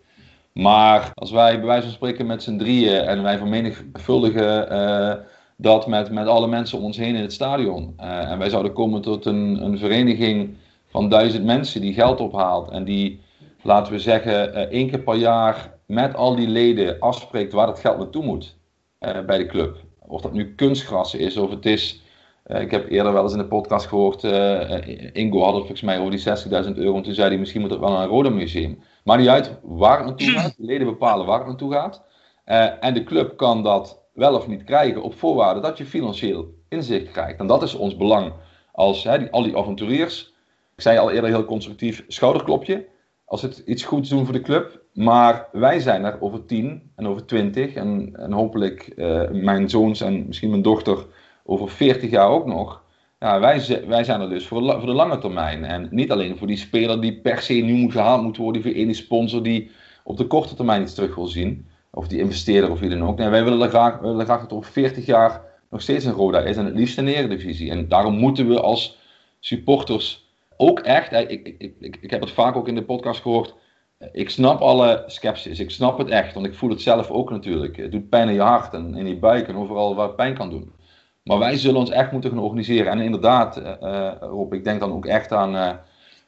[0.53, 5.15] Maar als wij bij wijze van spreken met z'n drieën en wij vermenigvuldigen uh,
[5.57, 7.95] dat met, met alle mensen om ons heen in het stadion.
[8.01, 10.55] Uh, en wij zouden komen tot een, een vereniging
[10.89, 13.21] van duizend mensen die geld ophaalt en die,
[13.63, 17.99] laten we zeggen, één keer per jaar met al die leden afspreekt waar dat geld
[17.99, 18.57] naartoe moet
[19.01, 19.77] uh, bij de club.
[19.99, 22.03] Of dat nu kunstgras is of het is.
[22.47, 24.25] Uh, ik heb eerder wel eens in de podcast gehoord.
[24.25, 26.97] Uh, Ingo had het volgens mij over die 60.000 euro.
[26.97, 28.79] En toen zei hij: misschien moet het wel naar een Rode Museum.
[29.05, 30.55] Maar niet uit waar het naartoe gaat.
[30.57, 32.03] De leden bepalen waar het naartoe gaat.
[32.81, 37.11] en de club kan dat wel of niet krijgen op voorwaarde dat je financieel inzicht
[37.11, 37.41] krijgt.
[37.41, 38.33] En dat is ons belang
[38.73, 40.33] als die, al die avonturiers.
[40.77, 42.87] Ik zei al eerder heel constructief: schouderklopje.
[43.25, 47.07] Als het iets goeds doen voor de club, maar wij zijn er over 10 en
[47.07, 51.07] over 20 en, en hopelijk uh, mijn zoons en misschien mijn dochter
[51.45, 52.83] over 40 jaar ook nog.
[53.19, 55.65] Ja, wij, wij zijn er dus voor, voor de lange termijn.
[55.65, 58.71] En niet alleen voor die speler die per se nu moet gehaald moet worden, voor
[58.71, 59.71] ene sponsor die
[60.05, 61.67] op de korte termijn iets terug wil zien.
[61.91, 63.19] Of die investeerder of wie dan ook.
[63.19, 65.41] Nee, wij willen graag, we willen graag dat er over 40 jaar
[65.71, 66.57] nog steeds een Roda is.
[66.57, 67.71] En het liefst een eredivisie.
[67.71, 68.99] En daarom moeten we als
[69.41, 73.55] supporters ook echt, ik, ik, ik, ik heb het vaak ook in de podcast gehoord
[74.13, 75.59] ik snap alle sceptisch.
[75.59, 77.77] Ik snap het echt, want ik voel het zelf ook natuurlijk.
[77.77, 80.35] Het doet pijn in je hart en in je buik en overal waar het pijn
[80.35, 80.73] kan doen.
[81.25, 82.93] Maar wij zullen ons echt moeten gaan organiseren.
[82.93, 85.73] En inderdaad, uh, Rob, ik denk dan ook echt aan, uh,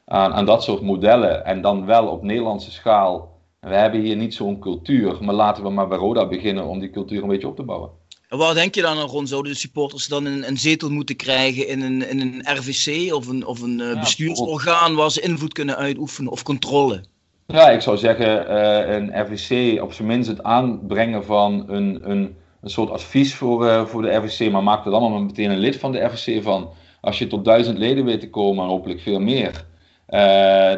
[0.05, 1.45] aan, aan, dat soort modellen.
[1.45, 3.35] En dan wel op Nederlandse schaal.
[3.59, 6.89] We hebben hier niet zo'n cultuur, maar laten we maar bij Roda beginnen om die
[6.89, 7.89] cultuur een beetje op te bouwen.
[8.29, 9.27] En waar denk je dan aan, Ron?
[9.27, 13.27] Zouden de supporters dan een, een zetel moeten krijgen in een, in een RVC of
[13.27, 17.03] een, of een bestuursorgaan waar ze invloed kunnen uitoefenen of controle?
[17.47, 22.35] Ja, ik zou zeggen uh, een RVC op zijn minst het aanbrengen van een, een,
[22.61, 25.77] een soort advies voor, uh, voor de RVC, maar maak er allemaal meteen een lid
[25.77, 26.69] van de RVC van.
[27.01, 29.65] Als je tot duizend leden weet te komen en hopelijk veel meer,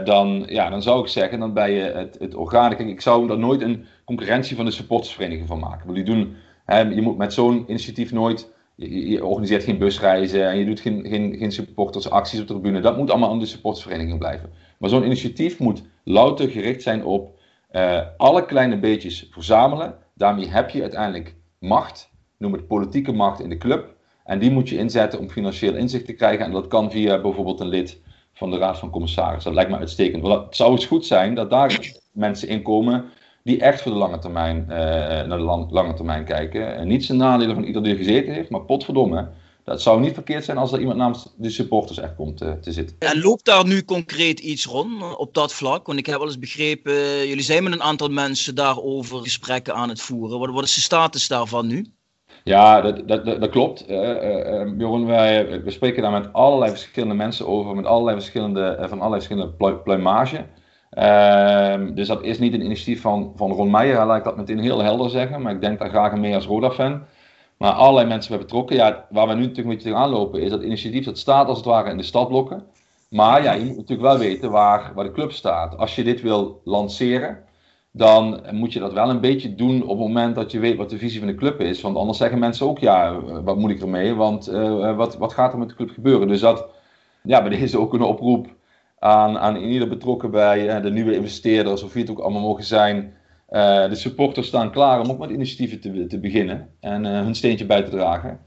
[0.05, 2.75] dan, ja, dan zou ik zeggen, dan ben je het, het orgaan.
[2.75, 5.93] Kijk, ik zou er nooit een concurrentie van de supportersvereniging van maken.
[5.93, 6.35] Die doen,
[6.67, 8.49] je moet met zo'n initiatief nooit
[8.87, 12.81] je, organiseert geen busreizen en je doet geen, geen, geen supportersacties op de tribune.
[12.81, 14.49] Dat moet allemaal aan de supportersvereniging blijven.
[14.77, 17.39] Maar zo'n initiatief moet louter gericht zijn op
[17.71, 19.97] uh, alle kleine beetjes verzamelen.
[20.15, 23.95] Daarmee heb je uiteindelijk macht, noem het politieke macht in de club.
[24.23, 26.45] En die moet je inzetten om financieel inzicht te krijgen.
[26.45, 28.01] En dat kan via bijvoorbeeld een lid
[28.33, 29.43] van de Raad van Commissarissen.
[29.43, 30.21] Dat lijkt me uitstekend.
[30.23, 33.05] Want het zou eens goed zijn dat daar mensen in komen
[33.43, 36.75] die echt voor de lange termijn, uh, naar de lange termijn kijken.
[36.75, 39.27] En niet zijn nadelen van ieder die er gezeten heeft, maar potverdomme.
[39.69, 42.71] Dat zou niet verkeerd zijn als er iemand namens de supporters echt komt uh, te
[42.71, 42.95] zitten.
[42.99, 45.87] En loopt daar nu concreet iets rond op dat vlak?
[45.87, 49.89] Want ik heb wel eens begrepen, jullie zijn met een aantal mensen daarover gesprekken aan
[49.89, 50.39] het voeren.
[50.39, 51.85] Wat, wat is de status daarvan nu?
[52.43, 53.89] Ja, dat, dat, dat, klopt.
[53.89, 59.21] Uh, wij, we spreken daar met allerlei verschillende mensen over, met allerlei verschillende, van allerlei
[59.21, 60.45] verschillende pluimage.
[60.89, 64.59] Ehm, dus dat is niet een initiatief van, van Ron Meijer, laat ik dat meteen
[64.59, 65.41] heel helder zeggen.
[65.41, 67.03] Maar ik denk daar graag mee als Roda-fan.
[67.59, 68.75] Maar allerlei mensen bij betrokken.
[68.75, 71.57] Ja, waar we nu natuurlijk een beetje tegenaan lopen, is dat initiatief dat staat als
[71.57, 72.63] het ware in de stadblokken.
[73.09, 75.77] Maar ja, je moet natuurlijk wel weten waar, waar de club staat.
[75.77, 77.43] Als je dit wil lanceren,
[77.91, 80.89] dan moet je dat wel een beetje doen op het moment dat je weet wat
[80.89, 81.81] de visie van de club is.
[81.81, 84.13] Want anders zeggen mensen ook, ja, wat moet ik ermee?
[84.15, 86.27] Want uh, wat, wat gaat er met de club gebeuren?
[86.27, 86.67] Dus dat,
[87.23, 88.47] ja, bij deze ook een oproep
[88.99, 92.63] aan, aan ieder betrokken bij uh, de nieuwe investeerders, of wie het ook allemaal mogen
[92.63, 93.13] zijn.
[93.51, 97.35] Uh, de supporters staan klaar om ook met initiatieven te, te beginnen en uh, hun
[97.35, 98.39] steentje bij te dragen.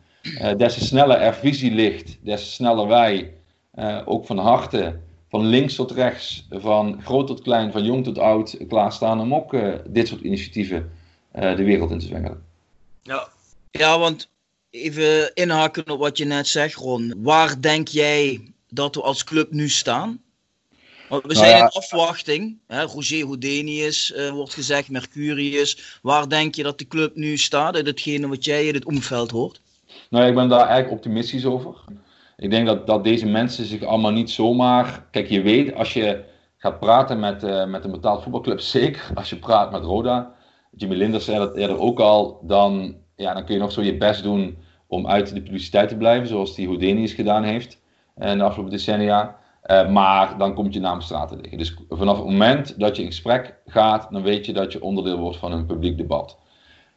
[0.57, 3.35] des te sneller er visie ligt, des te sneller wij
[4.05, 4.97] ook van harte,
[5.29, 9.57] van links tot rechts, van groot tot klein, van jong tot oud, klaarstaan om ook
[9.87, 10.91] dit soort initiatieven
[11.33, 12.43] de wereld in te zwengelen.
[13.03, 13.29] Ja.
[13.71, 14.29] ja, want
[14.73, 17.15] even inhaken op wat je net zegt, Ron.
[17.17, 20.22] Waar denk jij dat we als club nu staan?
[21.21, 22.59] We nou zijn in afwachting.
[22.67, 25.99] Hè, Roger Houdinius uh, wordt gezegd, Mercurius.
[26.03, 29.31] Waar denk je dat de club nu staat uit hetgene wat jij in het omveld
[29.31, 29.61] hoort?
[30.11, 31.75] Nou, ik ben daar eigenlijk optimistisch over.
[32.37, 35.07] Ik denk dat, dat deze mensen zich allemaal niet zomaar.
[35.11, 36.25] Kijk, je weet als je
[36.57, 40.35] gaat praten met, uh, met een betaald voetbalclub, zeker als je praat met Roda.
[40.77, 42.41] Jimmy Linders zei dat eerder ook al.
[42.43, 44.57] Dan, ja, dan kun je nog zo je best doen
[44.87, 47.81] om uit de publiciteit te blijven, zoals die Houdinius gedaan heeft
[48.17, 49.41] in eh, de afgelopen decennia.
[49.73, 51.59] Uh, maar dan komt je naam straat te liggen.
[51.59, 55.19] Dus vanaf het moment dat je in gesprek gaat, dan weet je dat je onderdeel
[55.19, 56.39] wordt van een publiek debat.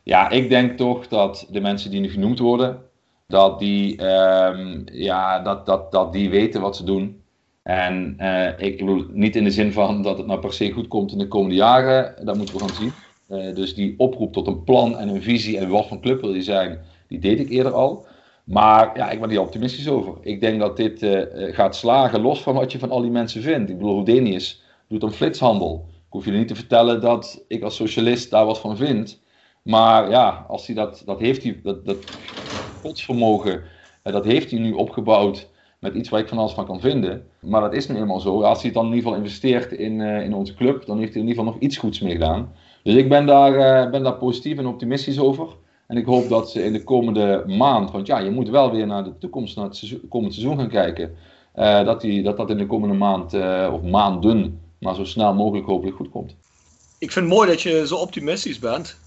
[0.04, 2.82] Ja, ik denk toch dat de mensen die nu genoemd worden,
[3.28, 7.22] dat die, uh, ja, dat, dat, dat die weten wat ze doen.
[7.64, 10.88] En uh, ik bedoel niet in de zin van dat het nou per se goed
[10.88, 12.92] komt in de komende jaren, dat moeten we gaan zien.
[13.30, 16.34] Uh, dus die oproep tot een plan en een visie en wat voor club wil
[16.34, 18.06] je zijn, die deed ik eerder al.
[18.46, 20.14] Maar ja, ik ben hier optimistisch over.
[20.22, 21.22] Ik denk dat dit uh,
[21.54, 23.70] gaat slagen, los van wat je van al die mensen vindt.
[23.70, 25.86] Ik bedoel, Houdinius doet een flitshandel.
[25.90, 29.24] Ik hoef je niet te vertellen dat ik als socialist daar wat van vind.
[29.62, 31.98] Maar ja, als hij dat, dat heeft hij, dat, dat
[32.82, 33.64] godsvermogen,
[34.04, 37.28] uh, dat heeft hij nu opgebouwd met iets waar ik van alles van kan vinden.
[37.42, 38.42] Maar dat is nu eenmaal zo.
[38.42, 41.22] Als hij het dan in ieder geval investeert in, in onze club, dan heeft hij
[41.22, 42.52] in ieder geval nog iets goeds mee gedaan.
[42.84, 45.48] Dus ik ben daar, ben daar positief en optimistisch over.
[45.88, 48.88] En ik hoop dat ze in de komende maand, want ja, je moet wel weer
[48.88, 51.16] naar de toekomst, naar het seizoen, komend seizoen gaan kijken.
[51.56, 55.34] Uh, dat, die, dat dat in de komende maand uh, of maanden, maar zo snel
[55.34, 56.36] mogelijk hopelijk goed komt.
[56.98, 58.98] Ik vind het mooi dat je zo optimistisch bent.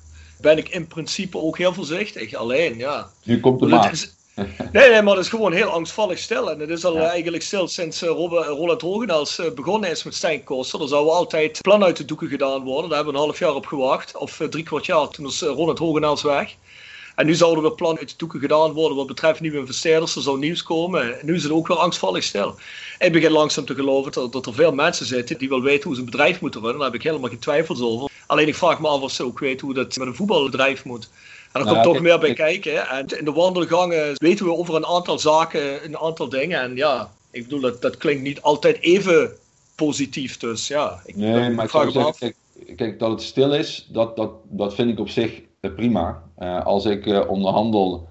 [0.41, 2.35] Ben ik in principe ook heel voorzichtig.
[2.35, 3.07] Alleen, ja.
[3.25, 4.18] Nu komt de maand.
[4.73, 6.51] nee, nee, maar het is gewoon heel angstvallig stil.
[6.51, 7.09] En het is al ja.
[7.09, 10.83] eigenlijk stil sinds uh, Roland Hogenals uh, begonnen is met Steinkoster.
[10.83, 12.89] Er zou altijd plan uit de doeken gedaan worden.
[12.89, 14.17] Daar hebben we een half jaar op gewacht.
[14.17, 15.09] Of uh, drie kwart jaar.
[15.09, 16.57] Toen was Ronald Hogenals weg.
[17.15, 20.17] En nu zouden er plan uit de doeken gedaan worden wat betreft nieuwe investeerders.
[20.17, 21.21] Er zou nieuws komen.
[21.21, 22.55] En nu is het ook weer angstvallig stil.
[22.99, 25.95] Ik begin langzaam te geloven dat, dat, er veel mensen zitten die wel weten hoe
[25.95, 26.79] ze een bedrijf moeten runnen.
[26.79, 28.11] Daar heb ik helemaal geen twijfels over.
[28.27, 31.09] Alleen ik vraag me af of ze ook weten hoe dat met een voetbalbedrijf moet.
[31.53, 32.89] En er komt toch meer bij kijken.
[32.89, 36.61] En in de wandelgangen weten we over een aantal zaken, een aantal dingen.
[36.61, 39.31] En ja, ik bedoel, dat, dat klinkt niet altijd even
[39.75, 40.37] positief.
[40.37, 42.19] Dus ja, ik, nee, maar ik vraag me af.
[42.19, 42.37] Kijk,
[42.77, 46.23] kijk, dat het stil is, dat, dat, dat vind ik op zich eh, prima.
[46.39, 48.09] Uh, als ik uh, onderhandel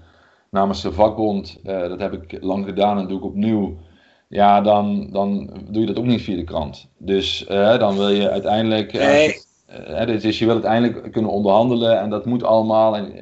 [0.50, 3.76] namens de vakbond, dat heb ik lang gedaan en doe ik opnieuw.
[4.28, 6.86] Ja, dan, dan doe je dat ook niet via de krant.
[6.98, 8.92] Dus dan wil je uiteindelijk.
[8.92, 9.46] Nee.
[10.06, 12.96] Dus, dus je wil uiteindelijk kunnen onderhandelen en dat moet allemaal.
[12.96, 13.12] En,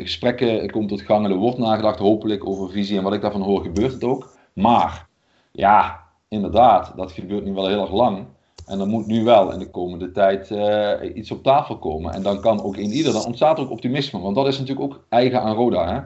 [0.00, 3.42] gesprekken komt tot gang en er wordt nagedacht, hopelijk over visie en wat ik daarvan
[3.42, 4.34] hoor, gebeurt het ook.
[4.52, 5.08] Maar
[5.52, 8.26] ja, inderdaad, dat gebeurt nu wel heel erg lang.
[8.66, 12.12] En dan moet nu wel in de komende tijd uh, iets op tafel komen.
[12.12, 14.20] En dan kan ook in ieder, dan ontstaat er ook optimisme.
[14.20, 15.94] Want dat is natuurlijk ook eigen aan Roda.
[15.94, 16.00] Hè?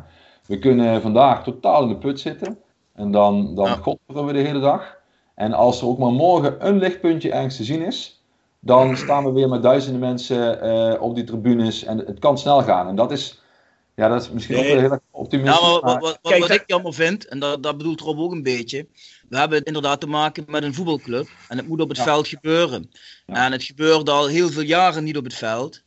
[0.46, 2.58] We kunnen vandaag totaal in de put zitten.
[2.94, 4.24] En dan, dan ja.
[4.24, 4.98] we de hele dag.
[5.34, 8.19] En als er ook maar morgen een lichtpuntje ergens te zien is,
[8.60, 12.62] dan staan we weer met duizenden mensen uh, op die tribunes en het kan snel
[12.62, 12.88] gaan.
[12.88, 13.40] En dat is,
[13.94, 15.60] ja, dat is misschien ook wel heel erg optimistisch.
[15.60, 18.32] Ja, maar, maar, wat, wat, wat ik jammer vind, en dat, dat bedoelt Rob ook
[18.32, 18.86] een beetje,
[19.28, 22.04] we hebben inderdaad te maken met een voetbalclub en het moet op het ja.
[22.04, 22.90] veld gebeuren.
[23.26, 23.44] Ja.
[23.44, 25.82] En het gebeurt al heel veel jaren niet op het veld.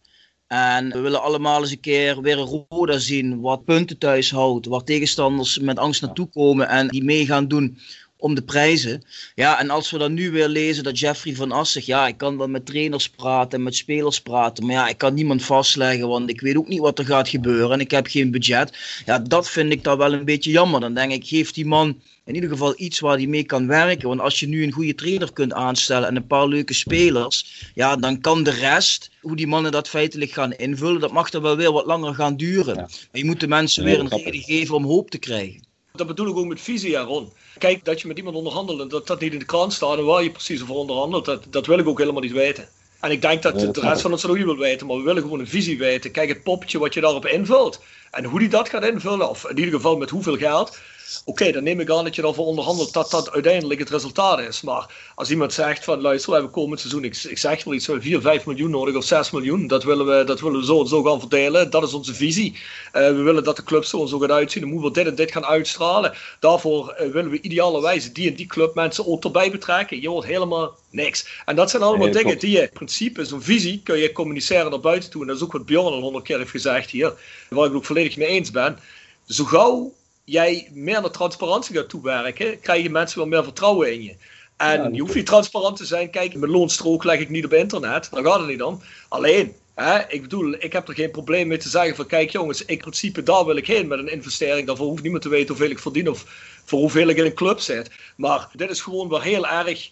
[0.47, 4.65] En we willen allemaal eens een keer weer een Roda zien wat punten thuis houdt,
[4.65, 7.77] waar tegenstanders met angst naartoe komen en die mee gaan doen
[8.23, 9.03] om de prijzen.
[9.35, 12.17] Ja, en als we dan nu weer lezen dat Jeffrey van As zegt, ja, ik
[12.17, 16.07] kan wel met trainers praten en met spelers praten, maar ja, ik kan niemand vastleggen,
[16.07, 18.77] want ik weet ook niet wat er gaat gebeuren en ik heb geen budget.
[19.05, 20.79] Ja, dat vind ik dan wel een beetje jammer.
[20.79, 24.07] Dan denk ik, geef die man in ieder geval iets waar hij mee kan werken.
[24.07, 27.95] Want als je nu een goede trainer kunt aanstellen en een paar leuke spelers, ja,
[27.95, 31.57] dan kan de rest, hoe die mannen dat feitelijk gaan invullen, dat mag dan wel
[31.57, 32.75] weer wat langer gaan duren.
[32.75, 35.71] Maar je moet de mensen weer een reden geven om hoop te krijgen.
[35.97, 37.33] Dat bedoel ik ook met visie, Ron.
[37.57, 40.23] Kijk, dat je met iemand onderhandelt, dat dat niet in de krant staat en waar
[40.23, 42.69] je precies over onderhandelt, dat, dat wil ik ook helemaal niet weten.
[42.99, 45.03] En ik denk dat de rest van ons dat ook niet wil weten, maar we
[45.03, 46.11] willen gewoon een visie weten.
[46.11, 47.81] Kijk, het poppetje wat je daarop invult
[48.11, 50.79] en hoe die dat gaat invullen, of in ieder geval met hoeveel geld,
[51.25, 54.61] Oké, dan neem ik aan dat je ervoor onderhandelt dat dat uiteindelijk het resultaat is.
[54.61, 57.85] Maar als iemand zegt van luister, we hebben komend seizoen, ik, ik zeg wel iets
[57.85, 59.67] van 4, 5 miljoen nodig of 6 miljoen.
[59.67, 61.69] Dat willen we, dat willen we zo en zo gaan verdelen.
[61.69, 62.51] Dat is onze visie.
[62.53, 64.61] Uh, we willen dat de club zo en zo gaat uitzien.
[64.61, 66.13] Dan moeten we dit en dit gaan uitstralen.
[66.39, 70.01] Daarvoor uh, willen we idealerwijze die en die club mensen ook erbij betrekken.
[70.01, 71.41] Je hoort helemaal niks.
[71.45, 74.69] En dat zijn allemaal nee, dingen die je in principe, zo'n visie, kun je communiceren
[74.69, 75.21] naar buiten toe.
[75.21, 77.13] En dat is ook wat Bjorn al honderd keer heeft gezegd hier.
[77.49, 78.79] Waar ik het ook volledig mee eens ben.
[79.27, 79.93] Zo gauw
[80.23, 84.15] jij meer naar transparantie gaat toewerken, krijgen mensen wel meer vertrouwen in je.
[84.57, 86.09] En ja, je hoeft niet transparant te zijn.
[86.09, 88.07] Kijk, mijn loonstrook leg ik niet op internet.
[88.11, 88.81] Daar gaat het niet om.
[89.07, 92.65] Alleen, hè, ik bedoel, ik heb er geen probleem mee te zeggen van kijk jongens,
[92.65, 94.67] in principe daar wil ik heen met een investering.
[94.67, 96.25] Daarvoor hoeft niemand te weten hoeveel ik verdien of
[96.65, 97.89] voor hoeveel ik in een club zit.
[98.15, 99.89] Maar dit is gewoon wel heel erg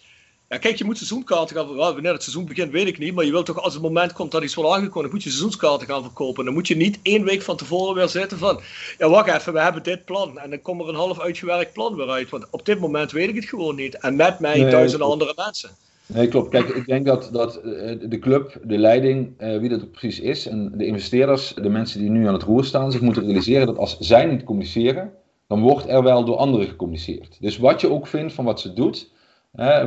[0.52, 1.94] ja, kijk, je moet seizoenkaarten gaan verkopen.
[1.94, 3.14] Wanneer het seizoen begint, weet ik niet.
[3.14, 5.86] Maar je wilt toch, als het moment komt dat iets wordt aangekondigd, moet je seizoenskaarten
[5.86, 6.44] gaan verkopen.
[6.44, 8.60] Dan moet je niet één week van tevoren weer zitten van,
[8.98, 10.38] ja, wacht even, we hebben dit plan.
[10.38, 12.30] En dan komt er een half uitgewerkt plan weer uit.
[12.30, 13.98] Want op dit moment weet ik het gewoon niet.
[13.98, 15.70] En met mij nee, duizenden andere mensen.
[16.06, 16.48] Nee, klopt.
[16.48, 20.46] Kijk, ik denk dat, dat eh, de club, de leiding, uh, wie dat precies is,
[20.46, 23.78] en de investeerders, de mensen die nu aan het roer staan, zich moeten realiseren dat
[23.78, 25.12] als zij niet communiceren,
[25.48, 27.36] dan wordt er wel door anderen gecommuniceerd.
[27.40, 29.10] Dus wat je ook vindt van wat ze doet,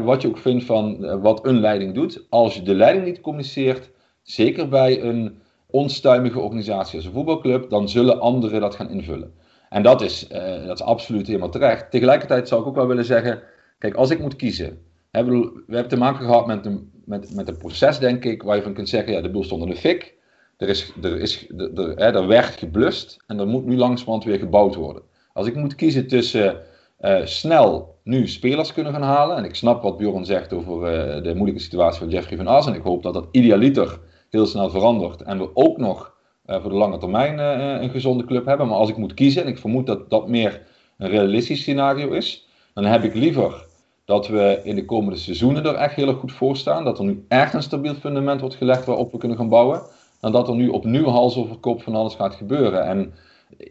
[0.03, 2.26] wat je ook vindt van eh, wat een leiding doet.
[2.30, 3.91] Als je de leiding niet communiceert,
[4.22, 9.34] zeker bij een onstuimige organisatie als een voetbalclub, dan zullen anderen dat gaan invullen.
[9.70, 11.91] En dat is, uh, dat is absoluut helemaal terecht.
[11.91, 13.41] Tegelijkertijd zou ik ook wel willen zeggen,
[13.78, 17.47] kijk, als ik moet kiezen, hè, we hebben te maken gehad met een, met, met
[17.47, 19.76] een proces, denk ik, waar je van kunt zeggen, ja, de boel stond in de
[19.76, 20.16] fik,
[20.57, 24.24] er, is, er, is, er, er, hè, er werd geblust en er moet nu langzamerhand
[24.24, 25.03] weer gebouwd worden.
[25.34, 26.61] Als ik moet kiezen tussen
[27.06, 29.38] uh, snel nu spelers kunnen gaan halen.
[29.38, 32.68] En ik snap wat Bjorn zegt over uh, de moeilijke situatie van Jeffrey van As.
[32.68, 33.99] En ik hoop dat dat idealiter
[34.30, 35.22] heel snel verandert.
[35.22, 36.14] En we ook nog
[36.45, 37.39] uh, voor de lange termijn
[37.84, 38.68] een gezonde club hebben.
[38.68, 40.62] Maar als ik moet kiezen, en ik vermoed dat dat meer
[40.97, 43.66] een realistisch scenario is, dan heb ik liever
[44.06, 46.84] dat we in de komende seizoenen er echt heel erg goed voor staan.
[46.84, 49.82] Dat er nu echt een stabiel fundament wordt gelegd waarop we kunnen gaan bouwen.
[50.20, 52.86] Dan dat er nu opnieuw hals over kop van alles gaat gebeuren.
[52.86, 53.14] En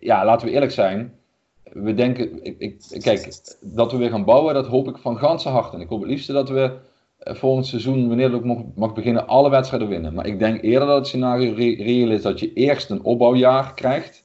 [0.01, 1.13] ja, laten we eerlijk zijn
[1.75, 5.49] we denken, ik, ik, kijk, dat we weer gaan bouwen, dat hoop ik van ganse
[5.49, 5.77] harte.
[5.77, 6.73] En ik hoop het liefste dat we
[7.19, 10.15] eh, volgend seizoen, wanneer het ook mag, mag beginnen, alle wedstrijden winnen.
[10.15, 14.23] Maar ik denk eerder dat het scenario reëel is dat je eerst een opbouwjaar krijgt.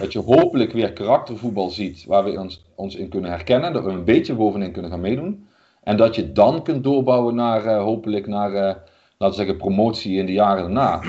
[0.00, 3.72] Dat je hopelijk weer karaktervoetbal ziet waar we ons, ons in kunnen herkennen.
[3.72, 5.46] Dat we een beetje bovenin kunnen gaan meedoen.
[5.82, 8.84] En dat je dan kunt doorbouwen naar uh, hopelijk naar, uh, laten
[9.18, 11.00] we zeggen, promotie in de jaren daarna.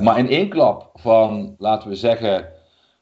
[0.00, 2.48] Maar in één klap van, laten we zeggen,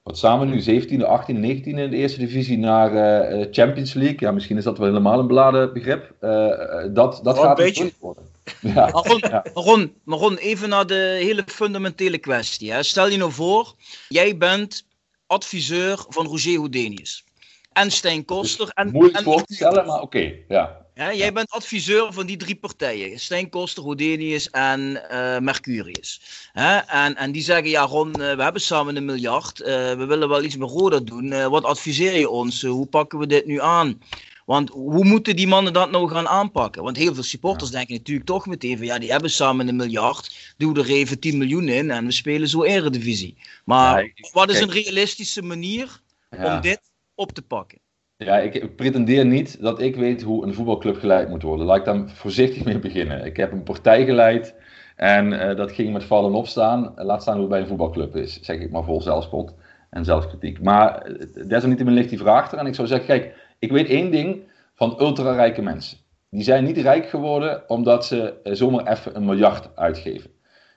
[0.09, 4.17] wat samen nu 17e, 18e, 19e in de eerste divisie naar uh, Champions League.
[4.19, 6.15] Ja, misschien is dat wel helemaal een beladen begrip.
[6.21, 6.49] Uh,
[6.91, 8.25] dat dat gaat een beetje worden.
[8.61, 8.89] Ja.
[9.09, 9.45] Ron, ja.
[9.55, 12.73] Ron, maar Ron, even naar de hele fundamentele kwestie.
[12.73, 12.83] Hè.
[12.83, 13.75] Stel je nou voor,
[14.09, 14.87] jij bent
[15.27, 17.25] adviseur van Roger Houdenius.
[17.73, 18.69] En Stijn Koster.
[18.75, 20.05] En, Moeilijk en, voor te stellen, maar oké.
[20.05, 20.87] Okay, ja.
[20.99, 26.21] Jij bent adviseur van die drie partijen: Stijn Koster, Rodenius en uh, Mercurius.
[26.53, 29.61] En, en die zeggen: Ja, Ron, uh, we hebben samen een miljard.
[29.61, 31.49] Uh, we willen wel iets met Roda doen.
[31.51, 32.63] wat adviseer je ons?
[32.63, 34.01] hoe pakken we dit nu aan?
[34.47, 36.83] Want hoe moeten die mannen dat nou gaan aanpakken?
[36.83, 37.77] Want heel veel supporters ja.
[37.77, 40.55] denken natuurlijk toch meteen van ja, die hebben samen een miljard.
[40.57, 43.37] Doe er even 10 miljoen in en we spelen zo eredivisie.
[43.65, 46.55] Maar ja, ik, wat is een realistische manier ja.
[46.55, 46.81] om dit
[47.15, 47.79] op te pakken?
[48.25, 51.67] Ja, ik pretendeer niet dat ik weet hoe een voetbalclub geleid moet worden.
[51.67, 53.25] Laat ik daar voorzichtig mee beginnen.
[53.25, 54.55] Ik heb een partij geleid
[54.97, 56.93] en uh, dat ging met vallen opstaan.
[56.97, 59.55] Laat staan hoe het bij een voetbalclub is, zeg ik maar vol zelfspot
[59.91, 60.63] en zelfkritiek.
[60.63, 62.59] Maar uh, desalniettemin ligt die vraag er.
[62.59, 64.43] En ik zou zeggen, kijk, ik weet één ding
[64.75, 65.99] van ultra-rijke mensen.
[66.31, 70.31] die zijn niet rijk geworden omdat ze zomaar even een miljard uitgeven.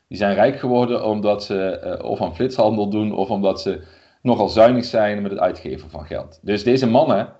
[0.08, 3.82] Die zijn rijk geworden omdat ze of aan flitshandel doen of omdat ze
[4.22, 6.40] nogal zuinig zijn met het uitgeven van geld.
[6.42, 7.34] Dus deze mannen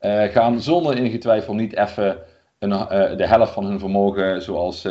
[0.00, 2.18] gaan zonder enige twijfel niet even
[2.58, 2.70] een,
[3.16, 4.86] de helft van hun vermogen, zoals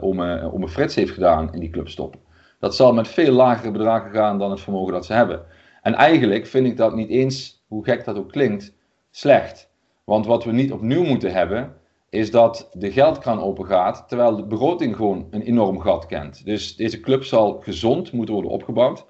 [0.00, 2.20] Ome, Ome Frits heeft gedaan, in die club stoppen.
[2.58, 5.42] Dat zal met veel lagere bedragen gaan dan het vermogen dat ze hebben.
[5.82, 8.74] En eigenlijk vind ik dat niet eens, hoe gek dat ook klinkt,
[9.10, 9.70] slecht.
[10.04, 11.74] Want wat we niet opnieuw moeten hebben,
[12.08, 16.44] is dat de geldkraan open gaat, terwijl de begroting gewoon een enorm gat kent.
[16.44, 19.06] Dus deze club zal gezond moeten worden opgebouwd.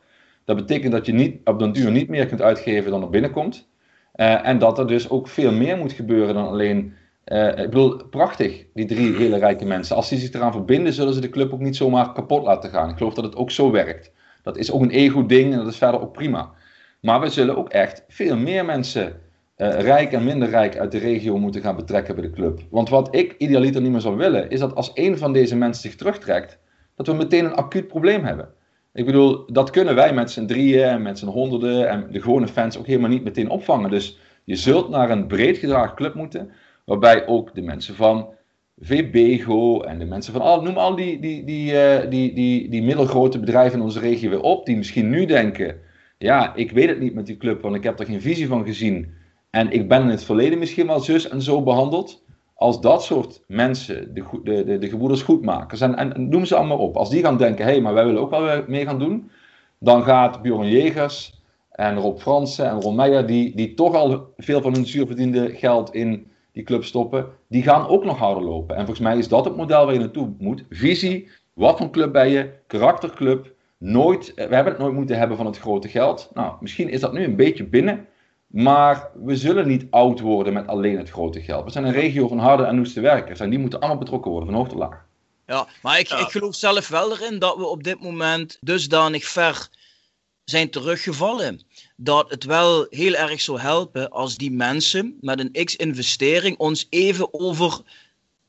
[0.51, 3.69] Dat betekent dat je niet, op den duur niet meer kunt uitgeven dan er binnenkomt.
[4.17, 6.93] Uh, en dat er dus ook veel meer moet gebeuren dan alleen
[7.27, 9.97] uh, ik bedoel, prachtig, die drie hele rijke mensen.
[9.97, 12.91] Als die zich eraan verbinden, zullen ze de club ook niet zomaar kapot laten gaan.
[12.91, 14.13] Ik geloof dat het ook zo werkt.
[14.43, 16.51] Dat is ook een ego-ding en dat is verder ook prima.
[17.01, 19.07] Maar we zullen ook echt veel meer mensen,
[19.57, 22.61] uh, rijk en minder rijk, uit de regio moeten gaan betrekken bij de club.
[22.71, 25.83] Want wat ik idealiter niet meer zou willen, is dat als een van deze mensen
[25.83, 26.59] zich terugtrekt,
[26.97, 28.49] dat we meteen een acuut probleem hebben.
[28.93, 32.49] Ik bedoel, dat kunnen wij met z'n drieën en met z'n honderden en de gewone
[32.49, 33.91] fans ook helemaal niet meteen opvangen.
[33.91, 36.51] Dus je zult naar een breed gedragen club moeten
[36.91, 38.29] Waarbij ook de mensen van
[38.81, 42.83] VBGO en de mensen van al, noem al die, die, die, uh, die, die, die
[42.83, 45.81] middelgrote bedrijven in onze regio weer op, die misschien nu denken:
[46.19, 48.65] ja, ik weet het niet met die club, want ik heb er geen visie van
[48.65, 49.15] gezien.
[49.51, 52.25] En ik ben in het verleden misschien wel zus en zo behandeld.
[52.61, 55.25] Als dat soort mensen, de, de, de, de gebroeders
[55.81, 58.21] en, en noem ze allemaal op, als die gaan denken: hé, hey, maar wij willen
[58.21, 59.31] ook wel mee gaan doen,
[59.79, 64.73] dan gaat Bjorn Jegers en Rob Fransen en Ron die, die toch al veel van
[64.73, 68.77] hun zuurverdiende geld in die club stoppen, die gaan ook nog harder lopen.
[68.77, 70.65] En volgens mij is dat het model waar je naartoe moet.
[70.71, 73.55] Visie, wat voor club ben je, karakterclub.
[73.79, 76.31] Nooit, we hebben het nooit moeten hebben van het grote geld.
[76.35, 78.07] Nou, misschien is dat nu een beetje binnen.
[78.51, 81.65] Maar we zullen niet oud worden met alleen het grote geld.
[81.65, 83.41] We zijn een regio van harde en noeste werkers.
[83.41, 85.05] En die moeten allemaal betrokken worden, van hoog tot laag.
[85.47, 89.69] Ja, maar ik, ik geloof zelf wel erin dat we op dit moment dusdanig ver
[90.45, 91.61] zijn teruggevallen
[91.97, 97.35] dat het wel heel erg zou helpen als die mensen met een x-investering ons even
[97.35, 97.81] over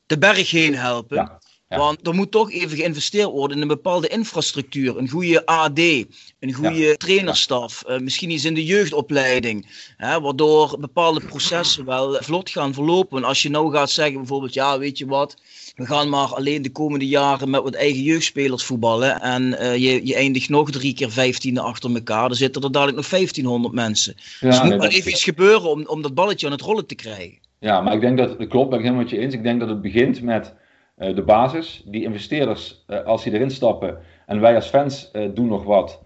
[0.06, 1.38] de berg heen helpen.
[1.76, 4.98] Want er moet toch even geïnvesteerd worden in een bepaalde infrastructuur.
[4.98, 6.94] Een goede AD, een goede ja.
[6.94, 9.66] trainerstaf, uh, misschien iets in de jeugdopleiding.
[9.96, 13.18] Hè, waardoor bepaalde processen wel vlot gaan verlopen.
[13.18, 15.36] En als je nou gaat zeggen bijvoorbeeld, ja weet je wat,
[15.76, 19.20] we gaan maar alleen de komende jaren met wat eigen jeugdspelers voetballen.
[19.20, 22.28] En uh, je, je eindigt nog drie keer vijftiende achter elkaar.
[22.28, 24.14] Dan zitten er dadelijk nog 1500 mensen.
[24.40, 26.86] Ja, dus er moet maar even iets gebeuren om, om dat balletje aan het rollen
[26.86, 27.38] te krijgen.
[27.58, 29.34] Ja, maar ik denk dat, dat klopt, ben ik helemaal met je eens.
[29.34, 30.54] Ik denk dat het begint met
[30.96, 31.82] de basis.
[31.86, 36.02] Die investeerders, uh, als die erin stappen en wij als fans doen nog wat.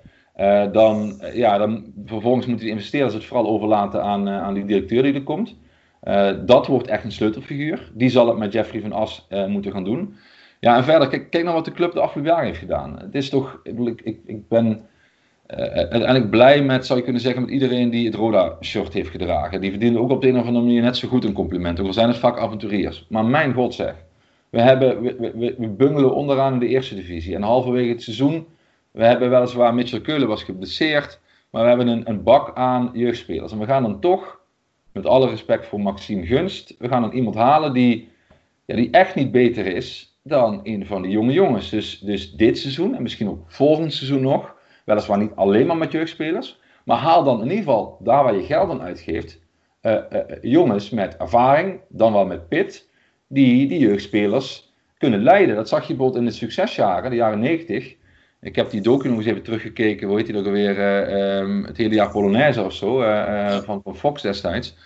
[0.72, 5.14] dan, ja, dan vervolgens moeten die investeerders het vooral overlaten aan, aan die directeur die
[5.14, 5.56] er komt.
[6.46, 7.90] Dat wordt echt een sleutelfiguur.
[7.94, 10.16] Die zal het met Jeffrey van As moeten gaan doen.
[10.60, 12.98] Ja, en verder, kijk, kijk naar wat de club de afgelopen jaren heeft gedaan.
[12.98, 14.86] Het is toch, ik, ik, ik ben
[15.46, 19.60] uiteindelijk blij met, zou je kunnen zeggen, met iedereen die het Roda-shirt heeft gedragen.
[19.60, 21.80] Die verdienen ook op de een of andere manier net zo goed een compliment.
[21.80, 23.06] Ook al zijn het vaak avonturiers.
[23.08, 23.94] Maar mijn god zeg,
[24.56, 27.34] we, hebben, we, we, we bungelen onderaan in de eerste divisie.
[27.34, 28.46] En halverwege het seizoen,
[28.90, 33.52] we hebben weliswaar, Mitchell Keulen was geblesseerd, maar we hebben een, een bak aan jeugdspelers.
[33.52, 34.40] En we gaan dan toch
[34.92, 38.08] met alle respect voor Maxime Gunst, we gaan dan iemand halen die,
[38.64, 41.70] ja, die echt niet beter is dan een van die jonge jongens.
[41.70, 44.54] Dus, dus dit seizoen en misschien ook volgend seizoen nog,
[44.84, 48.44] weliswaar niet alleen maar met jeugdspelers, maar haal dan in ieder geval daar waar je
[48.44, 49.40] geld aan uitgeeft,
[49.82, 52.88] uh, uh, jongens met ervaring, dan wel met pit,
[53.28, 55.54] die die jeugdspelers kunnen leiden.
[55.54, 57.96] Dat zag je bijvoorbeeld in de succesjaren, de jaren 90.
[58.40, 60.08] Ik heb die docu nog eens even teruggekeken.
[60.08, 60.78] Hoe heet die ook alweer?
[60.78, 63.02] Uh, um, het hele jaar Polonaise of zo.
[63.02, 64.76] Uh, uh, van, Fox destijds.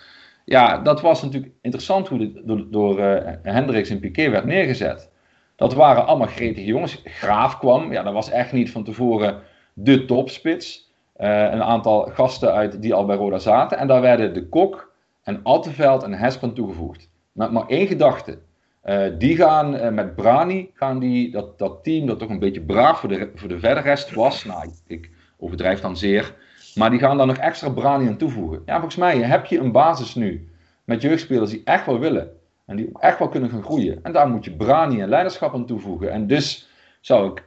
[0.45, 2.99] Ja, dat was natuurlijk interessant hoe dit door, door
[3.43, 5.09] Hendricks en Piquet werd neergezet.
[5.55, 7.01] Dat waren allemaal gretige jongens.
[7.03, 7.91] Graaf kwam.
[7.91, 9.41] Ja, dat was echt niet van tevoren
[9.73, 10.91] de topspits.
[11.15, 13.77] een aantal gasten uit die al bij Roda zaten.
[13.77, 17.10] En daar werden de Kok en Alteveld en Hespen toegevoegd.
[17.31, 18.39] Met maar één gedachte.
[18.85, 22.61] Uh, die gaan uh, met Brani, gaan die, dat, dat team dat toch een beetje
[22.61, 24.45] braaf voor de, voor de verder rest was.
[24.45, 26.35] Nou, ik, overdrijf dan zeer.
[26.75, 28.61] Maar die gaan daar nog extra Brani aan toevoegen.
[28.65, 30.49] Ja, volgens mij heb je een basis nu
[30.83, 32.31] met jeugdspelers die echt wel willen.
[32.65, 33.99] En die echt wel kunnen gaan groeien.
[34.03, 36.11] En daar moet je Brani en leiderschap aan toevoegen.
[36.11, 36.69] En dus
[37.01, 37.43] zou ik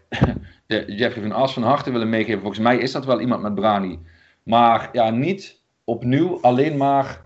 [0.99, 2.41] Jeffrey van As van harte willen meegeven.
[2.41, 3.99] Volgens mij is dat wel iemand met Brani.
[4.43, 7.21] Maar ja, niet opnieuw alleen maar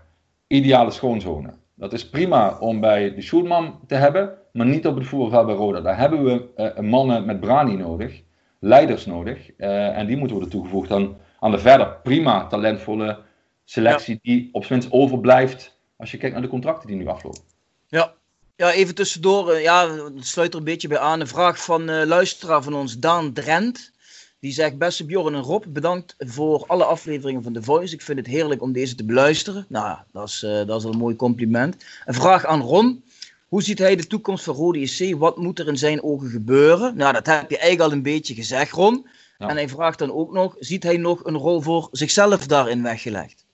[0.47, 1.58] ideale schoonzonen.
[1.79, 5.55] Dat is prima om bij de Schulman te hebben, maar niet op het voetbalveld bij
[5.55, 5.81] Roda.
[5.81, 8.21] Daar hebben we uh, mannen met brani nodig,
[8.59, 9.49] leiders nodig.
[9.57, 13.19] Uh, en die moeten worden toegevoegd aan, aan de verder prima talentvolle
[13.65, 14.19] selectie ja.
[14.21, 17.41] die op zijn minst overblijft als je kijkt naar de contracten die nu aflopen.
[17.87, 18.13] Ja,
[18.55, 19.59] Ja, even tussendoor.
[19.59, 21.19] Ja, het sluit er een beetje bij aan.
[21.19, 23.91] Een vraag van uh, luisteraar van ons, Daan Drent.
[24.39, 27.93] Die zegt, beste Bjorn en Rob, bedankt voor alle afleveringen van The Voice.
[27.93, 29.65] Ik vind het heerlijk om deze te beluisteren.
[29.69, 31.85] Nou, dat is, uh, dat is een mooi compliment.
[32.05, 33.03] Een vraag aan Ron.
[33.47, 35.15] Hoe ziet hij de toekomst van Rode SC?
[35.15, 36.97] Wat moet er in zijn ogen gebeuren?
[36.97, 39.07] Nou, dat heb je eigenlijk al een beetje gezegd, Ron.
[39.37, 43.45] En hij vraagt dan ook nog, ziet hij nog een rol voor zichzelf daarin weggelegd?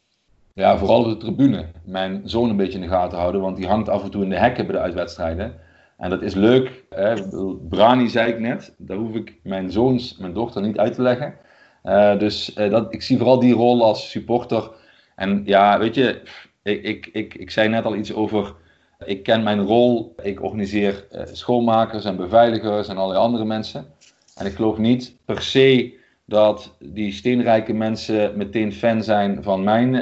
[0.54, 1.66] Ja, vooral de tribune.
[1.86, 4.30] Mijn zoon een beetje in de gaten houden, want die hangt af en toe in
[4.30, 5.56] de hekken bij de uitwedstrijden.
[5.98, 6.84] En dat is leuk.
[6.90, 7.14] Hè?
[7.70, 11.34] Brani zei ik net, daar hoef ik mijn zoons, mijn dochter niet uit te leggen.
[11.84, 14.72] Uh, dus uh, dat, ik zie vooral die rol als supporter.
[15.16, 16.22] En ja, weet je,
[16.64, 18.54] ik, ik, ik, ik zei net al iets over.
[19.06, 20.16] Ik ken mijn rol.
[20.22, 23.86] Ik organiseer uh, schoonmakers en beveiligers en allerlei andere mensen.
[24.36, 25.94] En ik geloof niet per se
[26.26, 29.96] dat die steenrijke mensen meteen fan zijn van mijn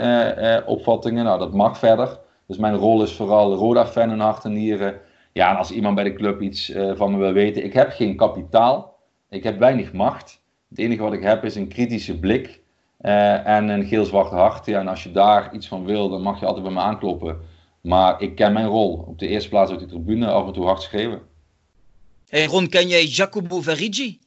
[0.66, 1.24] opvattingen.
[1.24, 2.20] Nou, dat mag verder.
[2.48, 5.02] Dus mijn rol is vooral Roda-fan in hart en nieren.
[5.34, 8.16] Ja, als iemand bij de club iets uh, van me wil weten, ik heb geen
[8.16, 9.00] kapitaal.
[9.30, 10.42] Ik heb weinig macht.
[10.70, 12.62] Het enige wat ik heb is een kritische blik
[12.98, 14.66] en een geel-zwart hart.
[14.66, 17.42] Ja, en als je daar iets van wil, dan mag je altijd bij me aankloppen.
[17.82, 19.06] Maar ik ken mijn rol.
[19.08, 21.22] Op de eerste plaats op die tribune af en toe hard schreeuwen.
[22.28, 24.20] Hey Ron, ken jij Jacopo Verigi?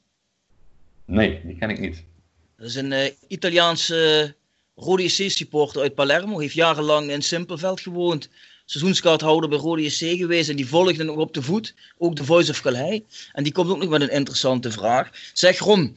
[1.05, 2.05] Nee, die ken ik niet.
[2.57, 4.35] Dat is een uh, Italiaanse
[4.75, 6.39] Rode SC supporter uit Palermo.
[6.39, 8.31] Heeft jarenlang in Simpelveld gewoond.
[8.67, 10.49] Seizoenskaarthouder bij Rode SC geweest.
[10.49, 11.75] En die volgde nog op de voet.
[11.99, 13.01] Ook de Voice of Calais.
[13.33, 15.11] En die komt ook nog met een interessante vraag.
[15.33, 15.97] Zeg Ron,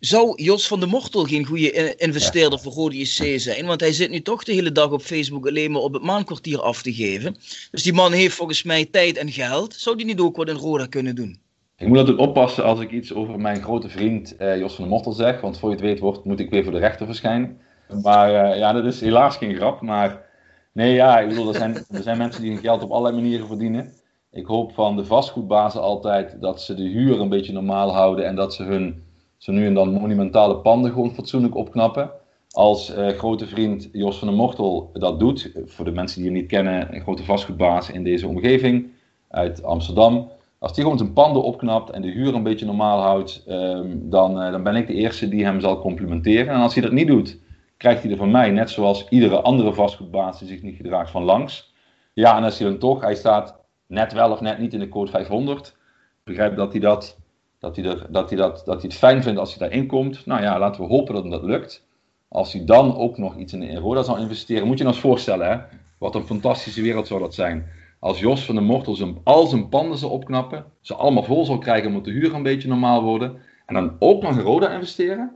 [0.00, 3.66] zou Jos van der Mortel geen goede investeerder voor Rode SC zijn?
[3.66, 6.60] Want hij zit nu toch de hele dag op Facebook alleen maar op het maankwartier
[6.60, 7.36] af te geven.
[7.70, 9.74] Dus die man heeft volgens mij tijd en geld.
[9.74, 11.38] Zou die niet ook wat in Roda kunnen doen?
[11.76, 14.92] Ik moet altijd oppassen als ik iets over mijn grote vriend uh, Jos van der
[14.92, 17.60] Mortel zeg, want voor je het weet wordt, moet ik weer voor de rechter verschijnen.
[18.02, 19.80] Maar uh, ja, dat is helaas geen grap.
[19.80, 20.27] Maar
[20.72, 23.46] nee, ja, ik bedoel, er zijn, er zijn mensen die hun geld op allerlei manieren
[23.46, 23.92] verdienen.
[24.30, 28.36] Ik hoop van de vastgoedbazen altijd dat ze de huur een beetje normaal houden en
[28.36, 29.02] dat ze hun
[29.36, 32.10] zo nu en dan monumentale panden gewoon fatsoenlijk opknappen.
[32.50, 36.40] Als uh, grote vriend Jos van der Mortel dat doet, voor de mensen die hem
[36.40, 38.90] niet kennen, een grote vastgoedbaas in deze omgeving
[39.28, 43.44] uit Amsterdam als die gewoon zijn panden opknapt en de huur een beetje normaal houdt,
[43.48, 46.54] um, dan, uh, dan ben ik de eerste die hem zal complimenteren.
[46.54, 47.38] En als hij dat niet doet,
[47.78, 51.22] krijgt hij er van mij, net zoals iedere andere vastgoedbaas die zich niet gedraagt, van
[51.22, 51.74] langs.
[52.12, 53.56] Ja, en als hij dan toch, hij staat
[53.86, 55.76] net wel of net niet in de code 500.
[56.24, 57.18] Begrijp dat hij dat,
[57.58, 60.26] dat hij, er, dat hij, dat, dat hij het fijn vindt als hij daarin komt.
[60.26, 61.86] Nou ja, laten we hopen dat hem dat lukt.
[62.28, 64.94] Als hij dan ook nog iets in de Roda zal investeren, moet je je nou
[64.94, 65.58] eens voorstellen, hè?
[65.98, 67.68] wat een fantastische wereld zou dat zijn
[67.98, 71.58] als Jos van de Mortel zijn, al zijn panden zou opknappen, ze allemaal vol zou
[71.58, 75.32] krijgen, moet de huur een beetje normaal worden, en dan ook nog in Roda investeren,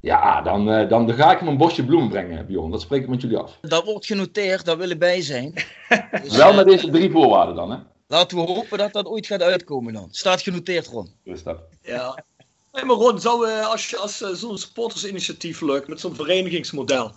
[0.00, 2.70] ja, dan, uh, dan, dan ga ik hem een bosje bloemen brengen, Bjorn.
[2.70, 3.58] Dat spreek ik met jullie af.
[3.60, 5.52] Dat wordt genoteerd, daar willen bij zijn.
[6.22, 7.78] Dus, Wel met deze drie voorwaarden dan, hè?
[8.06, 10.08] Laten we hopen dat dat ooit gaat uitkomen dan.
[10.10, 11.08] Staat genoteerd, Ron.
[11.22, 11.58] Is dat.
[11.82, 12.24] Ja.
[12.72, 17.12] Hey, maar Ron, zou, uh, als, je, als uh, zo'n supportersinitiatief lukt met zo'n verenigingsmodel,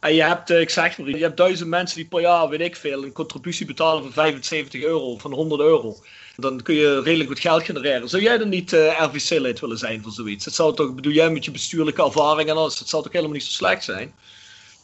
[0.00, 2.76] en je hebt, ik zeg maar, je hebt duizend mensen die per jaar, weet ik
[2.76, 5.96] veel, een contributie betalen van 75 euro, van 100 euro.
[6.36, 8.08] Dan kun je redelijk wat geld genereren.
[8.08, 10.44] Zou jij dan niet uh, RVC-lid willen zijn voor zoiets?
[10.44, 13.34] Het zou toch, bedoel jij met je bestuurlijke ervaring en alles, het zou toch helemaal
[13.34, 14.12] niet zo slecht zijn?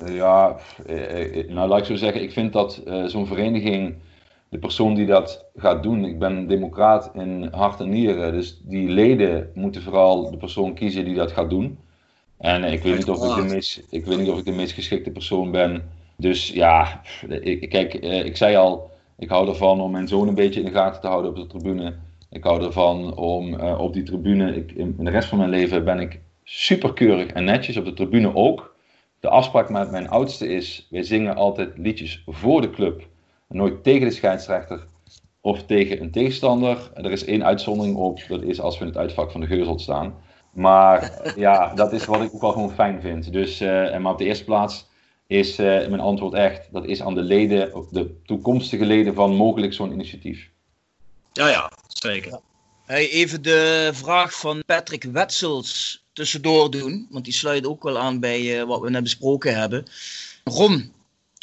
[0.07, 0.57] Ja,
[1.49, 3.97] nou laat ik zo zeggen, ik vind dat zo'n vereniging,
[4.49, 8.89] de persoon die dat gaat doen, ik ben democraat in hart en nieren, dus die
[8.89, 11.79] leden moeten vooral de persoon kiezen die dat gaat doen.
[12.39, 14.72] En ik weet, niet of ik, de meest, ik weet niet of ik de meest
[14.72, 15.91] geschikte persoon ben.
[16.16, 20.61] Dus ja, ik, kijk, ik zei al, ik hou ervan om mijn zoon een beetje
[20.61, 21.95] in de gaten te houden op de tribune.
[22.30, 25.84] Ik hou ervan om uh, op die tribune, ik, in de rest van mijn leven
[25.84, 28.74] ben ik superkeurig en netjes, op de tribune ook.
[29.20, 33.07] De afspraak met mijn oudste is, wij zingen altijd liedjes voor de club.
[33.49, 34.87] Nooit tegen de scheidsrechter
[35.41, 36.91] of tegen een tegenstander.
[36.95, 39.78] Er is één uitzondering op, dat is als we in het uitvak van de geuzel
[39.78, 40.14] staan.
[40.57, 43.33] Maar ja, dat is wat ik ook wel gewoon fijn vind.
[43.33, 44.87] Dus, uh, maar op de eerste plaats
[45.27, 49.73] is uh, mijn antwoord echt, dat is aan de leden, de toekomstige leden van mogelijk
[49.73, 50.51] zo'n initiatief.
[51.33, 52.41] Ja, ja, zeker.
[52.85, 58.21] Hey, even de vraag van Patrick Wetsels tussendoor doen, want die sluit ook wel aan
[58.21, 59.85] bij uh, wat we net besproken hebben.
[60.45, 60.93] Ron,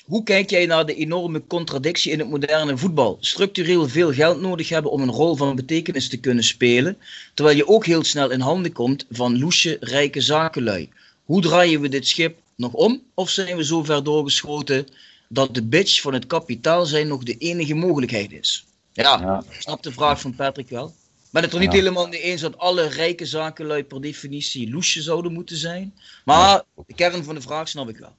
[0.04, 3.18] hoe kijk jij naar de enorme contradictie in het moderne voetbal?
[3.20, 6.97] Structureel veel geld nodig hebben om een rol van betekenis te kunnen spelen,
[7.34, 10.89] terwijl je ook heel snel in handen komt van loesje, rijke zakenlui.
[11.26, 13.01] Hoe draaien we dit schip nog om?
[13.14, 14.88] Of zijn we zo ver doorgeschoten
[15.28, 18.66] dat de bitch van het kapitaal zijn nog de enige mogelijkheid is?
[18.93, 19.43] Ja, ja.
[19.49, 20.88] ik snap de vraag van Patrick wel.
[20.88, 21.78] Ik ben het er niet ja.
[21.78, 25.93] helemaal mee eens dat alle rijke zakenlui per definitie loesje zouden moeten zijn.
[26.26, 28.16] Maar de kern van de vraag snap ik wel.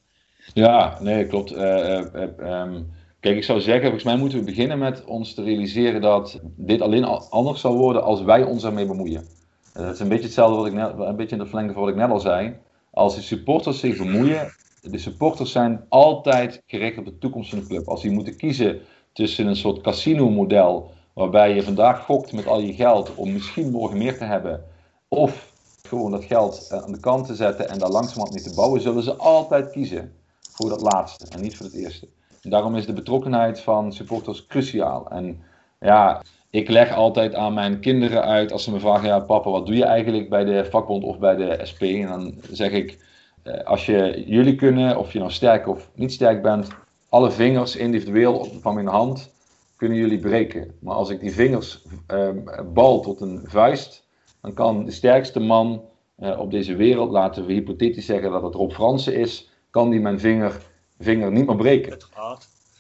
[0.53, 1.53] Ja, nee, klopt.
[1.53, 2.93] Uh, uh, um,
[3.25, 6.81] Kijk, ik zou zeggen, volgens mij moeten we beginnen met ons te realiseren dat dit
[6.81, 9.27] alleen anders zal worden als wij ons ermee bemoeien.
[9.73, 11.91] Dat is een beetje hetzelfde wat ik net, een beetje in de verlengde van wat
[11.91, 12.57] ik net al zei.
[12.91, 17.67] Als de supporters zich bemoeien, de supporters zijn altijd gericht op de toekomst van de
[17.67, 17.89] club.
[17.89, 18.81] Als die moeten kiezen
[19.13, 23.99] tussen een soort casino-model, waarbij je vandaag gokt met al je geld om misschien morgen
[23.99, 24.65] meer te hebben,
[25.09, 28.81] of gewoon dat geld aan de kant te zetten en daar langzamerhand mee te bouwen,
[28.81, 30.13] zullen ze altijd kiezen
[30.55, 32.09] voor dat laatste en niet voor het eerste.
[32.43, 35.11] En daarom is de betrokkenheid van supporters cruciaal.
[35.11, 35.43] En
[35.81, 39.67] ja, ik leg altijd aan mijn kinderen uit als ze me vragen: ja, papa, wat
[39.67, 41.83] doe je eigenlijk bij de vakbond of bij de SP?
[41.83, 42.99] En dan zeg ik:
[43.43, 46.69] eh, als je jullie kunnen, of je nou sterk of niet sterk bent,
[47.09, 49.33] alle vingers individueel van mijn hand
[49.77, 50.75] kunnen jullie breken.
[50.81, 51.83] Maar als ik die vingers
[52.13, 52.29] uh,
[52.73, 54.07] bal tot een vuist,
[54.41, 55.83] dan kan de sterkste man
[56.19, 60.01] uh, op deze wereld, laten we hypothetisch zeggen dat het Rob Fransen is, kan die
[60.01, 60.61] mijn vinger,
[60.99, 61.97] vinger niet meer breken.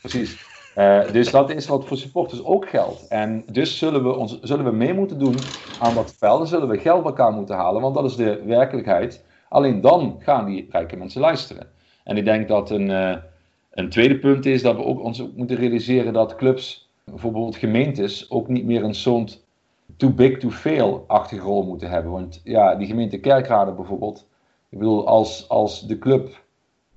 [0.01, 0.47] Precies.
[0.76, 3.09] Uh, dus dat is wat voor supporters ook geldt.
[3.09, 5.34] En dus zullen we, ons, zullen we mee moeten doen
[5.80, 6.38] aan dat spel.
[6.38, 9.24] Dan zullen we geld bij elkaar moeten halen, want dat is de werkelijkheid.
[9.49, 11.66] Alleen dan gaan die rijke mensen luisteren.
[12.05, 13.16] En ik denk dat een, uh,
[13.70, 18.30] een tweede punt is dat we ook ons ook moeten realiseren dat clubs, bijvoorbeeld gemeentes,
[18.30, 19.42] ook niet meer een soort
[19.97, 22.12] too big to fail-achtige rol moeten hebben.
[22.12, 24.26] Want ja, die gemeente Kerkrade bijvoorbeeld.
[24.68, 26.42] Ik bedoel, als, als de club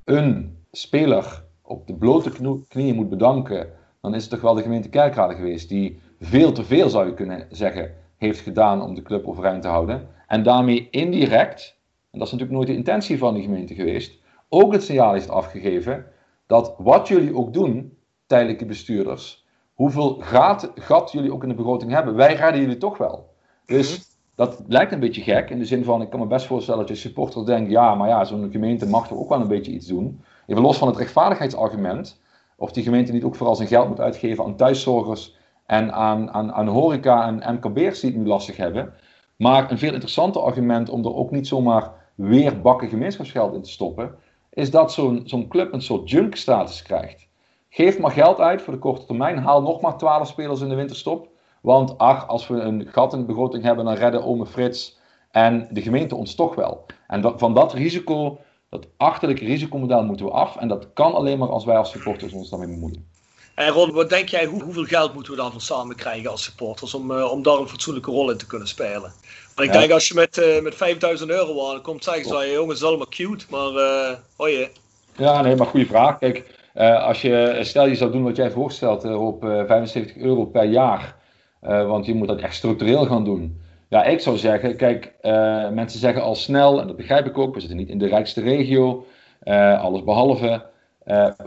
[0.08, 2.32] een speler op de blote
[2.68, 3.70] knieën moet bedanken,
[4.01, 7.14] dan is het toch wel de gemeente Kerkrade geweest die veel te veel, zou je
[7.14, 10.08] kunnen zeggen, heeft gedaan om de club overeind te houden.
[10.28, 11.78] En daarmee indirect,
[12.12, 15.30] en dat is natuurlijk nooit de intentie van die gemeente geweest, ook het signaal heeft
[15.30, 16.05] afgegeven
[16.45, 21.91] dat wat jullie ook doen, tijdelijke bestuurders, hoeveel gat, gat jullie ook in de begroting
[21.91, 23.34] hebben, wij redden jullie toch wel.
[23.66, 24.16] Dus mhm.
[24.38, 26.89] Dat lijkt een beetje gek, in de zin van, ik kan me best voorstellen dat
[26.89, 29.88] je supporter denkt, ja, maar ja, zo'n gemeente mag toch ook wel een beetje iets
[29.88, 30.21] doen.
[30.47, 32.21] Even los van het rechtvaardigheidsargument,
[32.55, 35.35] of die gemeente niet ook vooral zijn geld moet uitgeven aan thuiszorgers
[35.65, 38.93] en aan, aan, aan horeca en MKB'ers die het nu lastig hebben.
[39.35, 43.69] Maar een veel interessanter argument om er ook niet zomaar weer bakken gemeenschapsgeld in te
[43.69, 44.15] stoppen,
[44.49, 47.27] is dat zo'n zo'n club een soort junk-status krijgt.
[47.69, 50.75] Geef maar geld uit voor de korte termijn, haal nog maar 12 spelers in de
[50.75, 51.27] winterstop.
[51.68, 54.97] Want ach, als we een gat in de begroting hebben, dan redden ome Frits
[55.32, 56.86] en de gemeente ons toch wel.
[57.07, 58.39] En van dat risico
[58.70, 60.57] dat achterlijke risicomodel moeten we af.
[60.57, 63.07] En dat kan alleen maar als wij als supporters ons daarmee bemoeien.
[63.55, 66.93] En Ron, wat denk jij, hoe, hoeveel geld moeten we daarvan samen krijgen als supporters
[66.93, 69.13] om, uh, om daar een fatsoenlijke rol in te kunnen spelen?
[69.55, 72.78] Want ik denk als je met, uh, met 5000 euro aankomt, zeggen ze, jongens, het
[72.78, 74.70] is allemaal cute, maar uh, oh je.
[75.18, 76.18] Ja, nee, maar goede vraag.
[76.18, 76.65] Kijk,
[76.99, 81.16] als je, stel je zou doen wat jij voorstelt op 75 euro per jaar,
[81.60, 83.62] want je moet dat echt structureel gaan doen.
[83.89, 87.53] Ja, ik zou zeggen, kijk, uh, mensen zeggen al snel, en dat begrijp ik ook,
[87.53, 89.05] we zitten niet in de rijkste regio,
[89.43, 90.66] uh, alles behalve.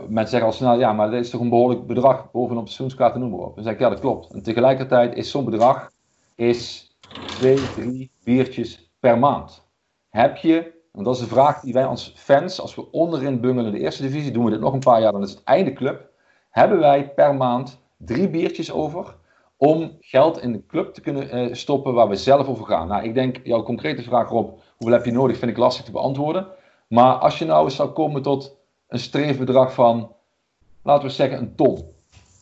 [0.07, 3.15] Mensen zeggen al snel, ja, maar dit is toch een behoorlijk bedrag bovenop de seizoenskaart
[3.15, 3.55] noem maar op.
[3.55, 4.33] Dan zeg ik, ja, dat klopt.
[4.33, 5.91] En tegelijkertijd is zo'n bedrag
[6.35, 6.91] is
[7.25, 9.67] twee, drie biertjes per maand.
[10.09, 13.65] Heb je, en dat is de vraag die wij als fans, als we onderin bungelen
[13.65, 15.73] in de eerste divisie, doen we dit nog een paar jaar, dan is het einde
[15.73, 16.09] club.
[16.49, 19.15] Hebben wij per maand drie biertjes over
[19.63, 22.87] om geld in de club te kunnen uh, stoppen waar we zelf over gaan.
[22.87, 25.91] Nou, ik denk, jouw concrete vraag Rob, hoeveel heb je nodig, vind ik lastig te
[25.91, 26.47] beantwoorden.
[26.87, 28.57] Maar als je nou eens zou komen tot
[28.87, 30.13] een streefbedrag van,
[30.83, 31.85] laten we zeggen, een ton.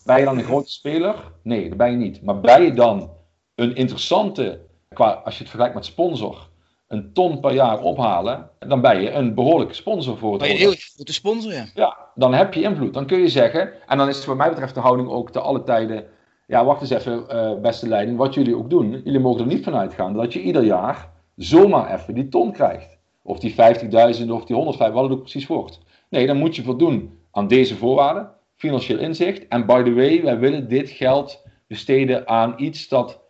[0.05, 1.15] Ben je dan een grote speler?
[1.43, 2.21] Nee, dat ben je niet.
[2.23, 3.09] Maar ben je dan
[3.55, 4.61] een interessante,
[4.93, 6.49] qua, als je het vergelijkt met sponsor,
[6.87, 10.53] een ton per jaar ophalen, dan ben je een behoorlijke sponsor voor het Ben je
[10.53, 11.65] een heel grote sponsor, ja.
[11.73, 12.93] Ja, dan heb je invloed.
[12.93, 15.39] Dan kun je zeggen, en dan is het wat mij betreft de houding ook te
[15.39, 16.17] alle tijden
[16.49, 19.63] ja, wacht eens even, uh, beste leiding, wat jullie ook doen, jullie mogen er niet
[19.63, 22.97] van uitgaan dat je ieder jaar zomaar even die ton krijgt.
[23.23, 25.79] Of die 50.000 of die 105, wat het ook precies wordt.
[26.09, 29.47] Nee, dan moet je voldoen aan deze voorwaarden, financieel inzicht.
[29.47, 33.21] En by the way, wij willen dit geld besteden aan iets dat,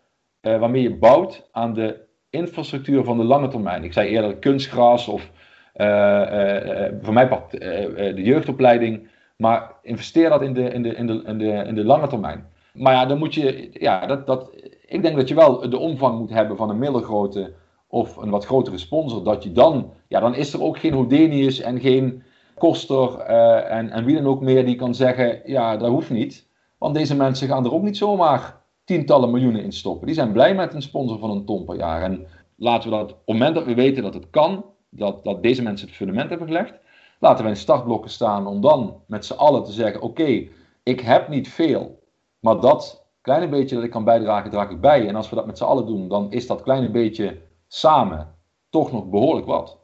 [0.42, 2.00] uh, waarmee je bouwt aan de
[2.30, 3.84] infrastructuur van de lange termijn.
[3.84, 5.32] Ik zei eerder kunstgras of
[5.76, 9.08] uh, voor mij part, de jeugdopleiding.
[9.38, 12.58] Maar investeer dat in de, in de, in de, in de, in de lange termijn.
[12.74, 14.52] Maar ja, dan moet je, ja, dat, dat,
[14.86, 17.54] ik denk dat je wel de omvang moet hebben van een middelgrote
[17.88, 19.24] of een wat grotere sponsor.
[19.24, 22.24] Dat je dan, ja, dan is er ook geen Houdinius en geen
[22.58, 26.48] Koster uh, en, en wie dan ook meer die kan zeggen, ja, dat hoeft niet.
[26.78, 30.06] Want deze mensen gaan er ook niet zomaar tientallen miljoenen in stoppen.
[30.06, 32.02] Die zijn blij met een sponsor van een ton per jaar.
[32.02, 35.44] En laten we dat, op het moment dat we weten dat het kan, dat, dat
[35.44, 36.74] deze mensen het fundament hebben gelegd,
[37.20, 40.48] laten we in startblokken staan om dan met z'n allen te zeggen, oké,
[40.84, 41.99] ik heb niet veel,
[42.40, 45.08] maar dat kleine beetje dat ik kan bijdragen, draag ik bij.
[45.08, 47.38] En als we dat met z'n allen doen, dan is dat kleine beetje
[47.68, 48.36] samen
[48.70, 49.78] toch nog behoorlijk wat.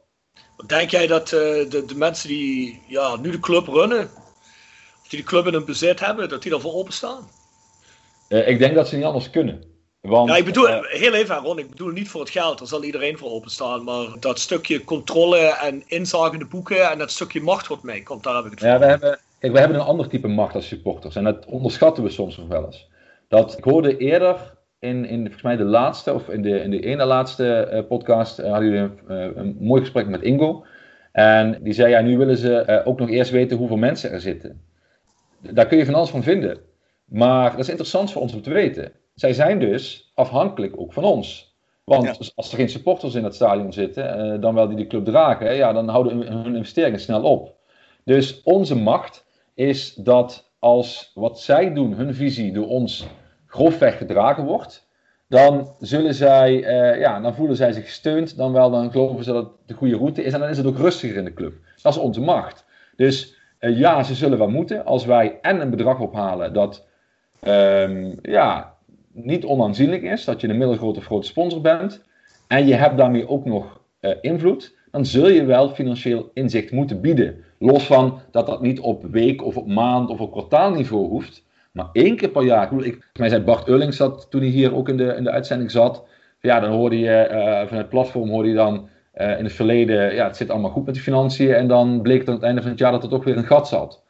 [0.66, 4.10] Denk jij dat uh, de, de, mensen die ja, nu de club runnen,
[5.08, 7.28] die de club in hun bezit hebben, dat die ervoor openstaan.
[8.28, 9.74] Uh, ik denk dat ze niet anders kunnen.
[10.00, 12.68] Want, ja, ik bedoel, uh, heel even Ron, ik bedoel niet voor het geld, daar
[12.68, 13.84] zal iedereen voor openstaan.
[13.84, 18.22] Maar dat stukje controle en inzage de boeken en dat stukje macht wat mee komt,
[18.22, 18.68] daar heb ik het voor.
[18.68, 22.02] Ja, we hebben, kijk, we hebben een ander type macht als supporters en dat onderschatten
[22.02, 22.88] we soms nog wel eens.
[23.28, 26.80] Dat, ik hoorde eerder in, in volgens mij de laatste, of in de, in de
[26.80, 30.64] ene laatste uh, podcast, uh, hadden jullie een, een, mooi gesprek met Ingo.
[31.12, 34.60] En die zei, ja, nu willen ze ook nog eerst weten hoeveel mensen er zitten.
[35.40, 36.58] Daar kun je van alles van vinden.
[37.04, 38.92] Maar dat is interessant voor ons om te weten.
[39.14, 41.56] Zij zijn dus afhankelijk ook van ons.
[41.84, 45.54] Want als er geen supporters in het stadion zitten, dan wel die de club dragen,
[45.54, 47.54] ja, dan houden hun investeringen snel op.
[48.04, 49.25] Dus onze macht
[49.56, 53.06] is dat als wat zij doen, hun visie, door ons
[53.46, 54.88] grofweg gedragen wordt,
[55.28, 59.32] dan zullen zij, uh, ja, dan voelen zij zich gesteund, dan wel, dan geloven ze
[59.32, 61.54] dat het de goede route is en dan is het ook rustiger in de club.
[61.82, 62.64] Dat is onze macht.
[62.96, 64.84] Dus uh, ja, ze zullen wel moeten.
[64.84, 66.86] Als wij en een bedrag ophalen dat
[67.46, 68.74] um, ja,
[69.12, 72.04] niet onaanzienlijk is, dat je een middelgrote of grote sponsor bent,
[72.46, 77.00] en je hebt daarmee ook nog uh, invloed, dan zul je wel financieel inzicht moeten
[77.00, 77.44] bieden.
[77.58, 81.88] Los van dat dat niet op week of op maand of op kwartaalniveau hoeft, maar
[81.92, 82.84] één keer per jaar.
[82.84, 83.96] Ik, mij zei Bart Eurlings
[84.28, 86.04] toen hij hier ook in de, in de uitzending zat.
[86.40, 90.14] Ja, dan hoorde je uh, van het platform hoorde je dan uh, in het verleden,
[90.14, 91.54] ja, het zit allemaal goed met de financiën.
[91.54, 93.46] En dan bleek het aan het einde van het jaar dat er toch weer een
[93.46, 94.02] gat zat.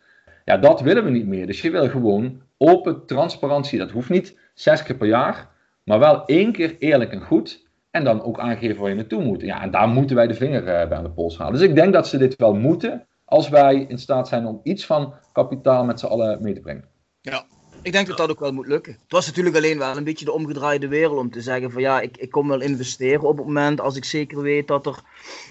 [0.45, 1.47] Ja, dat willen we niet meer.
[1.47, 3.79] Dus je wil gewoon open transparantie.
[3.79, 5.49] Dat hoeft niet zes keer per jaar,
[5.85, 7.65] maar wel één keer eerlijk en goed.
[7.91, 9.41] En dan ook aangeven waar je naartoe moet.
[9.41, 11.53] Ja, en daar moeten wij de vinger uh, bij aan de pols halen.
[11.53, 14.87] Dus ik denk dat ze dit wel moeten, als wij in staat zijn om iets
[14.87, 16.85] van kapitaal met z'n allen mee te brengen.
[17.21, 17.47] Ja,
[17.83, 18.93] ik denk dat dat ook wel moet lukken.
[18.93, 22.01] Het was natuurlijk alleen wel een beetje de omgedraaide wereld om te zeggen van ja,
[22.01, 25.01] ik, ik kom wel investeren op het moment als ik zeker weet dat er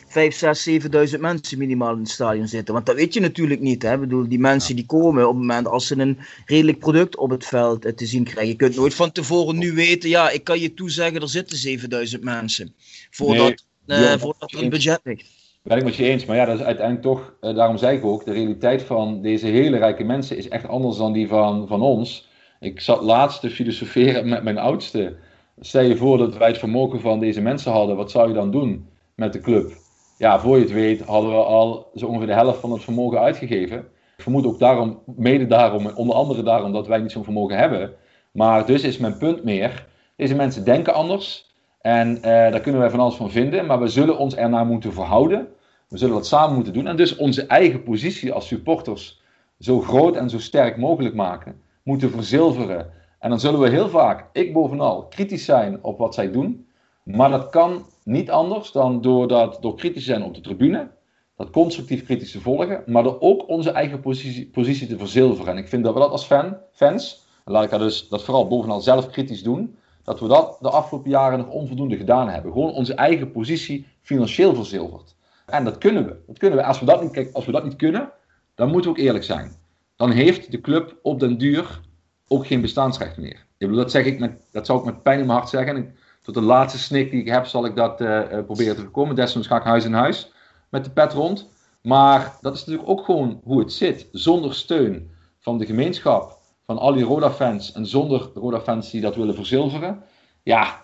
[0.07, 0.69] 5, 6,
[1.13, 2.73] 7.000 mensen minimaal in het stadion zitten.
[2.73, 3.81] Want dat weet je natuurlijk niet.
[3.81, 3.93] Hè?
[3.93, 7.29] Ik bedoel, die mensen die komen op het moment als ze een redelijk product op
[7.29, 8.47] het veld eh, te zien krijgen.
[8.47, 12.23] Je kunt nooit van tevoren nu weten, ja, ik kan je toezeggen, er zitten 7000
[12.23, 12.75] mensen.
[13.09, 15.44] Voordat, nee, uh, voordat er een budget ligt.
[15.65, 18.05] Ben ik met je eens, maar ja, dat is uiteindelijk toch, uh, daarom zeg ik
[18.05, 21.81] ook, de realiteit van deze hele rijke mensen is echt anders dan die van, van
[21.81, 22.29] ons.
[22.59, 25.15] Ik zat laatst te filosoferen met mijn oudste.
[25.59, 28.51] Stel je voor dat wij het vermogen van deze mensen hadden, wat zou je dan
[28.51, 29.71] doen met de club?
[30.17, 33.19] Ja, voor je het weet hadden we al zo ongeveer de helft van het vermogen
[33.19, 33.77] uitgegeven.
[34.17, 37.93] Ik vermoed ook daarom, mede daarom, onder andere daarom dat wij niet zo'n vermogen hebben.
[38.31, 39.85] Maar dus is mijn punt meer,
[40.15, 41.53] deze mensen denken anders.
[41.81, 44.93] En eh, daar kunnen wij van alles van vinden, maar we zullen ons ernaar moeten
[44.93, 45.47] verhouden.
[45.95, 49.21] We zullen dat samen moeten doen en dus onze eigen positie als supporters
[49.59, 51.61] zo groot en zo sterk mogelijk maken.
[51.83, 52.91] Moeten verzilveren.
[53.19, 56.67] En dan zullen we heel vaak, ik bovenal, kritisch zijn op wat zij doen.
[57.03, 60.91] Maar dat kan niet anders dan door, dat, door kritisch zijn op de tribune.
[61.35, 62.83] Dat constructief kritisch te volgen.
[62.85, 65.51] Maar door ook onze eigen positie, positie te verzilveren.
[65.51, 68.23] En ik vind dat we dat als fan, fans, en laat ik dat dus dat
[68.23, 69.75] vooral bovenal zelf kritisch doen.
[70.03, 72.51] Dat we dat de afgelopen jaren nog onvoldoende gedaan hebben.
[72.51, 75.14] Gewoon onze eigen positie financieel verzilverd.
[75.45, 76.17] En dat kunnen we.
[76.27, 76.65] Dat kunnen we.
[76.65, 78.11] Als we dat niet, kijk, als we dat niet kunnen,
[78.55, 79.55] dan moeten we ook eerlijk zijn.
[79.95, 81.81] Dan heeft de club op den duur
[82.27, 83.45] ook geen bestaansrecht meer.
[83.57, 85.75] Ik bedoel, dat, zeg ik met, dat zou ik met pijn in mijn hart zeggen.
[85.75, 89.15] En tot de laatste snik die ik heb, zal ik dat uh, proberen te voorkomen.
[89.15, 90.31] Desnoods ga ik huis in huis
[90.69, 91.49] met de pet rond.
[91.81, 94.07] Maar dat is natuurlijk ook gewoon hoe het zit.
[94.11, 99.35] Zonder steun van de gemeenschap, van al die Roda-fans en zonder Roda-fans die dat willen
[99.35, 100.03] verzilveren,
[100.43, 100.81] ja,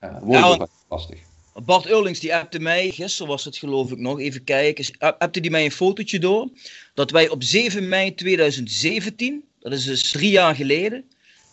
[0.00, 1.20] uh, wordt het nou, lastig.
[1.62, 5.50] Bart Eurlings die appte mij, gisteren was het geloof ik nog, even kijken, appte die
[5.50, 6.48] mij een fotootje door,
[6.94, 11.04] dat wij op 7 mei 2017, dat is dus drie jaar geleden,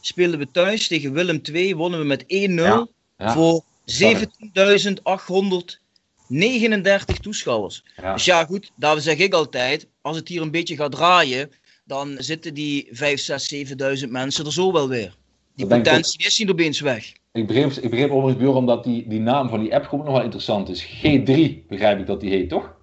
[0.01, 2.87] speelden we thuis tegen Willem II, wonnen we met 1-0 ja,
[3.17, 3.33] ja.
[3.33, 3.97] voor 17.839
[7.21, 7.83] toeschouwers.
[8.01, 8.13] Ja.
[8.13, 11.51] Dus ja goed, daar zeg ik altijd, als het hier een beetje gaat draaien,
[11.83, 13.55] dan zitten die 5, 6,
[14.03, 15.15] 7.000 mensen er zo wel weer.
[15.55, 17.11] Die potentie is niet opeens weg.
[17.33, 20.23] Ik begreep, ik begreep overigens, Björn, omdat die, die naam van die appgroep nog wel
[20.23, 20.85] interessant is.
[20.85, 22.75] G3 begrijp ik dat die heet, toch?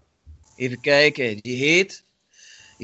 [0.56, 2.04] Even kijken, die heet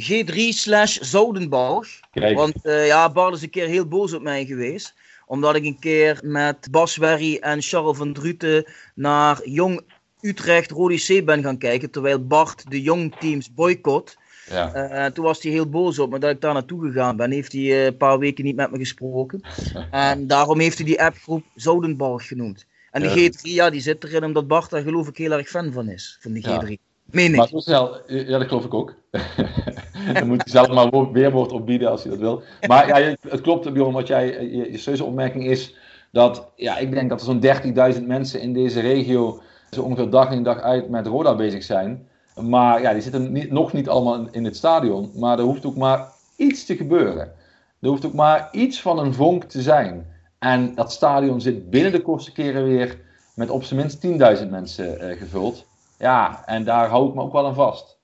[0.01, 1.85] G3 slash Zoudenbouw.
[2.13, 4.95] Want uh, ja, Bart is een keer heel boos op mij geweest.
[5.27, 9.81] Omdat ik een keer met Bas Werry en Charles van Druten naar Jong
[10.21, 11.91] Utrecht Rodi C ben gaan kijken.
[11.91, 14.17] Terwijl Bart de Jong teams boycott.
[14.51, 14.91] Ja.
[15.07, 17.31] Uh, toen was hij heel boos op me dat ik daar naartoe gegaan ben.
[17.31, 19.41] Heeft hij uh, een paar weken niet met me gesproken.
[19.91, 22.67] en daarom heeft hij die appgroep Zoudenborg genoemd.
[22.91, 25.73] En de G3, ja, die zit erin omdat Bart daar geloof ik heel erg fan
[25.73, 26.19] van is.
[26.21, 26.69] Van die G3.
[26.69, 26.77] Ja.
[27.05, 27.37] Meen ik.
[27.37, 28.95] Maar snel, ja, dat geloof ik ook.
[30.13, 32.43] Dan moet je zelf maar weerwoord opbieden als je dat wil.
[32.67, 35.75] Maar ja, het klopt, Bjorn, wat jij, je, je serieuze opmerking is
[36.13, 40.31] dat, ja, ik denk dat er zo'n 30.000 mensen in deze regio zo ongeveer dag
[40.31, 42.09] in dag uit met Roda bezig zijn.
[42.41, 45.11] Maar ja, die zitten niet, nog niet allemaal in het stadion.
[45.15, 47.33] Maar er hoeft ook maar iets te gebeuren.
[47.81, 50.13] Er hoeft ook maar iets van een vonk te zijn.
[50.39, 53.01] En dat stadion zit binnen de kortste keren weer
[53.35, 54.07] met op zijn minst
[54.43, 55.67] 10.000 mensen uh, gevuld.
[55.99, 57.99] Ja, en daar hou ik me ook wel aan vast.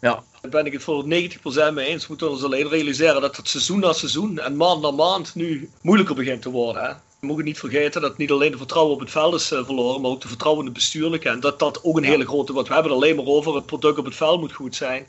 [0.00, 2.02] Ja, daar ben ik het voor 90% mee eens.
[2.02, 5.70] We moeten ons alleen realiseren dat het seizoen na seizoen en maand na maand nu
[5.82, 6.82] moeilijker begint te worden.
[6.82, 6.92] Hè?
[7.20, 10.00] We mogen niet vergeten dat niet alleen de vertrouwen op het veld is uh, verloren,
[10.00, 11.28] maar ook de vertrouwen in het bestuurlijke.
[11.28, 13.98] En dat dat ook een hele grote, wat we hebben alleen maar over, het product
[13.98, 15.06] op het veld moet goed zijn.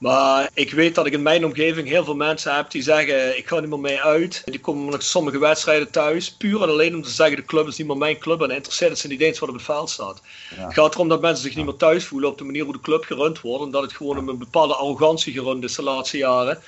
[0.00, 3.48] Maar ik weet dat ik in mijn omgeving heel veel mensen heb die zeggen: Ik
[3.48, 4.42] ga niet meer mee uit.
[4.44, 6.32] Die komen naar sommige wedstrijden thuis.
[6.32, 8.42] Puur en alleen om te zeggen: De club is niet meer mijn club.
[8.42, 10.22] En interesseert ze niet eens wat op het veld staat.
[10.54, 12.80] Het gaat erom dat mensen zich niet meer thuis voelen op de manier hoe de
[12.80, 13.64] club gerund wordt.
[13.64, 16.62] En dat het gewoon een bepaalde arrogantie gerund is de laatste jaren.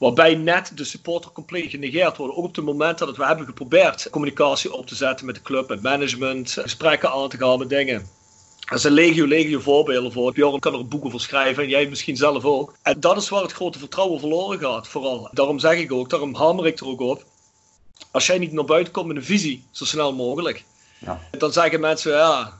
[0.00, 2.36] Waarbij net de supporter compleet genegeerd wordt.
[2.36, 5.68] Ook op het moment dat we hebben geprobeerd communicatie op te zetten met de club,
[5.68, 8.08] met management, gesprekken aan te gaan met dingen.
[8.60, 10.32] Er zijn legio, legio voorbeelden voor.
[10.32, 12.74] Bjorn kan er boeken over schrijven en jij misschien zelf ook.
[12.82, 15.28] En dat is waar het grote vertrouwen verloren gaat, vooral.
[15.32, 17.24] Daarom zeg ik ook, daarom hamer ik er ook op.
[18.10, 20.64] Als jij niet naar buiten komt met een visie, zo snel mogelijk,
[20.98, 21.20] ja.
[21.38, 22.59] dan zeggen mensen, ja,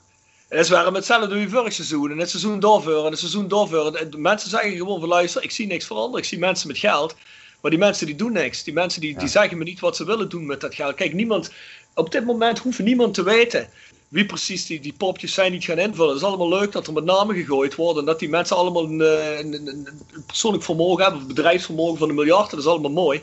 [0.50, 3.48] het is waarom hetzelfde doe je vorig seizoen en het seizoen doorvoeren en het seizoen
[3.48, 3.96] doorvoeren.
[3.96, 6.18] En mensen zeggen gewoon van luister, ik zie niks veranderen.
[6.18, 7.16] Ik zie mensen met geld,
[7.60, 8.62] maar die mensen die doen niks.
[8.62, 10.94] Die mensen die, die zeggen me niet wat ze willen doen met dat geld.
[10.94, 11.52] Kijk, niemand,
[11.94, 13.68] op dit moment hoeft niemand te weten
[14.08, 16.08] wie precies die, die popjes zijn die het gaan invullen.
[16.08, 18.00] Het is allemaal leuk dat er met namen gegooid worden.
[18.00, 21.20] En dat die mensen allemaal een, eh, een, een, een persoonlijk vermogen hebben.
[21.20, 22.50] Of bedrijfsvermogen van een miljard.
[22.50, 23.22] Dat is allemaal mooi.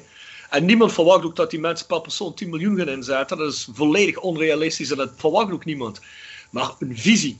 [0.50, 3.38] En niemand verwacht ook dat die mensen per persoon 10 miljoen gaan inzetten.
[3.38, 6.02] Dat is volledig onrealistisch en dat verwacht ook niemand.
[6.50, 7.38] Maar een visie.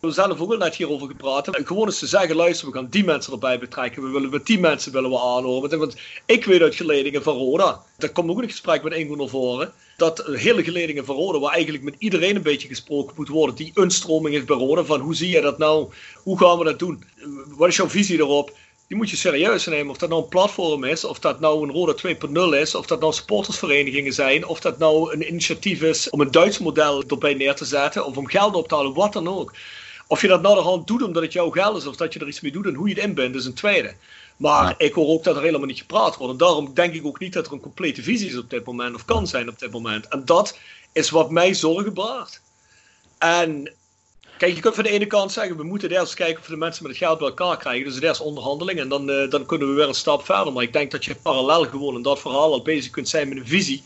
[0.00, 1.48] We hebben zelf ook net hierover gepraat.
[1.48, 4.02] En gewoon eens te zeggen, luister, we gaan die mensen erbij betrekken.
[4.02, 5.78] We willen met die mensen willen we aanhoren.
[5.78, 5.96] Want
[6.26, 9.72] ik weet uit geledingen van Roda, dat komt ook een gesprek met Ingo naar voren,
[9.96, 13.70] dat hele geledingen van Roda, waar eigenlijk met iedereen een beetje gesproken moet worden, die
[13.74, 15.92] een stroming is bij van hoe zie je dat nou?
[16.14, 17.04] Hoe gaan we dat doen?
[17.46, 18.56] Wat is jouw visie erop?
[18.88, 19.90] Die moet je serieus nemen.
[19.90, 21.94] Of dat nou een platform is, of dat nou een Roda
[22.54, 26.30] 2.0 is, of dat nou supportersverenigingen zijn, of dat nou een initiatief is om een
[26.30, 29.54] Duits model erbij neer te zetten, of om geld op te halen, wat dan ook.
[30.06, 32.18] Of je dat nou de hand doet omdat het jouw geld is, of dat je
[32.18, 33.94] er iets mee doet en hoe je het inbindt, is een tweede.
[34.36, 36.32] Maar ik hoor ook dat er helemaal niet gepraat wordt.
[36.32, 38.94] En daarom denk ik ook niet dat er een complete visie is op dit moment,
[38.94, 40.08] of kan zijn op dit moment.
[40.08, 40.58] En dat
[40.92, 42.40] is wat mij zorgen baart.
[43.18, 43.72] En
[44.38, 46.58] Kijk, je kunt van de ene kant zeggen, we moeten eerst kijken of we de
[46.58, 47.84] mensen met het geld bij elkaar krijgen.
[47.84, 50.52] Dus eerst onderhandeling en dan, uh, dan kunnen we weer een stap verder.
[50.52, 53.38] Maar ik denk dat je parallel gewoon in dat verhaal al bezig kunt zijn met
[53.38, 53.82] een visie.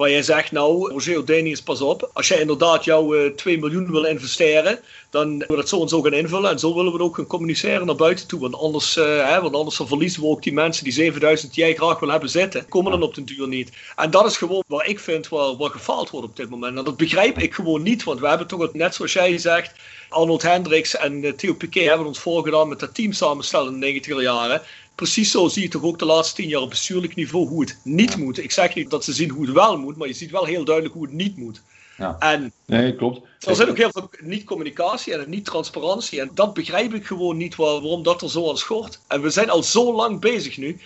[0.00, 2.10] Waar jij zegt, nou, Roger Denius, pas op.
[2.12, 5.88] Als jij inderdaad jouw uh, 2 miljoen wil investeren, dan willen we dat zo en
[5.88, 6.50] zo gaan invullen.
[6.50, 8.40] En zo willen we het ook gaan communiceren naar buiten toe.
[8.40, 11.74] Want anders, uh, hè, want anders verliezen we ook die mensen die 7000 die jij
[11.74, 12.68] graag wil hebben zitten.
[12.68, 13.72] Komen dan op den duur niet.
[13.96, 16.78] En dat is gewoon waar ik vind waar, waar gefaald wordt op dit moment.
[16.78, 18.04] En dat begrijp ik gewoon niet.
[18.04, 19.72] Want we hebben toch, net zoals jij zegt,
[20.08, 24.00] Arnold Hendricks en uh, Theo Piquet hebben ons voorgedaan met dat team samenstellen in de
[24.00, 24.62] 90er jaren
[25.00, 27.78] precies zo zie je toch ook de laatste tien jaar op bestuurlijk niveau hoe het
[27.84, 28.38] niet moet.
[28.38, 30.64] Ik zeg niet dat ze zien hoe het wel moet, maar je ziet wel heel
[30.64, 31.62] duidelijk hoe het niet moet.
[31.96, 32.16] Ja.
[32.18, 33.20] En nee, klopt.
[33.38, 36.20] Er zit ook heel veel niet-communicatie en niet-transparantie.
[36.20, 39.00] En dat begrijp ik gewoon niet waarom dat er zo aan schort.
[39.08, 40.80] En we zijn al zo lang bezig nu.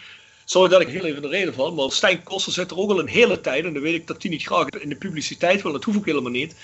[0.45, 2.99] Sorry dat ik heel even de reden val, maar Stijn Koster zit er ook al
[2.99, 3.65] een hele tijd.
[3.65, 5.73] En dan weet ik dat hij niet graag in de publiciteit wil.
[5.73, 6.55] Dat hoef ik helemaal niet.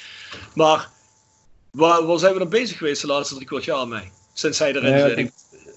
[0.54, 0.90] Maar
[1.70, 4.10] waar, waar zijn we dan bezig geweest de laatste drie kwart jaar mee?
[4.32, 5.32] Sinds hij erin zit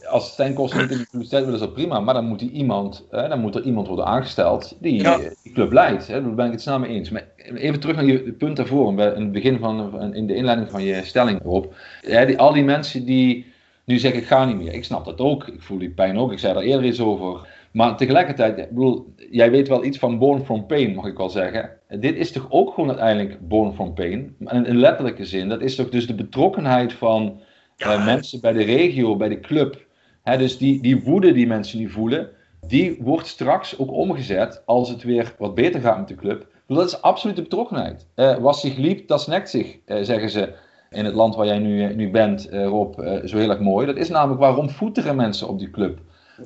[0.07, 1.99] als steenkosten niet in de publiciteit willen, is dat prima.
[1.99, 5.03] Maar dan moet, die iemand, hè, dan moet er iemand worden aangesteld die
[5.43, 6.07] die club leidt.
[6.07, 6.21] Hè.
[6.21, 7.09] Daar ben ik het snel mee eens.
[7.09, 8.91] Maar even terug naar je punt daarvoor.
[8.91, 11.75] In het begin van, in de inleiding van je stelling erop.
[12.01, 13.45] Hè, die, al die mensen die
[13.85, 14.73] nu zeggen, ik ga niet meer.
[14.73, 15.47] Ik snap dat ook.
[15.47, 16.31] Ik voel die pijn ook.
[16.31, 17.47] Ik zei er eerder iets over.
[17.71, 21.29] Maar tegelijkertijd, ik bedoel, jij weet wel iets van Born from Pain, mag ik wel
[21.29, 21.69] zeggen.
[21.99, 24.35] Dit is toch ook gewoon uiteindelijk Born from Pain?
[24.39, 25.49] In, in letterlijke zin.
[25.49, 27.41] Dat is toch dus de betrokkenheid van
[27.77, 29.85] eh, mensen bij de regio, bij de club
[30.23, 32.29] dus die, die woede die mensen nu voelen,
[32.67, 36.47] die wordt straks ook omgezet als het weer wat beter gaat met de club.
[36.67, 38.07] Dat is absolute betrokkenheid.
[38.15, 40.53] Uh, was zich liep, dat snekt zich, uh, zeggen ze
[40.89, 43.85] in het land waar jij nu, nu bent, uh, Rob, zo heel erg mooi.
[43.85, 45.99] Dat is namelijk waarom voeteren mensen op die club.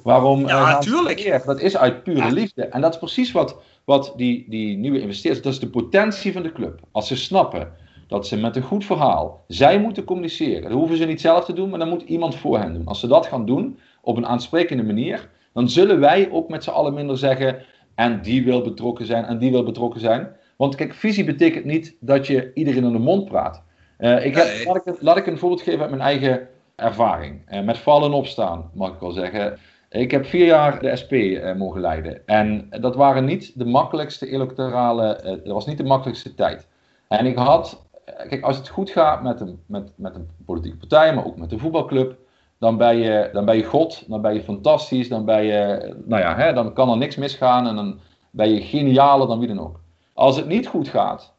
[0.03, 1.41] Waarom ja, natuurlijk.
[1.45, 2.65] Dat is uit pure liefde.
[2.65, 3.55] En dat is precies wat,
[3.85, 6.79] wat die, die nieuwe investeerders, dat is de potentie van de club.
[6.91, 7.71] Als ze snappen
[8.07, 10.61] dat ze met een goed verhaal, zij moeten communiceren.
[10.61, 12.85] Dat hoeven ze niet zelf te doen, maar dan moet iemand voor hen doen.
[12.85, 16.69] Als ze dat gaan doen op een aansprekende manier, dan zullen wij ook met z'n
[16.69, 17.63] allen minder zeggen,
[17.95, 20.35] en die wil betrokken zijn, en die wil betrokken zijn.
[20.55, 23.63] Want kijk, visie betekent niet dat je iedereen in de mond praat.
[23.99, 27.41] Uh, ik heb, laat, ik, laat, ik, een voorbeeld geven uit mijn eigen ervaring.
[27.49, 29.57] Uh, met vallen en opstaan, mag ik wel zeggen.
[29.89, 32.21] Ik heb vier jaar de SP uh, eh, mogen leiden.
[32.25, 36.67] En dat waren niet de makkelijkste electorale, dat was niet de makkelijkste tijd.
[37.07, 41.15] En ik had kijk, als het goed gaat met een, met, met een politieke partij,
[41.15, 42.17] maar ook met een voetbalclub,
[42.59, 46.21] dan ben je, dan ben je God, dan ben je fantastisch, dan, ben je, nou
[46.21, 47.99] ja, hè, dan kan er niks misgaan en dan
[48.31, 49.79] ben je genialer dan wie dan ook.
[50.13, 51.33] Als het niet goed gaat,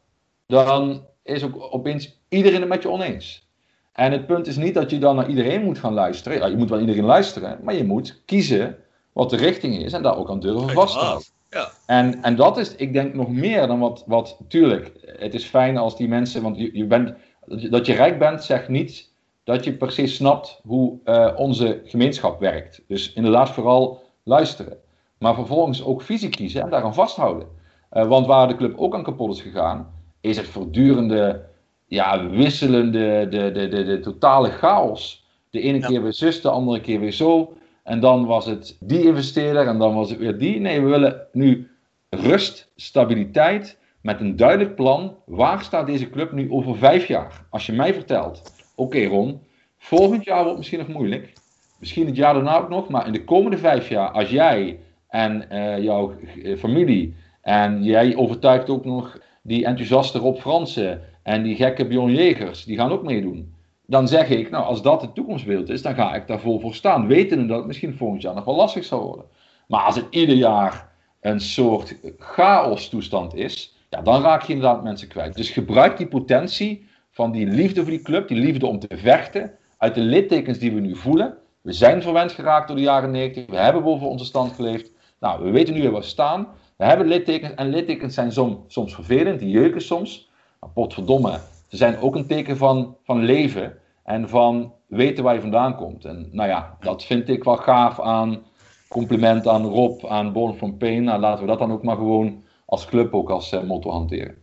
[0.47, 3.47] dan is ook opeens iedereen het met je oneens.
[3.93, 6.37] En het punt is niet dat je dan naar iedereen moet gaan luisteren.
[6.37, 8.77] Ja, je moet wel iedereen luisteren, maar je moet kiezen
[9.13, 11.27] wat de richting is en daar ook aan durven vast te houden.
[11.49, 11.69] Ja.
[11.85, 15.77] En, en dat is, ik denk, nog meer dan wat, wat, tuurlijk, het is fijn
[15.77, 17.13] als die mensen, want je, je bent,
[17.45, 19.11] dat je rijk bent, zegt niet
[19.43, 22.81] dat je precies snapt hoe uh, onze gemeenschap werkt.
[22.87, 24.77] Dus inderdaad vooral luisteren.
[25.17, 27.47] Maar vervolgens ook visie kiezen en daaraan vasthouden.
[27.93, 31.45] Uh, want waar de club ook aan kapot is gegaan, is het voortdurende,
[31.87, 35.27] ja, wisselende, de, de, de, de totale chaos.
[35.49, 37.53] De ene keer weer zus, de andere keer weer zo.
[37.89, 40.59] En dan was het die investeerder en dan was het weer die.
[40.59, 41.69] Nee, we willen nu
[42.09, 45.15] rust, stabiliteit met een duidelijk plan.
[45.25, 47.45] Waar staat deze club nu over vijf jaar?
[47.49, 48.41] Als je mij vertelt,
[48.75, 49.39] oké Ron,
[49.77, 51.33] volgend jaar wordt misschien nog moeilijk.
[51.79, 55.45] Misschien het jaar daarna ook nog, maar in de komende vijf jaar, als jij en
[55.51, 56.13] uh, jouw
[56.43, 62.13] eh, familie en jij overtuigt ook nog die enthousiaste Rob Fransen en die gekke Bjorn
[62.13, 63.53] Jegers, die gaan ook meedoen
[63.89, 66.73] dan zeg ik, nou, als dat het toekomstbeeld is, dan ga ik daar vol voor
[66.73, 67.07] staan.
[67.07, 69.25] Wetende dat het misschien volgend jaar nog wel lastig zal worden.
[69.67, 70.89] Maar als het ieder jaar
[71.21, 75.35] een soort chaos toestand is, ja, dan raak je inderdaad mensen kwijt.
[75.35, 79.51] Dus gebruik die potentie van die liefde voor die club, die liefde om te vechten,
[79.77, 81.37] uit de littekens die we nu voelen.
[81.61, 84.91] We zijn verwend geraakt door de jaren 90, we hebben boven onze stand geleefd.
[85.19, 86.47] Nou, we weten nu waar we staan.
[86.75, 90.29] We hebben littekens en littekens zijn soms, soms vervelend, die jeuken soms.
[90.59, 91.39] Maar potverdomme,
[91.69, 96.05] ze zijn ook een teken van, van leven en van weten waar je vandaan komt.
[96.05, 98.43] En nou ja, dat vind ik wel gaaf aan
[98.87, 101.03] compliment aan Rob, aan Born from Pain.
[101.03, 104.35] Nou, laten we dat dan ook maar gewoon als club ook als uh, motto hanteren.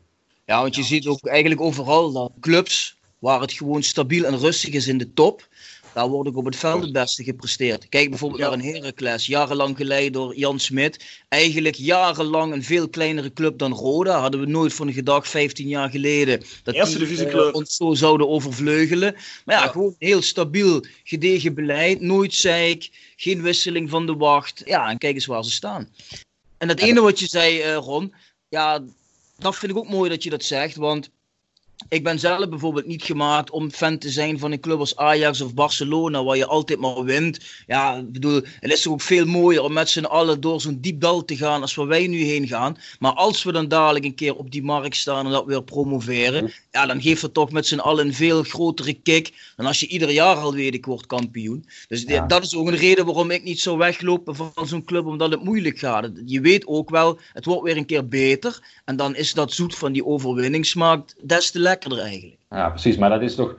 [0.45, 4.75] Ja, want je ziet ook eigenlijk overal dat clubs waar het gewoon stabiel en rustig
[4.75, 5.49] is in de top,
[5.97, 7.89] daar wordt ook op het veld het beste gepresteerd.
[7.89, 11.05] Kijk bijvoorbeeld naar een Heracles, jarenlang geleid door Jan Smit.
[11.29, 14.21] Eigenlijk jarenlang een veel kleinere club dan Roda.
[14.21, 18.29] Hadden we nooit van gedacht, 15 jaar geleden, dat Eerste die uh, ons zo zouden
[18.29, 19.13] overvleugelen.
[19.45, 24.63] Maar ja, ja, gewoon heel stabiel, gedegen beleid, nooit zeik, geen wisseling van de wacht.
[24.65, 25.89] Ja, en kijk eens waar ze staan.
[26.59, 28.15] En dat ene wat je zei, uh, Ron,
[28.49, 28.83] ja,
[29.39, 31.11] dat vind ik ook mooi dat je dat zegt, want
[31.89, 35.41] ik ben zelf bijvoorbeeld niet gemaakt om fan te zijn van een club als Ajax
[35.41, 37.41] of Barcelona, waar je altijd maar wint.
[37.67, 40.81] Ja, ik bedoel, het is toch ook veel mooier om met z'n allen door zo'n
[40.81, 42.77] diep dal te gaan als waar wij nu heen gaan.
[42.99, 46.53] Maar als we dan dadelijk een keer op die markt staan en dat weer promoveren,
[46.71, 49.87] ja, dan geeft het toch met z'n allen een veel grotere kick dan als je
[49.87, 51.67] ieder jaar al weet ik word kampioen.
[51.89, 52.27] Dus ja.
[52.27, 55.45] dat is ook een reden waarom ik niet zo weglopen van zo'n club, omdat het
[55.45, 56.11] moeilijk gaat.
[56.25, 59.75] Je weet ook wel, het wordt weer een keer beter en dan is dat zoet
[59.75, 62.37] van die overwinningsmaak des te eigenlijk.
[62.51, 62.97] Ja, precies.
[62.97, 63.57] Maar dat is toch,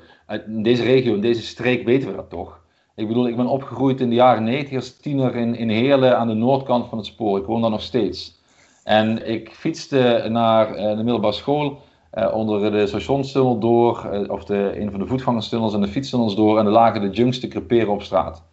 [0.47, 2.65] in deze regio, in deze streek weten we dat toch.
[2.95, 6.27] Ik bedoel, ik ben opgegroeid in de jaren 90 als tiener in, in Heerlen aan
[6.27, 7.39] de noordkant van het spoor.
[7.39, 8.41] Ik woon daar nog steeds.
[8.83, 11.81] En ik fietste naar uh, de middelbare school
[12.13, 16.35] uh, onder de stationstunnel door, uh, of de, een van de voetgangerstunnels en de fietstunnels
[16.35, 16.59] door.
[16.59, 18.43] En er lagen de junks te creperen op straat.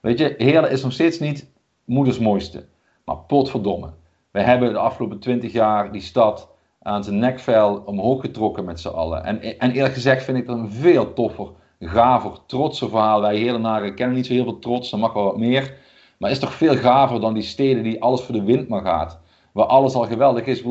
[0.00, 1.52] Weet je, Heerlen is nog steeds niet
[1.84, 2.66] moeders mooiste.
[3.04, 3.90] Maar potverdomme.
[4.30, 6.48] We hebben de afgelopen twintig jaar die stad
[6.82, 9.24] aan zijn nekvel omhoog getrokken met z'n allen.
[9.24, 11.48] En, en eerlijk gezegd vind ik dat een veel toffer,
[11.80, 13.20] gaver, trotser verhaal.
[13.20, 15.76] Wij Helenaren kennen niet zo heel veel trots, dan mag wel wat meer.
[16.18, 19.20] Maar is toch veel gaver dan die steden die alles voor de wind maar gaat.
[19.52, 20.64] Waar alles al geweldig is.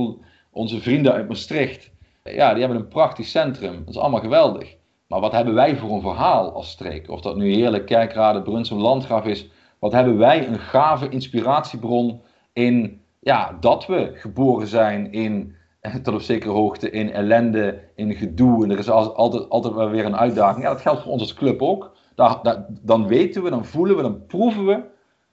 [0.52, 1.92] Onze vrienden uit Maastricht,
[2.24, 3.80] ja, die hebben een prachtig centrum.
[3.86, 4.76] Dat is allemaal geweldig.
[5.08, 7.10] Maar wat hebben wij voor een verhaal als streek?
[7.10, 9.50] Of dat nu Heerlijk, Kerkrade, Brunsum, Landgraaf is.
[9.80, 12.22] Wat hebben wij een gave inspiratiebron
[12.54, 15.56] in ja, dat we geboren zijn in
[16.04, 18.64] tot op zekere hoogte in ellende, in gedoe.
[18.64, 20.64] En er is altijd, altijd wel weer een uitdaging.
[20.64, 21.98] Ja, dat geldt voor ons als club ook.
[22.16, 24.84] Daar, dan weten we, dan voelen we, dan proeven we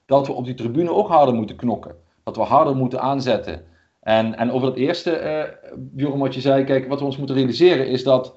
[0.06, 1.94] dat we op die tribune ook harder moeten knokken.
[2.24, 3.64] Dat we harder moeten aanzetten.
[4.00, 7.88] En, en over dat eerste, Bjorn, wat je zei, kijk, wat we ons moeten realiseren
[7.88, 8.34] is dat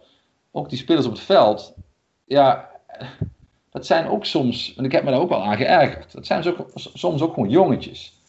[0.51, 1.75] ook die spelers op het veld,
[2.25, 2.69] ja,
[3.69, 6.55] dat zijn ook soms, en ik heb me daar ook wel aan geërgerd, dat zijn
[6.75, 8.21] soms ook gewoon jongetjes.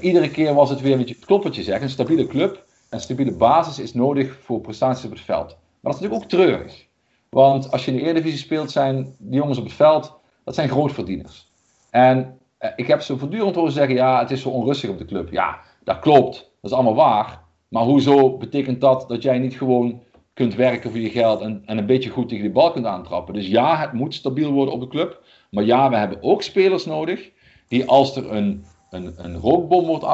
[0.00, 2.65] iedere keer was het weer, weet je, klopt wat je zegt, een stabiele club
[2.96, 5.48] een stabiele basis is nodig voor prestaties op het veld.
[5.48, 6.86] Maar dat is natuurlijk ook treurig.
[7.28, 10.68] Want als je in de Eredivisie speelt, zijn die jongens op het veld, dat zijn
[10.68, 11.50] grootverdieners.
[11.90, 15.04] En eh, ik heb ze voortdurend horen zeggen, ja, het is zo onrustig op de
[15.04, 15.32] club.
[15.32, 16.36] Ja, dat klopt.
[16.36, 17.40] Dat is allemaal waar.
[17.68, 20.02] Maar hoezo betekent dat dat jij niet gewoon
[20.34, 23.34] kunt werken voor je geld en, en een beetje goed tegen die bal kunt aantrappen?
[23.34, 25.22] Dus ja, het moet stabiel worden op de club.
[25.50, 27.30] Maar ja, we hebben ook spelers nodig
[27.68, 30.04] die als er een, een, een rookbom wordt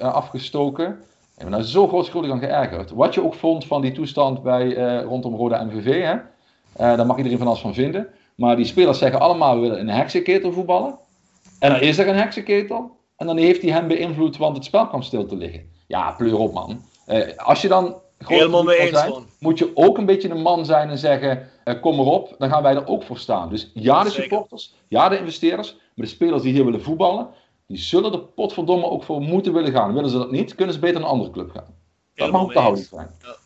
[0.00, 0.98] afgestoken,
[1.36, 2.90] ik ben daar zo grootschuldig aan geërgerd.
[2.90, 6.12] Wat je ook vond van die toestand bij, uh, rondom Roda MVV, hè?
[6.12, 8.08] Uh, daar mag iedereen van alles van vinden.
[8.34, 10.98] Maar die spelers zeggen allemaal, we willen in een heksenketel voetballen.
[11.58, 12.96] En dan is er een heksenketel.
[13.16, 15.70] En dan heeft hij hem beïnvloed, want het spel kwam stil te liggen.
[15.86, 16.80] Ja, pleur op man.
[17.06, 20.64] Eh, als je dan Helemaal mee eens, zijn, moet je ook een beetje een man
[20.64, 23.48] zijn en zeggen: uh, kom erop, dan gaan wij er ook voor staan.
[23.48, 27.28] Dus ja, de supporters, ja, de investeerders, maar de spelers die hier willen voetballen,
[27.66, 29.94] die zullen er potverdomme ook voor moeten willen gaan.
[29.94, 31.74] Willen ze dat niet, kunnen ze beter naar een andere club gaan.
[32.14, 33.10] Dat mag ook de houding zijn.
[33.22, 33.36] Ja.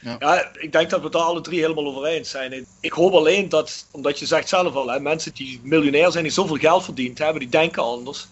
[0.00, 0.16] Ja.
[0.18, 0.50] ja.
[0.52, 2.66] ik denk dat we het daar alle drie helemaal over eens zijn.
[2.80, 6.32] Ik hoop alleen dat, omdat je zegt zelf al, hè, mensen die miljonair zijn, die
[6.32, 8.28] zoveel geld verdiend hebben, die denken anders.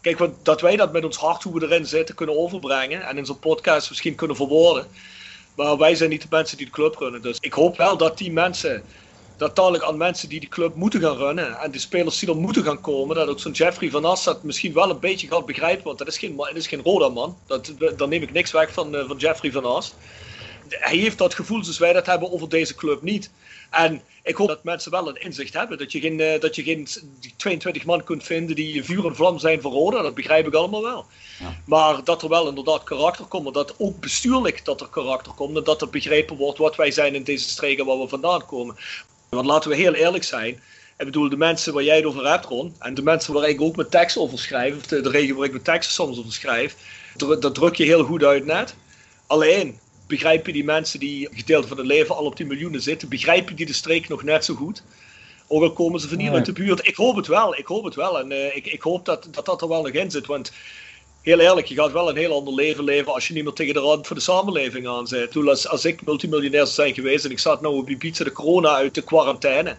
[0.00, 3.26] Kijk, dat wij dat met ons hart, hoe we erin zitten, kunnen overbrengen en in
[3.26, 4.86] zo'n podcast misschien kunnen verwoorden.
[5.54, 7.22] Maar wij zijn niet de mensen die de club runnen.
[7.22, 8.82] Dus ik hoop wel dat die mensen,
[9.38, 12.36] dat dadelijk aan mensen die die club moeten gaan runnen en de spelers die er
[12.36, 15.46] moeten gaan komen, dat ook zo'n Jeffrey van As dat misschien wel een beetje gaat
[15.46, 15.84] begrijpen.
[15.84, 17.36] Want dat is geen, dat is geen Roda man.
[17.46, 19.94] Dat, daar neem ik niks weg van, eh, van Jeffrey van As.
[20.68, 23.30] Hij heeft dat gevoel zoals wij dat hebben over deze club niet.
[23.70, 25.78] En ik hoop dat mensen wel een inzicht hebben.
[25.78, 26.88] Dat je geen, uh, dat je geen
[27.36, 30.02] 22 man kunt vinden die vuur en vlam zijn voor Roda.
[30.02, 31.06] Dat begrijp ik allemaal wel.
[31.38, 31.56] Ja.
[31.64, 33.54] Maar dat er wel inderdaad karakter komt.
[33.54, 35.56] Dat ook bestuurlijk dat er karakter komt.
[35.56, 38.76] En dat er begrepen wordt wat wij zijn in deze streken waar we vandaan komen.
[39.28, 40.60] Want laten we heel eerlijk zijn.
[40.98, 42.74] Ik bedoel, de mensen waar jij het over hebt, Ron.
[42.78, 44.76] En de mensen waar ik ook mijn tekst over schrijf.
[44.76, 46.76] Of de, de regio waar ik mijn teksten soms over schrijf.
[47.16, 48.74] Dat druk je heel goed uit net.
[49.26, 53.56] Alleen, begrijpen die mensen die gedeelte van het leven al op die miljoenen zitten, begrijpen
[53.56, 54.82] die de streek nog net zo goed?
[55.46, 56.86] Ook al komen ze van hier uit de buurt.
[56.86, 58.18] Ik hoop het wel, ik hoop het wel.
[58.18, 60.26] En uh, ik, ik hoop dat, dat dat er wel nog in zit.
[60.26, 60.52] Want
[61.22, 63.74] heel eerlijk, je gaat wel een heel ander leven leven als je niet meer tegen
[63.74, 65.36] de rand van de samenleving aan zit.
[65.36, 68.74] Als, als ik multimiljonair zou zijn geweest en ik zat nou op Ibiza de corona
[68.74, 69.76] uit de quarantaine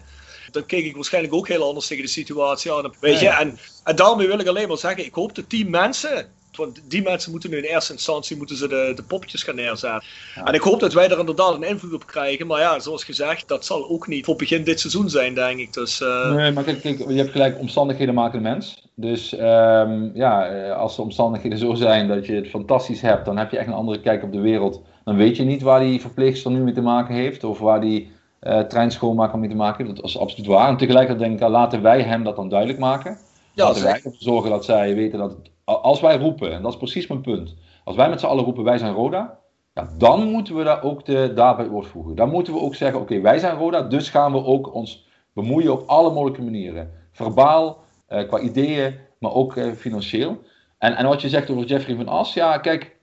[0.52, 2.92] dan keek ik waarschijnlijk ook heel anders tegen de situatie aan.
[3.00, 3.28] Weet je?
[3.28, 7.02] En, en daarmee wil ik alleen maar zeggen, ik hoop dat die mensen want die
[7.02, 10.02] mensen moeten nu in eerste instantie moeten ze de, de poppetjes gaan neerzetten.
[10.44, 12.46] En ik hoop dat wij er inderdaad een invloed op krijgen.
[12.46, 15.72] Maar ja, zoals gezegd, dat zal ook niet voor begin dit seizoen zijn, denk ik.
[15.72, 16.34] Dus, uh...
[16.34, 18.88] Nee, maar kijk, kijk, je hebt gelijk, omstandigheden maken de mens.
[18.94, 23.36] Dus um, ja, eh, als de omstandigheden zo zijn dat je het fantastisch hebt, dan
[23.36, 24.82] heb je echt een andere kijk op de wereld.
[25.04, 28.10] Dan weet je niet waar die verpleegster nu mee te maken heeft, of waar die
[28.42, 29.96] uh, treinschoonmaker mee te maken heeft.
[29.96, 30.68] Dat is absoluut waar.
[30.68, 33.18] En tegelijkertijd denk ik, laten wij hem dat dan duidelijk maken.
[33.54, 36.72] Ja, laten wij ervoor zorgen dat zij weten dat het als wij roepen, en dat
[36.72, 39.38] is precies mijn punt, als wij met z'n allen roepen wij zijn Roda,
[39.74, 42.14] ja, dan moeten we daar ook de daad bij woord voegen.
[42.14, 45.72] Dan moeten we ook zeggen, oké, wij zijn Roda, dus gaan we ook ons bemoeien
[45.72, 46.90] op alle mogelijke manieren.
[47.12, 50.38] Verbaal, eh, qua ideeën, maar ook eh, financieel.
[50.78, 52.96] En, en wat je zegt over Jeffrey van As, ja, kijk,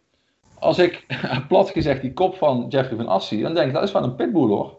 [0.60, 1.06] als ik
[1.48, 4.04] plat gezegd die kop van Jeffrey van As zie, dan denk ik, dat is wel
[4.04, 4.78] een pitbull hoor.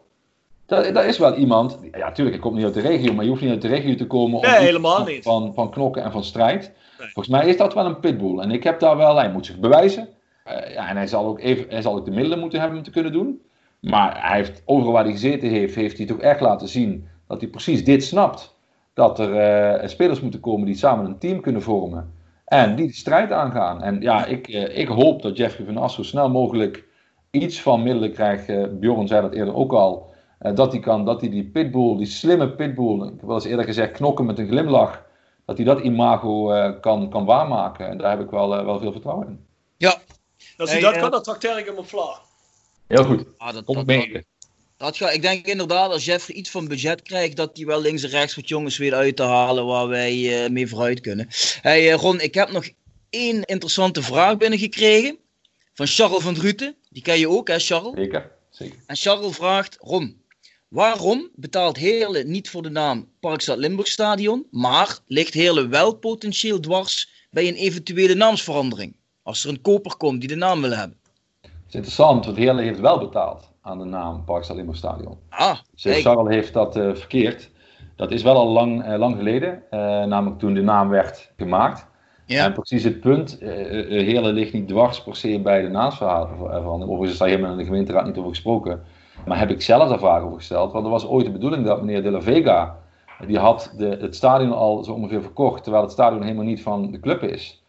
[0.66, 3.30] Dat, dat, is wel iemand, ja, natuurlijk, ik kom niet uit de regio, maar je
[3.30, 5.22] hoeft niet uit de regio te komen om nee, helemaal niet.
[5.22, 6.72] Van, van knokken en van strijd.
[6.98, 8.38] Volgens mij is dat wel een pitbull.
[8.38, 10.08] En ik heb daar wel, hij moet zich bewijzen.
[10.48, 12.84] Uh, ja, en hij zal, ook even, hij zal ook de middelen moeten hebben om
[12.84, 13.40] te kunnen doen.
[13.80, 17.40] Maar hij heeft, overal waar hij gezeten heeft, heeft hij toch echt laten zien dat
[17.40, 18.56] hij precies dit snapt.
[18.94, 22.12] Dat er uh, spelers moeten komen die samen een team kunnen vormen.
[22.44, 23.82] En die de strijd aangaan.
[23.82, 26.84] En ja, ik, uh, ik hoop dat Jeffrey van As zo snel mogelijk
[27.30, 28.78] iets van middelen krijgt.
[28.80, 30.10] Bjorn zei dat eerder ook al.
[30.54, 33.64] dat hij kan, dat hij die pitbull, die slimme pitbull, ik heb wel eens eerder
[33.64, 35.06] gezegd, knokken met een glimlach
[35.48, 37.88] dat hij dat imago uh, kan, kan waarmaken.
[37.88, 39.46] En daar heb ik wel, uh, wel veel vertrouwen in.
[39.76, 40.00] Ja.
[40.56, 42.20] Als hij hey, dat uh, kan, dan trakteer ik hem op vla.
[42.86, 43.24] Heel goed.
[43.36, 44.26] Ah, dat, Kom mee.
[44.76, 48.02] Dat ga, ik denk inderdaad, als Jeffrey iets van budget krijgt, dat hij wel links
[48.02, 51.28] en rechts wat jongens weer uit te halen waar wij mee vooruit kunnen.
[51.60, 52.68] Hey, Ron, ik heb nog
[53.10, 55.18] één interessante vraag binnengekregen.
[55.74, 56.76] Van Charles van Druten.
[56.90, 57.94] Die ken je ook, hè, Charles?
[57.94, 58.78] Zeker, zeker.
[58.86, 60.22] En Charles vraagt: Ron,
[60.68, 66.60] Waarom betaalt Heerlen niet voor de naam Parkstad Limburg Stadion, maar ligt Heerlen wel potentieel
[66.60, 68.96] dwars bij een eventuele naamsverandering?
[69.22, 70.96] Als er een koper komt die de naam wil hebben.
[71.40, 75.18] Het is interessant, want Heerlen heeft wel betaald aan de naam Parkstad Limburg Stadion.
[75.28, 77.50] Ah, Charles heeft dat uh, verkeerd.
[77.96, 81.86] Dat is wel al lang, uh, lang geleden, uh, namelijk toen de naam werd gemaakt.
[82.26, 82.44] Ja.
[82.44, 86.82] En precies het punt, Heerlen ligt niet dwars per se bij de naamsverandering.
[86.82, 88.84] Overigens is daar helemaal in de gemeenteraad niet over gesproken.
[89.28, 90.72] Maar heb ik zelf daar vragen over gesteld.
[90.72, 92.76] Want er was ooit de bedoeling dat meneer De La Vega.
[93.26, 95.62] die had de, het stadion al zo ongeveer verkocht.
[95.62, 97.62] terwijl het stadion helemaal niet van de club is.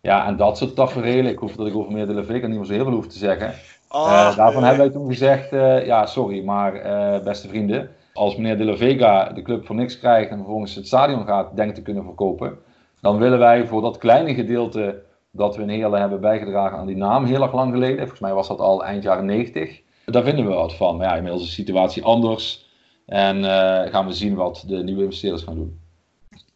[0.00, 1.32] Ja, en dat soort tafereelen.
[1.32, 3.06] Ik hoef dat ik over meneer De La Vega niet meer zo heel veel hoef
[3.06, 3.54] te zeggen.
[3.88, 7.90] Oh, uh, daarvan hebben wij toen gezegd: uh, ja, sorry, maar uh, beste vrienden.
[8.12, 11.56] Als meneer De La Vega de club voor niks krijgt en vervolgens het stadion gaat
[11.56, 12.58] denken te kunnen verkopen.
[13.00, 16.96] dan willen wij voor dat kleine gedeelte dat we in Heerlen hebben bijgedragen aan die
[16.96, 17.98] naam heel erg lang geleden.
[17.98, 20.96] Volgens mij was dat al eind jaren 90 daar vinden we wat van.
[20.96, 22.64] Maar ja, inmiddels is de situatie anders.
[23.06, 23.46] En uh,
[23.90, 25.80] gaan we zien wat de nieuwe investeerders gaan doen.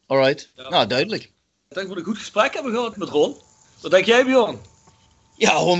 [0.06, 0.68] Alright, ja.
[0.68, 1.32] nou duidelijk.
[1.68, 3.36] Dat we een goed gesprek hebben gehad met Ron.
[3.80, 4.58] Wat denk jij, Bjorn?
[5.36, 5.78] Ja,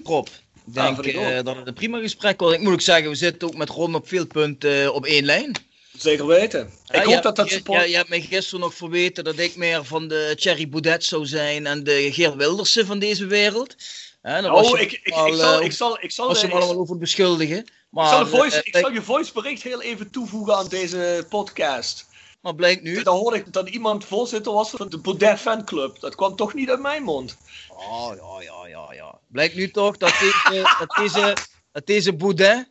[0.00, 0.26] 100% Rob.
[0.66, 2.52] Ik denk ja, uh, dat het een prima gesprek was.
[2.52, 5.24] Ik moet ook zeggen, we zitten ook met Ron op veel punten uh, op één
[5.24, 5.52] lijn.
[5.98, 6.70] Zeker weten.
[6.90, 7.80] Ik hoop dat dat je, support...
[7.80, 11.26] ja, je hebt mij gisteren nog verweten dat ik meer van de Thierry Boudet zou
[11.26, 13.76] zijn en de Geert Wildersen van deze wereld.
[14.20, 16.26] Hè, dan was Oh, je ik, ik, al, ik, zal, eh, ik zal, ik zal,
[16.26, 17.66] was je eh, hem allemaal over beschuldigen.
[17.88, 21.26] Maar, ik zal, de voice, eh, ik zal je voicebericht heel even toevoegen aan deze
[21.28, 22.06] podcast.
[22.40, 23.02] maar blijkt nu...
[23.02, 26.00] Dan hoorde ik dat iemand voorzitter was van de Baudet fanclub.
[26.00, 27.36] Dat kwam toch niet uit mijn mond.
[27.68, 29.18] Oh, ja, ja, ja, ja.
[29.26, 31.36] Blijkt nu toch dat deze, dat deze,
[31.72, 32.70] dat deze Boudet,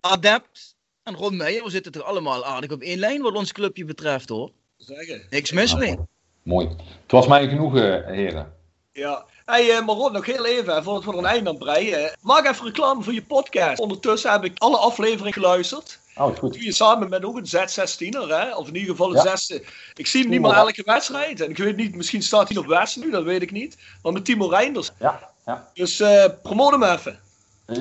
[0.00, 3.84] Adept en Ron Meijer, we zitten toch allemaal aardig op één lijn wat ons clubje
[3.84, 4.50] betreft hoor.
[4.76, 5.26] Zeggen.
[5.30, 5.98] Niks mis mee.
[6.42, 6.68] Mooi.
[7.02, 8.54] Het was mij genoeg, eh, heren.
[8.92, 9.26] Ja.
[9.44, 12.16] Hey, eh, maar Ron, nog heel even, voordat we er een eind aan breien.
[12.20, 13.80] Maak even reclame voor je podcast.
[13.80, 15.98] Ondertussen heb ik alle afleveringen geluisterd.
[16.16, 16.52] Oh, goed.
[16.52, 18.54] Doe je samen met ook een Z16er, hè?
[18.56, 19.22] Of in ieder geval een Ja.
[19.22, 19.64] zesde.
[19.94, 21.40] Ik zie hem niet meer elke wedstrijd.
[21.40, 23.76] En ik weet niet, misschien staat hij op Westen nu, dat weet ik niet.
[24.02, 24.90] Maar met Timo Reinders.
[24.98, 25.68] Ja, ja.
[25.74, 27.18] Dus eh promote hem even.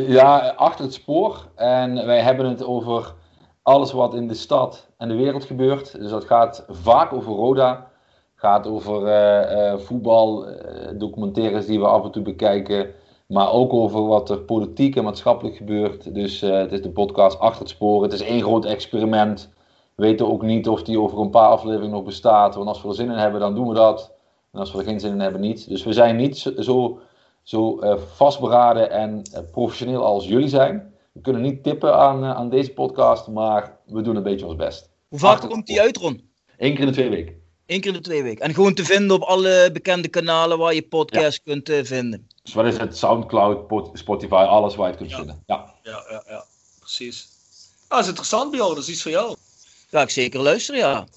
[0.08, 1.46] Ja, achter het spoor.
[1.56, 3.14] En wij hebben het over
[3.64, 6.00] alles wat in de stad en de wereld gebeurt.
[6.00, 7.91] Dus dat gaat vaak over Roda.
[8.42, 12.92] Gaat over eh, voetbal, eh, documentaires die we af en toe bekijken.
[13.28, 16.14] Maar ook over wat er politiek en maatschappelijk gebeurt.
[16.14, 18.04] Dus het is de podcast Achter het Spoor.
[18.04, 19.54] Het is één groot experiment.
[19.96, 22.56] We weten ook niet of die over een paar afleveringen nog bestaat.
[22.56, 24.14] Want als we er zin in hebben, dan doen we dat.
[24.52, 25.70] En als we er geen zin in hebben, niet.
[25.70, 27.00] Dus we zijn niet zo-
[27.44, 27.80] zo
[28.14, 30.94] vastberaden en professioneel als jullie zijn.
[31.12, 34.90] We kunnen niet tippen aan, aan deze podcast, maar we doen een beetje ons best.
[35.08, 36.30] Hoe vaak komt die uit Ron?
[36.58, 37.41] Eén keer in de twee weken.
[37.72, 38.46] Eén keer in de twee weken.
[38.46, 42.28] En gewoon te vinden op alle bekende kanalen waar je podcast kunt eh, vinden.
[42.44, 42.98] Dus wat is het?
[42.98, 45.18] Soundcloud, Pot- Spotify, alles waar je het kunt Ja.
[45.18, 45.44] vinden.
[45.46, 45.74] Ja.
[45.84, 46.46] Ja, ja, ja.
[46.80, 47.28] Precies.
[47.88, 48.76] Ah, dat is interessant, Bjorn.
[48.76, 49.36] Dat is iets voor jou.
[49.90, 51.08] Ga ik zeker luisteren, ja.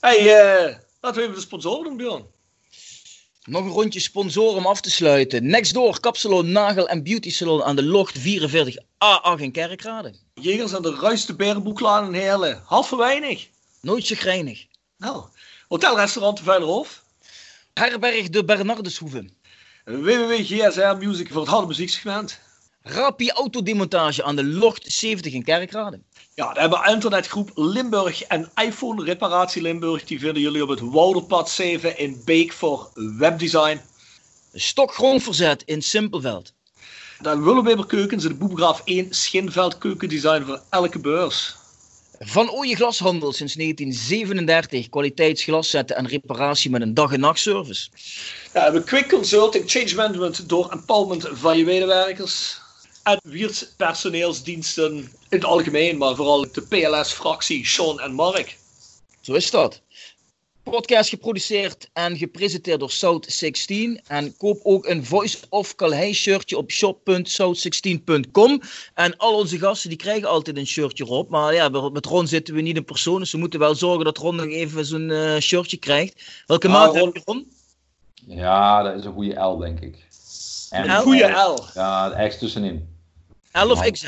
[0.00, 2.24] Hey, eh, laten we even de sponsoren doen, Bjorn.
[3.44, 5.46] Nog een rondje sponsoren om af te sluiten.
[5.46, 10.14] Nextdoor, Kapsalon, Nagel en Beauty Salon aan de Locht 44A8 in Kerkrade.
[10.34, 12.62] Jegers aan de Ruiste Berenboeklaan in Heerlen.
[12.64, 13.48] Half voor weinig.
[13.80, 14.66] Nooit chagrijnig.
[14.96, 15.24] Nou,
[15.74, 17.02] hotelrestaurant de Veilerhof.
[17.72, 19.30] Herberg de Bernardeshoeve.
[19.84, 22.40] www.gsr Music voor het harde muzieksegment.
[22.82, 26.00] Rapi Autodemontage aan de Locht 70 in Kerkrade.
[26.34, 30.04] Ja, dan hebben we internetgroep Limburg en iPhone Reparatie Limburg.
[30.04, 33.80] Die vinden jullie op het Wouderpad 7 in Beek voor webdesign.
[34.52, 36.52] Stokgrondverzet in Simpelveld.
[37.20, 41.62] Dan Willeweber Keukens en de Boebegraaf 1 Schinveld keukendesign voor elke beurs.
[42.18, 44.88] Van Ooyen Glashandel sinds 1937.
[44.88, 47.88] Kwaliteitsglaszetten en reparatie met een dag- en nachtservice.
[47.92, 47.98] Ja,
[48.52, 52.62] we hebben Quick Consulting, Change Management door empowerment van je medewerkers.
[53.02, 58.56] En Wiert personeelsdiensten in het algemeen, maar vooral de PLS-fractie Sean en Mark.
[59.20, 59.82] Zo is dat.
[60.70, 64.00] Podcast geproduceerd en gepresenteerd door South16.
[64.06, 68.60] En koop ook een Voice of Calhei shirtje op shop.south16.com.
[68.94, 71.28] En al onze gasten die krijgen altijd een shirtje erop.
[71.30, 73.18] Maar ja, met Ron zitten we niet in persoon.
[73.18, 76.42] Dus we moeten wel zorgen dat Ron nog even zo'n eh, shirtje krijgt.
[76.46, 77.52] Welke Nou, maat Ron- heb je Ron?
[78.26, 80.06] ja, dat is een goede L, denk ik.
[80.70, 81.58] En, Een goede L.
[81.74, 82.88] Ja, ergens tussenin.
[83.52, 84.06] L of XL?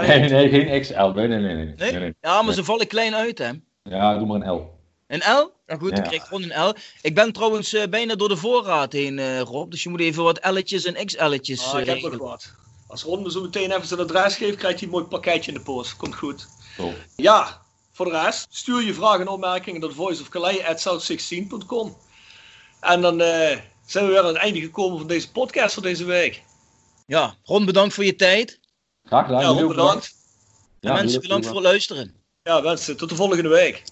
[0.00, 0.94] Nee, nee, geen XL.
[0.94, 1.54] Nee, nee, nee.
[1.54, 1.64] nee.
[1.64, 1.90] Nee?
[1.90, 2.14] nee, nee.
[2.20, 3.50] Ja, maar ze vallen klein uit hè.
[3.82, 4.74] Ja, doe maar een L.
[5.06, 5.52] Een L?
[5.66, 6.08] Nou goed, dan Ja.
[6.08, 6.74] krijgt Ron een L.
[7.02, 9.70] Ik ben trouwens eh, bijna door de voorraad heen, eh, Rob.
[9.70, 12.18] Dus je moet even wat L'tjes en XL'tjes Ah, ik eh, heb nog regelen.
[12.18, 12.54] wat.
[12.86, 15.56] Als Ron me zo meteen even zijn adres geeft, krijgt hij een mooi pakketje in
[15.56, 15.96] de post.
[15.96, 16.48] Komt goed.
[16.76, 16.94] Zo.
[17.16, 17.62] Ja,
[17.92, 21.96] voor de rest, stuur je vragen en opmerkingen naar voiceofcalais.south16.com.
[22.80, 26.04] En dan eh, zijn we weer aan het einde gekomen van deze podcast voor deze
[26.04, 26.42] week.
[27.06, 28.60] Ja, Ron, bedankt voor je tijd.
[29.04, 29.40] Graag gedaan.
[29.40, 30.14] Ja, Ron, bedankt.
[30.80, 32.14] En Ja, mensen, bedankt voor het luisteren.
[32.42, 33.82] Ja, mensen, tot de volgende week.